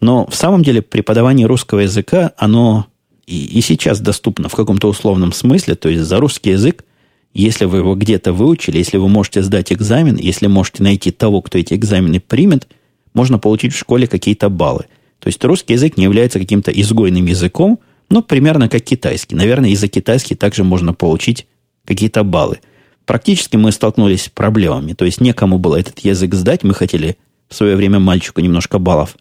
Но 0.00 0.26
в 0.26 0.34
самом 0.34 0.64
деле 0.64 0.82
преподавание 0.82 1.46
русского 1.46 1.78
языка, 1.78 2.32
оно 2.36 2.86
и, 3.28 3.44
и 3.44 3.60
сейчас 3.60 4.00
доступно 4.00 4.48
в 4.48 4.56
каком-то 4.56 4.88
условном 4.88 5.32
смысле, 5.32 5.76
то 5.76 5.88
есть 5.88 6.02
за 6.02 6.18
русский 6.18 6.50
язык 6.50 6.84
если 7.32 7.64
вы 7.64 7.78
его 7.78 7.94
где-то 7.94 8.32
выучили, 8.32 8.78
если 8.78 8.96
вы 8.96 9.08
можете 9.08 9.42
сдать 9.42 9.72
экзамен, 9.72 10.16
если 10.16 10.46
можете 10.46 10.82
найти 10.82 11.10
того, 11.10 11.42
кто 11.42 11.58
эти 11.58 11.74
экзамены 11.74 12.20
примет, 12.20 12.66
можно 13.14 13.38
получить 13.38 13.72
в 13.72 13.78
школе 13.78 14.06
какие-то 14.06 14.48
баллы. 14.48 14.86
То 15.20 15.28
есть 15.28 15.42
русский 15.44 15.74
язык 15.74 15.96
не 15.96 16.04
является 16.04 16.38
каким-то 16.38 16.70
изгойным 16.70 17.26
языком, 17.26 17.78
но 18.08 18.22
примерно 18.22 18.68
как 18.68 18.82
китайский. 18.82 19.36
Наверное, 19.36 19.70
и 19.70 19.76
за 19.76 19.86
китайский 19.86 20.34
также 20.34 20.64
можно 20.64 20.92
получить 20.92 21.46
какие-то 21.84 22.24
баллы. 22.24 22.60
Практически 23.06 23.56
мы 23.56 23.70
столкнулись 23.70 24.24
с 24.24 24.28
проблемами. 24.28 24.94
То 24.94 25.04
есть 25.04 25.20
некому 25.20 25.58
было 25.58 25.76
этот 25.76 26.00
язык 26.00 26.34
сдать. 26.34 26.64
Мы 26.64 26.74
хотели 26.74 27.16
в 27.48 27.54
свое 27.54 27.76
время 27.76 27.98
мальчику 27.98 28.40
немножко 28.40 28.78
баллов 28.78 29.16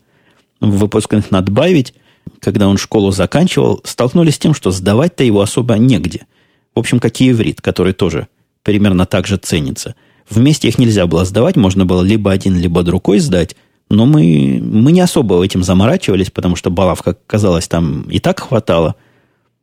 в 0.59 0.77
выпускных 0.77 1.31
надбавить. 1.31 1.93
Когда 2.39 2.67
он 2.67 2.77
школу 2.77 3.11
заканчивал, 3.11 3.81
столкнулись 3.83 4.35
с 4.35 4.39
тем, 4.39 4.53
что 4.53 4.71
сдавать-то 4.71 5.23
его 5.23 5.41
особо 5.41 5.75
негде– 5.75 6.25
в 6.79 6.81
общем, 6.81 7.01
как 7.01 7.19
и 7.19 7.29
иврит, 7.29 7.59
который 7.59 7.91
тоже 7.91 8.29
примерно 8.63 9.05
так 9.05 9.27
же 9.27 9.35
ценится. 9.35 9.95
Вместе 10.29 10.69
их 10.69 10.77
нельзя 10.77 11.07
было 11.07 11.25
сдавать, 11.25 11.57
можно 11.57 11.85
было 11.85 12.01
либо 12.01 12.31
один, 12.31 12.57
либо 12.57 12.83
другой 12.83 13.19
сдать, 13.19 13.57
но 13.89 14.05
мы, 14.05 14.61
мы 14.63 14.93
не 14.93 15.01
особо 15.01 15.43
этим 15.43 15.61
заморачивались, 15.61 16.31
потому 16.31 16.55
что 16.55 16.69
баллов, 16.69 17.01
как 17.01 17.19
казалось, 17.27 17.67
там 17.67 18.03
и 18.03 18.19
так 18.19 18.39
хватало. 18.39 18.95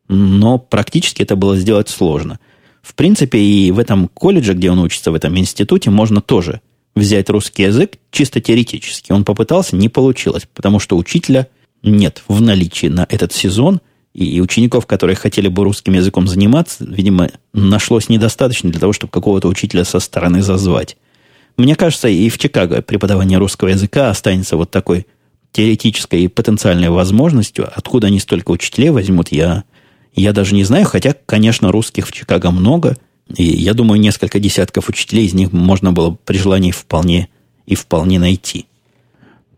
Но 0.08 0.58
практически 0.58 1.22
это 1.22 1.36
было 1.36 1.56
сделать 1.56 1.88
сложно. 1.88 2.38
В 2.82 2.94
принципе, 2.94 3.38
и 3.38 3.70
в 3.70 3.78
этом 3.78 4.08
колледже, 4.08 4.52
где 4.52 4.70
он 4.70 4.80
учится, 4.80 5.10
в 5.10 5.14
этом 5.14 5.38
институте, 5.38 5.88
можно 5.88 6.20
тоже 6.20 6.60
взять 6.94 7.30
русский 7.30 7.62
язык 7.62 7.92
чисто 8.10 8.42
теоретически. 8.42 9.12
Он 9.12 9.24
попытался, 9.24 9.74
не 9.74 9.88
получилось, 9.88 10.46
потому 10.52 10.80
что 10.80 10.98
учителя 10.98 11.48
нет 11.82 12.22
в 12.28 12.42
наличии 12.42 12.88
на 12.88 13.06
этот 13.08 13.32
сезон– 13.32 13.80
и 14.16 14.40
учеников, 14.40 14.86
которые 14.86 15.14
хотели 15.14 15.48
бы 15.48 15.62
русским 15.62 15.92
языком 15.92 16.26
заниматься, 16.26 16.86
видимо, 16.86 17.28
нашлось 17.52 18.08
недостаточно 18.08 18.70
для 18.70 18.80
того, 18.80 18.94
чтобы 18.94 19.10
какого-то 19.10 19.46
учителя 19.46 19.84
со 19.84 20.00
стороны 20.00 20.40
зазвать. 20.40 20.96
Мне 21.58 21.76
кажется, 21.76 22.08
и 22.08 22.30
в 22.30 22.38
Чикаго 22.38 22.80
преподавание 22.80 23.38
русского 23.38 23.68
языка 23.68 24.08
останется 24.08 24.56
вот 24.56 24.70
такой 24.70 25.06
теоретической 25.52 26.22
и 26.22 26.28
потенциальной 26.28 26.88
возможностью. 26.88 27.68
Откуда 27.70 28.06
они 28.06 28.18
столько 28.18 28.52
учителей 28.52 28.88
возьмут, 28.88 29.32
я, 29.32 29.64
я 30.14 30.32
даже 30.32 30.54
не 30.54 30.64
знаю. 30.64 30.86
Хотя, 30.86 31.14
конечно, 31.26 31.70
русских 31.70 32.08
в 32.08 32.12
Чикаго 32.12 32.50
много. 32.50 32.96
И 33.34 33.44
я 33.44 33.74
думаю, 33.74 34.00
несколько 34.00 34.38
десятков 34.38 34.88
учителей 34.88 35.26
из 35.26 35.34
них 35.34 35.52
можно 35.52 35.92
было 35.92 36.16
при 36.24 36.38
желании 36.38 36.70
вполне 36.70 37.28
и 37.66 37.74
вполне 37.74 38.18
найти 38.18 38.64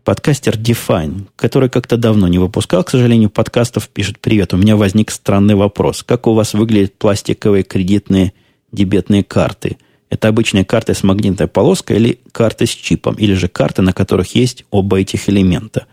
подкастер 0.09 0.55
Define, 0.55 1.27
который 1.35 1.69
как-то 1.69 1.95
давно 1.95 2.27
не 2.27 2.39
выпускал, 2.39 2.83
к 2.83 2.89
сожалению, 2.89 3.29
подкастов, 3.29 3.89
пишет 3.89 4.17
«Привет, 4.19 4.55
у 4.55 4.57
меня 4.57 4.75
возник 4.75 5.11
странный 5.11 5.53
вопрос. 5.53 6.01
Как 6.01 6.25
у 6.25 6.33
вас 6.33 6.55
выглядят 6.55 6.95
пластиковые 6.95 7.61
кредитные 7.61 8.33
дебетные 8.71 9.23
карты? 9.23 9.77
Это 10.09 10.27
обычные 10.27 10.65
карты 10.65 10.95
с 10.95 11.03
магнитной 11.03 11.45
полоской 11.45 11.97
или 11.97 12.19
карты 12.31 12.65
с 12.65 12.71
чипом, 12.71 13.13
или 13.19 13.35
же 13.35 13.47
карты, 13.49 13.83
на 13.83 13.93
которых 13.93 14.33
есть 14.33 14.65
оба 14.71 14.99
этих 14.99 15.29
элемента. 15.29 15.85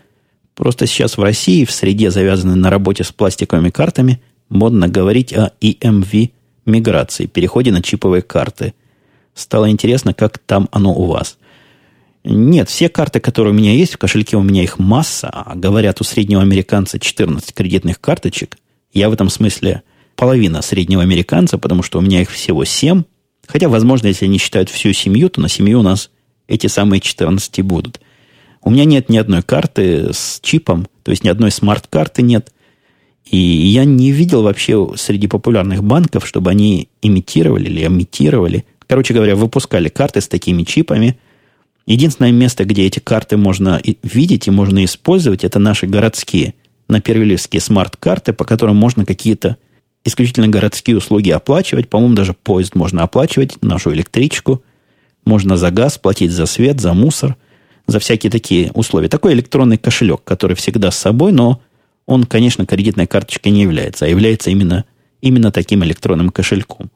Просто 0.54 0.86
сейчас 0.86 1.18
в 1.18 1.22
России, 1.22 1.66
в 1.66 1.70
среде, 1.70 2.10
завязанной 2.10 2.56
на 2.56 2.70
работе 2.70 3.04
с 3.04 3.12
пластиковыми 3.12 3.68
картами, 3.68 4.22
модно 4.48 4.88
говорить 4.88 5.34
о 5.34 5.52
EMV 5.60 6.30
миграции, 6.64 7.26
переходе 7.26 7.70
на 7.70 7.82
чиповые 7.82 8.22
карты. 8.22 8.72
Стало 9.34 9.70
интересно, 9.70 10.14
как 10.14 10.38
там 10.38 10.70
оно 10.72 10.94
у 10.94 11.04
вас. 11.04 11.36
Нет, 12.28 12.68
все 12.68 12.88
карты, 12.88 13.20
которые 13.20 13.54
у 13.54 13.56
меня 13.56 13.72
есть, 13.72 13.94
в 13.94 13.98
кошельке 13.98 14.36
у 14.36 14.42
меня 14.42 14.64
их 14.64 14.80
масса, 14.80 15.28
а 15.28 15.54
говорят, 15.54 16.00
у 16.00 16.04
среднего 16.04 16.42
американца 16.42 16.98
14 16.98 17.54
кредитных 17.54 18.00
карточек. 18.00 18.58
Я 18.92 19.10
в 19.10 19.12
этом 19.12 19.30
смысле 19.30 19.82
половина 20.16 20.60
среднего 20.60 21.02
американца, 21.02 21.56
потому 21.56 21.84
что 21.84 21.98
у 21.98 22.02
меня 22.02 22.22
их 22.22 22.30
всего 22.32 22.64
7. 22.64 23.04
Хотя, 23.46 23.68
возможно, 23.68 24.08
если 24.08 24.24
они 24.24 24.38
считают 24.38 24.70
всю 24.70 24.92
семью, 24.92 25.30
то 25.30 25.40
на 25.40 25.48
семью 25.48 25.78
у 25.80 25.82
нас 25.82 26.10
эти 26.48 26.66
самые 26.66 27.00
14 27.00 27.62
будут. 27.62 28.00
У 28.60 28.70
меня 28.70 28.84
нет 28.84 29.08
ни 29.08 29.18
одной 29.18 29.42
карты 29.42 30.12
с 30.12 30.40
чипом, 30.42 30.88
то 31.04 31.12
есть 31.12 31.22
ни 31.22 31.28
одной 31.28 31.52
смарт-карты 31.52 32.22
нет. 32.22 32.52
И 33.24 33.36
я 33.36 33.84
не 33.84 34.10
видел 34.10 34.42
вообще 34.42 34.94
среди 34.96 35.28
популярных 35.28 35.84
банков, 35.84 36.26
чтобы 36.26 36.50
они 36.50 36.88
имитировали 37.02 37.66
или 37.66 37.86
имитировали, 37.86 38.64
короче 38.88 39.14
говоря, 39.14 39.36
выпускали 39.36 39.88
карты 39.88 40.20
с 40.20 40.26
такими 40.26 40.64
чипами. 40.64 41.20
Единственное 41.86 42.32
место, 42.32 42.64
где 42.64 42.84
эти 42.84 42.98
карты 42.98 43.36
можно 43.36 43.80
видеть 44.02 44.48
и 44.48 44.50
можно 44.50 44.84
использовать, 44.84 45.44
это 45.44 45.58
наши 45.58 45.86
городские, 45.86 46.54
на 46.88 47.00
первилевские 47.00 47.60
смарт-карты, 47.60 48.32
по 48.32 48.44
которым 48.44 48.76
можно 48.76 49.04
какие-то 49.04 49.56
исключительно 50.04 50.48
городские 50.48 50.96
услуги 50.96 51.30
оплачивать. 51.30 51.88
По-моему, 51.88 52.14
даже 52.14 52.32
поезд 52.32 52.74
можно 52.74 53.02
оплачивать, 53.02 53.60
нашу 53.62 53.92
электричку. 53.92 54.62
Можно 55.24 55.56
за 55.56 55.70
газ 55.70 55.98
платить, 55.98 56.30
за 56.30 56.46
свет, 56.46 56.80
за 56.80 56.92
мусор, 56.92 57.36
за 57.86 57.98
всякие 57.98 58.30
такие 58.30 58.70
условия. 58.72 59.08
Такой 59.08 59.32
электронный 59.32 59.78
кошелек, 59.78 60.22
который 60.22 60.54
всегда 60.54 60.90
с 60.90 60.96
собой, 60.96 61.32
но 61.32 61.60
он, 62.06 62.24
конечно, 62.24 62.66
кредитной 62.66 63.06
карточкой 63.08 63.50
не 63.52 63.62
является, 63.62 64.06
а 64.06 64.08
является 64.08 64.50
именно, 64.50 64.84
именно 65.20 65.50
таким 65.50 65.82
электронным 65.84 66.30
кошельком. 66.30 66.90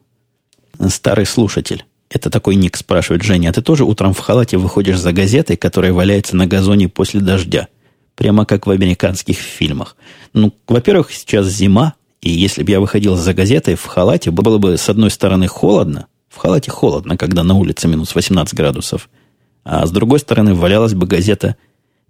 Старый 0.89 1.27
слушатель. 1.27 1.85
Это 2.11 2.29
такой 2.29 2.57
ник 2.57 2.77
спрашивает 2.77 3.23
Женя, 3.23 3.51
а 3.51 3.53
ты 3.53 3.63
тоже 3.63 3.85
утром 3.85 4.13
в 4.13 4.19
халате 4.19 4.57
выходишь 4.57 4.99
за 4.99 5.13
газетой, 5.13 5.57
которая 5.57 5.93
валяется 5.93 6.37
на 6.37 6.47
газоне 6.47 6.89
после 6.89 7.21
дождя? 7.21 7.69
Прямо 8.17 8.45
как 8.45 8.67
в 8.67 8.71
американских 8.71 9.39
фильмах. 9.39 9.97
Ну, 10.33 10.53
во-первых, 10.67 11.13
сейчас 11.13 11.47
зима, 11.47 11.95
и 12.21 12.31
если 12.31 12.65
бы 12.65 12.73
я 12.73 12.81
выходил 12.81 13.17
за 13.17 13.33
газетой 13.33 13.77
в 13.77 13.85
халате, 13.87 14.33
было 14.33 14.59
бы 14.59 14.77
с 14.77 14.89
одной 14.89 15.11
стороны 15.11 15.47
холодно. 15.47 16.07
В 16.29 16.37
халате 16.37 16.71
холодно, 16.71 17.17
когда 17.17 17.45
на 17.45 17.55
улице 17.55 17.87
минус 17.87 18.15
18 18.15 18.55
градусов. 18.55 19.09
А 19.65 19.87
с 19.87 19.91
другой 19.91 20.19
стороны 20.19 20.55
валялась 20.55 20.95
бы 20.95 21.07
газета 21.07 21.57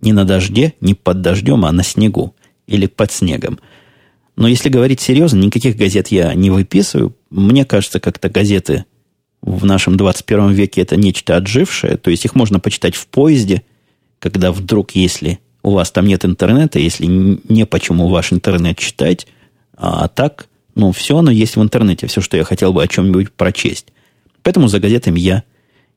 не 0.01 0.13
на 0.13 0.25
дожде, 0.25 0.75
не 0.81 0.95
под 0.95 1.21
дождем, 1.21 1.65
а 1.67 1.73
на 1.73 1.83
снегу 1.83 2.35
или 2.67 2.87
под 2.87 3.13
снегом. 3.13 3.61
Но 4.35 4.49
если 4.49 4.71
говорить 4.71 5.01
серьезно, 5.01 5.39
никаких 5.39 5.77
газет 5.77 6.09
я 6.09 6.33
не 6.35 6.51
выписываю. 6.51 7.15
Мне 7.29 7.67
кажется, 7.67 8.01
как-то 8.01 8.31
газеты 8.31 8.87
в 9.43 9.65
нашем 9.65 9.97
21 9.97 10.51
веке 10.51 10.83
это 10.83 10.97
нечто 10.97 11.37
отжившее. 11.37 11.97
То 11.97 12.11
есть 12.11 12.25
их 12.25 12.35
можно 12.35 12.61
почитать 12.61 12.95
в 12.95 13.07
поезде, 13.07 13.63
когда 14.19 14.53
вдруг, 14.53 14.93
если 14.93 15.41
у 15.63 15.73
вас 15.73 15.91
там 15.91 16.07
нет 16.07 16.25
интернета, 16.25 16.79
если 16.79 17.07
не 17.07 17.67
почему 17.67 18.09
ваш 18.09 18.33
интернет 18.33 18.79
читать, 18.79 19.27
а 19.77 20.09
так, 20.09 20.47
ну, 20.75 20.93
все 20.93 21.19
оно 21.19 21.31
есть 21.31 21.57
в 21.57 21.63
интернете, 21.63 22.07
все, 22.07 22.21
что 22.21 22.37
я 22.37 22.45
хотел 22.45 22.73
бы 22.73 22.83
о 22.83 22.89
чем-нибудь 22.89 23.33
прочесть. 23.33 23.87
Поэтому 24.43 24.69
за 24.69 24.79
газетами 24.79 25.19
я 25.19 25.43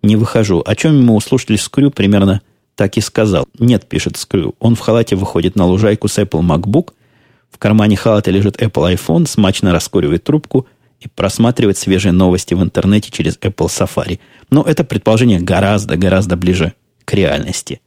не 0.01 0.15
выхожу. 0.15 0.61
О 0.65 0.75
чем 0.75 0.99
ему 0.99 1.19
слушатель 1.19 1.57
Скрю 1.57 1.91
примерно 1.91 2.41
так 2.75 2.97
и 2.97 3.01
сказал. 3.01 3.47
Нет, 3.59 3.87
пишет 3.87 4.17
Скрю. 4.17 4.55
Он 4.59 4.75
в 4.75 4.79
халате 4.79 5.15
выходит 5.15 5.55
на 5.55 5.65
лужайку 5.65 6.07
с 6.07 6.17
Apple 6.17 6.41
MacBook, 6.41 6.93
в 7.53 7.59
кармане 7.59 7.95
халата 7.95 8.31
лежит 8.31 8.59
Apple 8.61 8.95
iPhone, 8.95 9.27
смачно 9.27 9.71
раскуривает 9.71 10.23
трубку 10.23 10.67
и 11.03 11.07
просматривает 11.07 11.77
свежие 11.77 12.11
новости 12.11 12.53
в 12.53 12.63
интернете 12.63 13.11
через 13.11 13.37
Apple 13.37 13.67
Safari. 13.67 14.19
Но 14.49 14.63
это 14.63 14.83
предположение 14.83 15.39
гораздо-гораздо 15.39 16.37
ближе 16.37 16.73
к 17.05 17.13
реальности. 17.13 17.81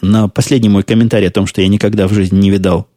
На 0.00 0.28
последний 0.28 0.68
мой 0.68 0.82
комментарий 0.82 1.28
о 1.28 1.32
том, 1.32 1.46
что 1.46 1.60
я 1.60 1.68
никогда 1.68 2.08
в 2.08 2.12
жизни 2.12 2.38
не 2.38 2.50
видал 2.50 2.88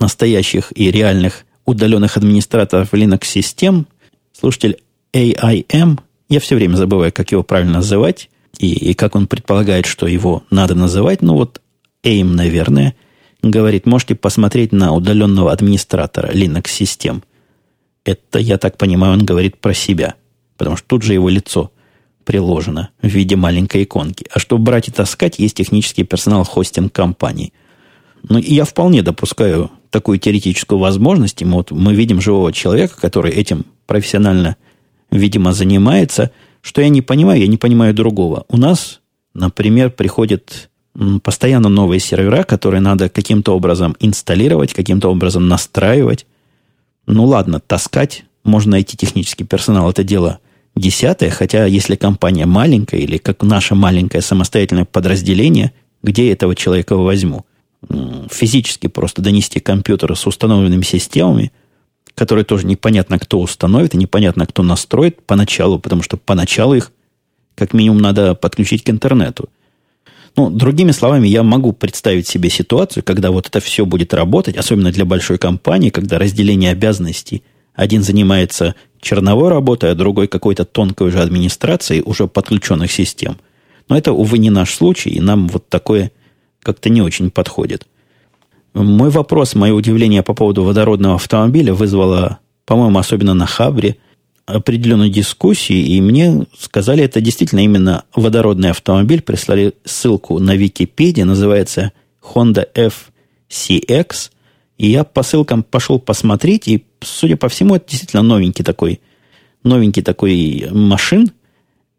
настоящих 0.00 0.72
и 0.74 0.90
реальных 0.90 1.44
удаленных 1.64 2.16
администраторов 2.16 2.94
Linux-систем, 2.94 3.86
слушатель 4.32 4.78
AIM, 5.12 6.00
я 6.28 6.40
все 6.40 6.54
время 6.56 6.76
забываю, 6.76 7.12
как 7.12 7.32
его 7.32 7.42
правильно 7.42 7.74
называть, 7.74 8.30
и, 8.58 8.72
и 8.72 8.94
как 8.94 9.14
он 9.14 9.26
предполагает, 9.26 9.86
что 9.86 10.06
его 10.06 10.44
надо 10.50 10.74
называть, 10.74 11.22
ну 11.22 11.34
вот 11.34 11.60
AIM, 12.02 12.24
наверное, 12.24 12.94
говорит, 13.42 13.86
можете 13.86 14.14
посмотреть 14.14 14.72
на 14.72 14.94
удаленного 14.94 15.52
администратора 15.52 16.32
Linux-систем. 16.32 17.22
Это, 18.08 18.38
я 18.38 18.58
так 18.58 18.76
понимаю, 18.76 19.14
он 19.14 19.24
говорит 19.24 19.58
про 19.58 19.74
себя, 19.74 20.14
потому 20.56 20.76
что 20.76 20.86
тут 20.86 21.02
же 21.02 21.12
его 21.14 21.28
лицо 21.28 21.70
приложено 22.24 22.90
в 23.02 23.08
виде 23.08 23.36
маленькой 23.36 23.84
иконки. 23.84 24.26
А 24.32 24.38
чтобы 24.38 24.64
брать 24.64 24.88
и 24.88 24.92
таскать, 24.92 25.38
есть 25.38 25.56
технический 25.56 26.04
персонал 26.04 26.44
хостинг-компании– 26.44 27.52
ну, 28.28 28.38
я 28.38 28.64
вполне 28.64 29.02
допускаю 29.02 29.70
такую 29.90 30.18
теоретическую 30.18 30.78
возможность. 30.78 31.42
И 31.42 31.44
вот 31.44 31.70
мы 31.70 31.94
видим 31.94 32.20
живого 32.20 32.52
человека, 32.52 33.00
который 33.00 33.32
этим 33.32 33.64
профессионально, 33.86 34.56
видимо, 35.10 35.52
занимается. 35.52 36.30
Что 36.60 36.80
я 36.80 36.88
не 36.88 37.02
понимаю, 37.02 37.40
я 37.40 37.46
не 37.46 37.56
понимаю 37.56 37.94
другого. 37.94 38.44
У 38.48 38.56
нас, 38.56 39.00
например, 39.34 39.90
приходят 39.90 40.70
постоянно 41.22 41.68
новые 41.68 42.00
сервера, 42.00 42.42
которые 42.42 42.80
надо 42.80 43.08
каким-то 43.08 43.54
образом 43.54 43.96
инсталлировать, 44.00 44.74
каким-то 44.74 45.10
образом 45.10 45.48
настраивать. 45.48 46.26
Ну 47.08 47.24
ладно, 47.24 47.58
таскать, 47.58 48.24
можно 48.44 48.72
найти 48.72 48.96
технический 48.96 49.44
персонал, 49.44 49.90
это 49.90 50.04
дело 50.04 50.40
десятое, 50.76 51.30
хотя 51.30 51.64
если 51.64 51.96
компания 51.96 52.44
маленькая 52.44 53.00
или 53.00 53.16
как 53.16 53.42
наше 53.42 53.74
маленькое 53.74 54.22
самостоятельное 54.22 54.84
подразделение, 54.84 55.72
где 56.02 56.26
я 56.26 56.32
этого 56.32 56.54
человека 56.54 56.96
возьму? 56.96 57.44
физически 58.30 58.88
просто 58.88 59.22
донести 59.22 59.60
компьютеры 59.60 60.16
с 60.16 60.26
установленными 60.26 60.82
системами, 60.82 61.52
которые 62.14 62.44
тоже 62.44 62.66
непонятно, 62.66 63.20
кто 63.20 63.40
установит, 63.40 63.94
и 63.94 63.98
непонятно, 63.98 64.46
кто 64.46 64.64
настроит 64.64 65.24
поначалу, 65.24 65.78
потому 65.78 66.02
что 66.02 66.16
поначалу 66.16 66.74
их 66.74 66.90
как 67.54 67.72
минимум 67.72 67.98
надо 67.98 68.34
подключить 68.34 68.82
к 68.82 68.90
интернету. 68.90 69.48
Ну, 70.36 70.50
другими 70.50 70.92
словами, 70.92 71.26
я 71.28 71.42
могу 71.42 71.72
представить 71.72 72.28
себе 72.28 72.50
ситуацию, 72.50 73.02
когда 73.02 73.30
вот 73.30 73.46
это 73.48 73.60
все 73.60 73.84
будет 73.84 74.14
работать, 74.14 74.56
особенно 74.56 74.92
для 74.92 75.04
большой 75.04 75.38
компании, 75.38 75.90
когда 75.90 76.18
разделение 76.18 76.72
обязанностей, 76.72 77.42
один 77.74 78.02
занимается 78.02 78.74
черновой 79.00 79.50
работой, 79.50 79.92
а 79.92 79.94
другой 79.94 80.26
какой-то 80.26 80.64
тонкой 80.64 81.08
уже 81.08 81.20
администрацией 81.20 82.02
уже 82.02 82.26
подключенных 82.26 82.90
систем. 82.90 83.36
Но 83.88 83.96
это, 83.96 84.12
увы, 84.12 84.38
не 84.38 84.50
наш 84.50 84.74
случай, 84.74 85.10
и 85.10 85.20
нам 85.20 85.48
вот 85.48 85.68
такое 85.68 86.10
как-то 86.62 86.90
не 86.90 87.02
очень 87.02 87.30
подходит. 87.30 87.86
Мой 88.74 89.10
вопрос, 89.10 89.54
мое 89.54 89.72
удивление 89.72 90.22
по 90.22 90.34
поводу 90.34 90.62
водородного 90.62 91.14
автомобиля 91.14 91.72
вызвало, 91.72 92.38
по-моему, 92.66 92.98
особенно 92.98 93.34
на 93.34 93.46
Хабре, 93.46 93.96
определенную 94.48 95.10
дискуссию, 95.10 95.78
и 95.78 96.00
мне 96.00 96.46
сказали, 96.58 97.04
это 97.04 97.20
действительно 97.20 97.60
именно 97.60 98.04
водородный 98.14 98.70
автомобиль. 98.70 99.20
Прислали 99.20 99.74
ссылку 99.84 100.38
на 100.38 100.56
Википедии, 100.56 101.22
называется 101.22 101.92
Honda 102.22 102.66
FCX. 103.50 104.30
И 104.78 104.90
я 104.90 105.04
по 105.04 105.22
ссылкам 105.22 105.62
пошел 105.62 105.98
посмотреть, 105.98 106.68
и, 106.68 106.84
судя 107.00 107.36
по 107.36 107.48
всему, 107.48 107.74
это 107.74 107.90
действительно 107.90 108.22
новенький 108.22 108.64
такой, 108.64 109.00
новенький 109.64 110.02
такой 110.02 110.68
машин, 110.70 111.32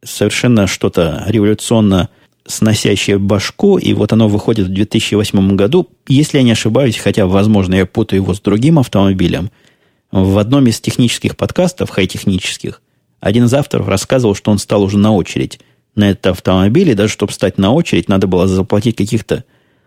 совершенно 0.03 0.65
что-то 0.65 1.25
революционно 1.27 2.09
сносящее 2.47 3.19
башку, 3.19 3.77
и 3.77 3.93
вот 3.93 4.11
оно 4.11 4.27
выходит 4.27 4.67
в 4.67 4.73
2008 4.73 5.55
году. 5.55 5.87
Если 6.07 6.37
я 6.37 6.43
не 6.43 6.51
ошибаюсь, 6.51 6.97
хотя, 6.97 7.27
возможно, 7.27 7.75
я 7.75 7.85
путаю 7.85 8.23
его 8.23 8.33
с 8.33 8.39
другим 8.39 8.79
автомобилем, 8.79 9.51
в 10.11 10.37
одном 10.37 10.67
из 10.67 10.79
технических 10.79 11.37
подкастов, 11.37 11.89
хай-технических, 11.89 12.81
один 13.19 13.45
из 13.45 13.53
авторов 13.53 13.87
рассказывал, 13.87 14.35
что 14.35 14.51
он 14.51 14.57
стал 14.57 14.83
уже 14.83 14.97
на 14.97 15.13
очередь 15.13 15.59
на 15.95 16.11
этот 16.11 16.27
автомобиль, 16.27 16.89
и 16.89 16.93
даже 16.93 17.11
чтобы 17.11 17.33
стать 17.33 17.57
на 17.57 17.73
очередь, 17.73 18.07
надо 18.07 18.27
было 18.27 18.47
заплатить 18.47 18.95
каких-то 18.95 19.43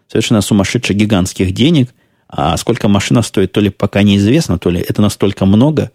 совершенно 0.08 0.42
сумасшедших 0.42 0.96
гигантских 0.96 1.52
денег, 1.52 1.94
а 2.28 2.56
сколько 2.56 2.88
машина 2.88 3.22
стоит, 3.22 3.52
то 3.52 3.60
ли 3.60 3.70
пока 3.70 4.02
неизвестно, 4.02 4.58
то 4.58 4.70
ли 4.70 4.80
это 4.80 5.00
настолько 5.00 5.46
много, 5.46 5.90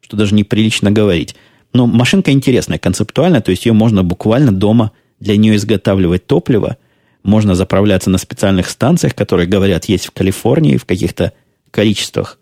что 0.00 0.16
даже 0.16 0.34
неприлично 0.34 0.90
говорить. 0.90 1.34
Но 1.72 1.86
машинка 1.86 2.30
интересная, 2.30 2.78
концептуальная, 2.78 3.42
то 3.42 3.50
есть 3.50 3.66
ее 3.66 3.72
можно 3.72 4.02
буквально 4.02 4.52
дома– 4.52 4.92
для 5.20 5.36
нее 5.36 5.56
изготавливать 5.56 6.26
топливо. 6.26 6.76
Можно 7.22 7.54
заправляться 7.54 8.10
на 8.10 8.18
специальных 8.18 8.68
станциях, 8.68 9.14
которые, 9.14 9.46
говорят, 9.46 9.86
есть 9.86 10.06
в 10.06 10.10
Калифорнии 10.12 10.76
в 10.76 10.84
каких-то 10.84 11.32
количествах 11.70 12.38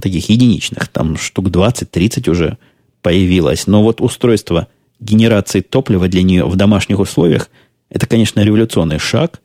таких 0.00 0.28
единичных. 0.28 0.88
Там 0.88 1.16
штук 1.16 1.48
20-30 1.48 2.30
уже 2.30 2.58
появилось. 3.00 3.66
Но 3.66 3.82
вот 3.82 4.00
устройство 4.00 4.68
генерации 5.00 5.60
топлива 5.60 6.08
для 6.08 6.22
нее 6.22 6.44
в 6.44 6.56
домашних 6.56 6.98
условиях, 6.98 7.50
это, 7.90 8.06
конечно, 8.06 8.40
революционный 8.40 8.98
шаг. 8.98 9.40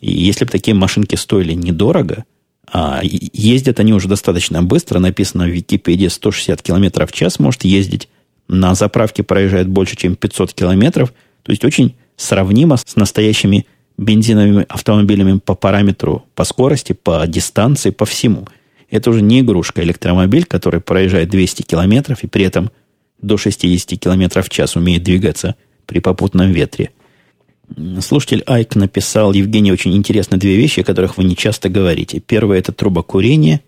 И 0.00 0.12
если 0.12 0.44
бы 0.44 0.50
такие 0.50 0.74
машинки 0.74 1.14
стоили 1.14 1.52
недорого, 1.52 2.24
а 2.72 3.00
ездят 3.02 3.80
они 3.80 3.92
уже 3.92 4.08
достаточно 4.08 4.62
быстро, 4.62 4.98
написано 4.98 5.44
в 5.44 5.48
Википедии 5.48 6.06
160 6.06 6.62
км 6.62 7.06
в 7.06 7.12
час 7.12 7.38
может 7.38 7.64
ездить, 7.64 8.08
на 8.48 8.74
заправке 8.74 9.22
проезжает 9.22 9.68
больше, 9.68 9.96
чем 9.96 10.16
500 10.16 10.52
километров, 10.54 11.12
то 11.42 11.52
есть 11.52 11.64
очень 11.64 11.94
сравнимо 12.16 12.76
с 12.76 12.96
настоящими 12.96 13.66
бензиновыми 13.96 14.66
автомобилями 14.68 15.38
по 15.38 15.54
параметру, 15.54 16.24
по 16.34 16.44
скорости, 16.44 16.92
по 16.92 17.26
дистанции, 17.26 17.90
по 17.90 18.06
всему. 18.06 18.46
Это 18.90 19.10
уже 19.10 19.22
не 19.22 19.40
игрушка, 19.40 19.82
электромобиль, 19.82 20.44
который 20.44 20.80
проезжает 20.80 21.30
200 21.30 21.62
километров 21.62 22.24
и 22.24 22.26
при 22.26 22.44
этом 22.44 22.70
до 23.22 23.36
60 23.36 23.98
километров 23.98 24.46
в 24.46 24.50
час 24.50 24.76
умеет 24.76 25.02
двигаться 25.02 25.54
при 25.86 26.00
попутном 26.00 26.50
ветре. 26.50 26.90
Слушатель 28.00 28.42
Айк 28.46 28.74
написал, 28.74 29.32
Евгений, 29.32 29.70
очень 29.70 29.94
интересно 29.96 30.38
две 30.38 30.56
вещи, 30.56 30.80
о 30.80 30.84
которых 30.84 31.16
вы 31.16 31.24
не 31.24 31.36
часто 31.36 31.68
говорите. 31.68 32.20
Первое– 32.20 32.58
это 32.60 32.72
трубокурение. 32.72 33.60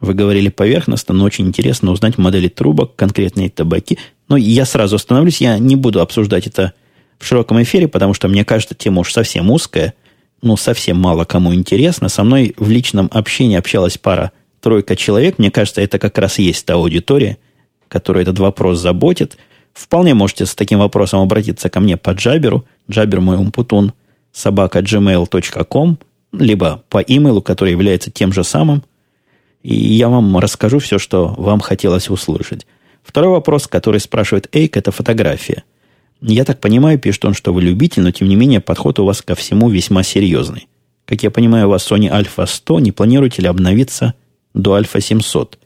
Вы 0.00 0.14
говорили 0.14 0.48
поверхностно, 0.48 1.14
но 1.14 1.24
очень 1.24 1.46
интересно 1.46 1.90
узнать 1.90 2.16
модели 2.16 2.48
трубок, 2.48 2.96
конкретные 2.96 3.50
табаки. 3.50 3.98
Но 4.28 4.38
я 4.38 4.64
сразу 4.64 4.96
остановлюсь, 4.96 5.42
я 5.42 5.58
не 5.58 5.76
буду 5.76 6.00
обсуждать 6.00 6.46
это 6.46 6.72
в 7.18 7.26
широком 7.26 7.62
эфире, 7.62 7.86
потому 7.86 8.14
что, 8.14 8.28
мне 8.28 8.46
кажется, 8.46 8.74
тема 8.74 9.00
уж 9.00 9.12
совсем 9.12 9.50
узкая, 9.50 9.92
ну, 10.40 10.56
совсем 10.56 10.98
мало 10.98 11.26
кому 11.26 11.54
интересно. 11.54 12.08
Со 12.08 12.24
мной 12.24 12.54
в 12.56 12.70
личном 12.70 13.10
общении 13.12 13.58
общалась 13.58 13.98
пара, 13.98 14.32
тройка 14.60 14.96
человек. 14.96 15.38
Мне 15.38 15.50
кажется, 15.50 15.80
это 15.80 15.98
как 15.98 16.18
раз 16.18 16.38
есть 16.38 16.64
та 16.66 16.74
аудитория, 16.74 17.38
которая 17.88 18.22
этот 18.22 18.38
вопрос 18.38 18.78
заботит. 18.78 19.36
Вполне 19.72 20.14
можете 20.14 20.46
с 20.46 20.54
таким 20.54 20.78
вопросом 20.78 21.20
обратиться 21.20 21.68
ко 21.68 21.80
мне 21.80 21.96
по 21.96 22.10
джаберу. 22.10 22.64
Джабер 22.90 23.20
мой 23.20 23.36
умпутун 23.36 23.92
собака 24.32 24.80
gmail.com, 24.80 25.98
либо 26.32 26.82
по 26.88 26.98
имейлу, 26.98 27.42
который 27.42 27.72
является 27.72 28.10
тем 28.10 28.32
же 28.32 28.44
самым. 28.44 28.82
И 29.62 29.74
я 29.74 30.08
вам 30.08 30.38
расскажу 30.38 30.78
все, 30.78 30.98
что 30.98 31.28
вам 31.28 31.60
хотелось 31.60 32.08
услышать. 32.08 32.66
Второй 33.02 33.30
вопрос, 33.30 33.66
который 33.66 34.00
спрашивает 34.00 34.48
Эйк, 34.54 34.76
это 34.76 34.92
фотография. 34.92 35.64
Я 36.22 36.44
так 36.44 36.60
понимаю, 36.60 36.98
пишет 36.98 37.24
он, 37.24 37.34
что 37.34 37.52
вы 37.52 37.62
любитель, 37.62 38.02
но 38.02 38.10
тем 38.10 38.28
не 38.28 38.36
менее 38.36 38.60
подход 38.60 38.98
у 38.98 39.04
вас 39.04 39.22
ко 39.22 39.34
всему 39.34 39.70
весьма 39.70 40.02
серьезный. 40.02 40.68
Как 41.06 41.22
я 41.22 41.30
понимаю, 41.30 41.66
у 41.66 41.70
вас 41.70 41.90
Sony 41.90 42.10
Alpha 42.10 42.46
100, 42.46 42.80
не 42.80 42.92
планируете 42.92 43.42
ли 43.42 43.48
обновиться 43.48 44.14
до 44.54 44.78
Alpha 44.78 45.00
700? 45.00 45.58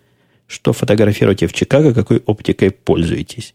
Что 0.47 0.73
фотографируете 0.73 1.47
в 1.47 1.53
Чикаго, 1.53 1.95
какой 1.95 2.19
оптикой 2.19 2.71
пользуетесь? 2.71 3.55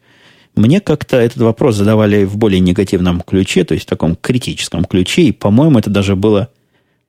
Мне 0.56 0.82
как-то 0.82 1.18
этот 1.18 1.38
вопрос 1.38 1.76
задавали 1.76 2.26
в 2.26 2.38
более 2.38 2.60
негативном 2.60 3.22
ключе, 3.22 3.64
то 3.64 3.74
есть 3.74 3.86
в 3.86 3.90
таком 3.90 4.16
критическом 4.16 4.84
ключе, 4.84 5.24
и, 5.24 5.32
по-моему, 5.32 5.80
это 5.80 5.90
даже 5.90 6.16
было 6.16 6.50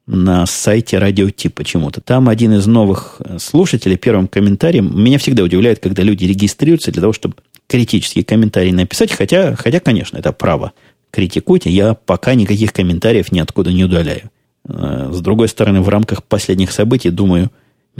на 0.06 0.44
сайте 0.46 0.98
Радио 0.98 1.30
Ти 1.30 1.48
почему-то. 1.48 2.00
Там 2.00 2.28
один 2.28 2.52
из 2.54 2.66
новых 2.66 3.20
слушателей 3.38 3.96
первым 3.96 4.28
комментарием, 4.28 4.92
меня 5.02 5.18
всегда 5.18 5.42
удивляет, 5.42 5.78
когда 5.78 6.02
люди 6.02 6.24
регистрируются 6.24 6.92
для 6.92 7.00
того, 7.00 7.12
чтобы 7.12 7.36
критические 7.68 8.24
комментарии 8.24 8.72
написать, 8.72 9.12
хотя, 9.12 9.54
хотя, 9.54 9.80
конечно, 9.80 10.18
это 10.18 10.32
право. 10.32 10.72
Критикуйте, 11.12 11.70
я 11.70 11.94
пока 11.94 12.34
никаких 12.34 12.72
комментариев 12.72 13.32
ниоткуда 13.32 13.72
не 13.72 13.84
удаляю. 13.84 14.30
Э, 14.68 15.10
с 15.12 15.20
другой 15.20 15.48
стороны, 15.48 15.80
в 15.80 15.88
рамках 15.88 16.24
последних 16.24 16.72
событий, 16.72 17.10
думаю, 17.10 17.50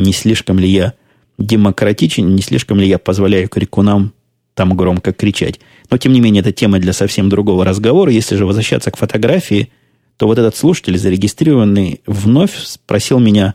не 0.02 0.12
слишком 0.12 0.58
ли 0.58 0.68
я 0.68 0.94
демократичен, 1.38 2.34
не 2.34 2.42
слишком 2.42 2.78
ли 2.78 2.88
я 2.88 2.98
позволяю 2.98 3.48
крикунам 3.48 4.12
там 4.54 4.76
громко 4.76 5.12
кричать. 5.12 5.60
Но, 5.90 5.96
тем 5.96 6.12
не 6.12 6.20
менее, 6.20 6.42
это 6.42 6.52
тема 6.52 6.78
для 6.78 6.92
совсем 6.92 7.28
другого 7.28 7.64
разговора. 7.64 8.12
Если 8.12 8.36
же 8.36 8.44
возвращаться 8.44 8.90
к 8.90 8.96
фотографии, 8.96 9.70
то 10.16 10.26
вот 10.26 10.38
этот 10.38 10.54
слушатель, 10.54 10.98
зарегистрированный, 10.98 12.02
вновь 12.06 12.54
спросил 12.56 13.18
меня, 13.20 13.54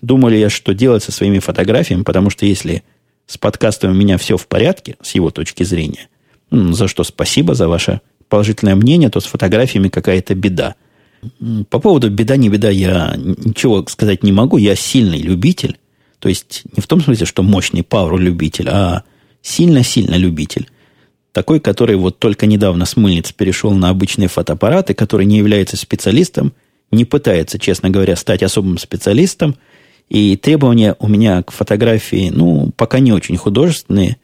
думаю 0.00 0.32
ли 0.32 0.40
я, 0.40 0.48
что 0.48 0.72
делать 0.72 1.02
со 1.02 1.12
своими 1.12 1.38
фотографиями, 1.38 2.02
потому 2.02 2.30
что 2.30 2.46
если 2.46 2.82
с 3.26 3.36
подкастом 3.36 3.90
у 3.90 3.94
меня 3.94 4.16
все 4.16 4.38
в 4.38 4.46
порядке, 4.46 4.96
с 5.02 5.14
его 5.14 5.30
точки 5.30 5.64
зрения, 5.64 6.08
за 6.50 6.88
что 6.88 7.04
спасибо 7.04 7.54
за 7.54 7.68
ваше 7.68 8.00
положительное 8.30 8.74
мнение, 8.74 9.10
то 9.10 9.20
с 9.20 9.26
фотографиями 9.26 9.88
какая-то 9.88 10.34
беда. 10.34 10.76
По 11.70 11.78
поводу 11.78 12.10
беда, 12.10 12.36
не 12.36 12.48
беда, 12.48 12.70
я 12.70 13.14
ничего 13.16 13.84
сказать 13.88 14.22
не 14.22 14.32
могу. 14.32 14.56
Я 14.56 14.76
сильный 14.76 15.20
любитель. 15.20 15.78
То 16.18 16.28
есть 16.28 16.62
не 16.76 16.80
в 16.80 16.86
том 16.86 17.00
смысле, 17.00 17.26
что 17.26 17.42
мощный 17.42 17.82
пауэр-любитель, 17.82 18.68
а 18.68 19.04
сильно-сильно 19.42 20.16
любитель. 20.16 20.68
Такой, 21.32 21.60
который 21.60 21.96
вот 21.96 22.18
только 22.18 22.46
недавно 22.46 22.86
с 22.86 22.96
мыльниц 22.96 23.32
перешел 23.32 23.72
на 23.72 23.90
обычные 23.90 24.28
фотоаппараты, 24.28 24.94
который 24.94 25.26
не 25.26 25.38
является 25.38 25.76
специалистом, 25.76 26.52
не 26.90 27.04
пытается, 27.04 27.58
честно 27.58 27.90
говоря, 27.90 28.16
стать 28.16 28.42
особым 28.42 28.78
специалистом– 28.78 29.56
и 30.08 30.36
требования 30.36 30.96
у 30.98 31.08
меня 31.08 31.42
к 31.42 31.50
фотографии, 31.50 32.30
ну, 32.32 32.72
пока 32.76 32.98
не 32.98 33.12
очень 33.12 33.36
художественные. 33.36 34.16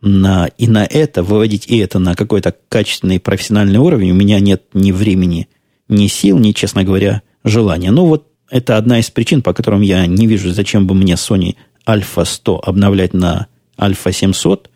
На, 0.00 0.48
и 0.58 0.68
на 0.68 0.84
это, 0.84 1.22
выводить 1.22 1.66
и 1.66 1.78
это 1.78 1.98
на 1.98 2.14
какой-то 2.14 2.54
качественный 2.68 3.18
профессиональный 3.18 3.78
уровень 3.78 4.10
у 4.10 4.14
меня 4.14 4.38
нет 4.38 4.62
ни 4.74 4.92
времени, 4.92 5.48
ни 5.88 6.06
сил, 6.06 6.38
ни, 6.38 6.52
честно 6.52 6.84
говоря, 6.84 7.22
желания. 7.44 7.90
Ну, 7.90 8.06
вот 8.06 8.28
это 8.50 8.76
одна 8.76 8.98
из 8.98 9.10
причин, 9.10 9.42
по 9.42 9.52
которым 9.52 9.80
я 9.80 10.06
не 10.06 10.26
вижу, 10.26 10.52
зачем 10.52 10.86
бы 10.86 10.94
мне 10.94 11.14
Sony 11.14 11.56
Alpha 11.86 12.24
100 12.24 12.60
обновлять 12.64 13.14
на 13.14 13.46
Alpha 13.78 14.12
700. 14.12 14.70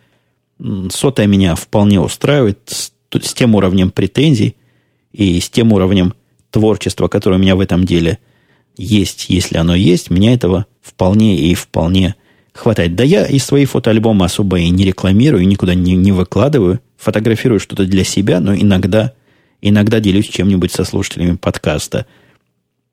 Сотая 0.90 1.26
меня 1.26 1.54
вполне 1.54 2.00
устраивает 2.00 2.58
с, 2.66 2.92
с 3.12 3.34
тем 3.34 3.54
уровнем 3.54 3.90
претензий 3.90 4.56
и 5.12 5.40
с 5.40 5.48
тем 5.48 5.72
уровнем 5.72 6.14
творчества, 6.50 7.08
которое 7.08 7.36
у 7.36 7.40
меня 7.40 7.56
в 7.56 7.60
этом 7.60 7.84
деле– 7.84 8.18
есть, 8.78 9.26
если 9.28 9.58
оно 9.58 9.74
есть, 9.74 10.08
меня 10.08 10.32
этого 10.32 10.66
вполне 10.80 11.36
и 11.36 11.54
вполне 11.54 12.14
хватает. 12.54 12.94
Да 12.94 13.04
я 13.04 13.26
и 13.26 13.38
свои 13.38 13.64
фотоальбомы 13.66 14.24
особо 14.24 14.58
и 14.58 14.70
не 14.70 14.84
рекламирую, 14.84 15.46
никуда 15.46 15.74
не, 15.74 15.96
не 15.96 16.12
выкладываю. 16.12 16.80
Фотографирую 16.96 17.60
что-то 17.60 17.84
для 17.84 18.04
себя, 18.04 18.40
но 18.40 18.54
иногда, 18.54 19.12
иногда 19.60 20.00
делюсь 20.00 20.28
чем-нибудь 20.28 20.72
со 20.72 20.84
слушателями 20.84 21.36
подкаста. 21.36 22.06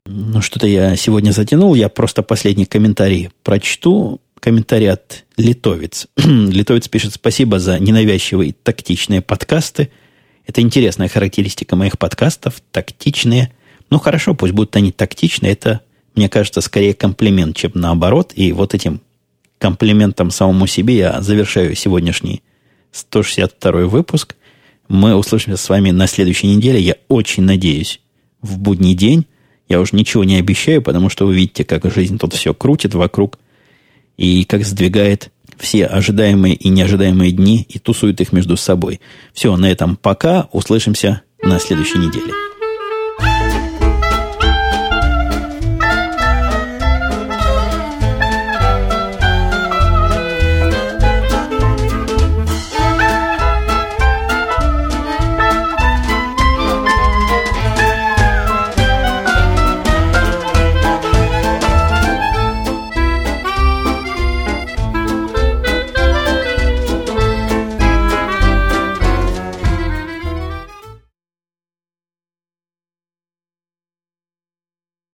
Ну, 0.06 0.40
что-то 0.40 0.66
я 0.66 0.96
сегодня 0.96 1.32
затянул. 1.32 1.74
Я 1.74 1.88
просто 1.88 2.22
последний 2.22 2.66
комментарий 2.66 3.30
прочту. 3.42 4.20
Комментарий 4.40 4.90
от 4.90 5.24
Литовец. 5.36 6.06
Литовец 6.16 6.88
пишет 6.88 7.14
«Спасибо 7.14 7.58
за 7.58 7.78
ненавязчивые 7.78 8.54
тактичные 8.62 9.20
подкасты». 9.20 9.90
Это 10.46 10.60
интересная 10.60 11.08
характеристика 11.08 11.74
моих 11.74 11.98
подкастов. 11.98 12.62
Тактичные. 12.70 13.52
Ну, 13.90 13.98
хорошо, 13.98 14.34
пусть 14.34 14.52
будут 14.52 14.76
они 14.76 14.92
тактичны. 14.92 15.46
Это, 15.46 15.80
мне 16.14 16.28
кажется, 16.28 16.60
скорее 16.60 16.94
комплимент, 16.94 17.56
чем 17.56 17.72
наоборот. 17.74 18.32
И 18.36 18.52
вот 18.52 18.74
этим 18.74 19.00
комплиментом 19.58 20.30
самому 20.30 20.68
себе 20.68 20.96
я 20.96 21.20
завершаю 21.22 21.74
сегодняшний 21.74 22.42
162 22.92 23.86
выпуск. 23.86 24.36
Мы 24.88 25.14
услышимся 25.14 25.62
с 25.62 25.68
вами 25.68 25.90
на 25.90 26.06
следующей 26.06 26.48
неделе. 26.48 26.80
Я 26.80 26.96
очень 27.08 27.42
надеюсь, 27.42 28.00
в 28.42 28.58
будний 28.58 28.94
день. 28.94 29.26
Я 29.68 29.80
уже 29.80 29.96
ничего 29.96 30.24
не 30.24 30.36
обещаю, 30.36 30.80
потому 30.80 31.08
что 31.08 31.26
вы 31.26 31.34
видите, 31.34 31.64
как 31.64 31.90
жизнь 31.92 32.18
тут 32.18 32.34
все 32.34 32.54
крутит 32.54 32.94
вокруг. 32.94 33.38
И 34.16 34.44
как 34.44 34.64
сдвигает 34.64 35.30
все 35.58 35.86
ожидаемые 35.86 36.54
и 36.54 36.68
неожидаемые 36.68 37.32
дни 37.32 37.66
и 37.68 37.78
тусует 37.78 38.20
их 38.20 38.32
между 38.32 38.56
собой. 38.56 39.00
Все, 39.32 39.56
на 39.56 39.70
этом 39.70 39.96
пока. 39.96 40.48
Услышимся 40.52 41.22
на 41.42 41.58
следующей 41.58 41.98
неделе. 41.98 42.32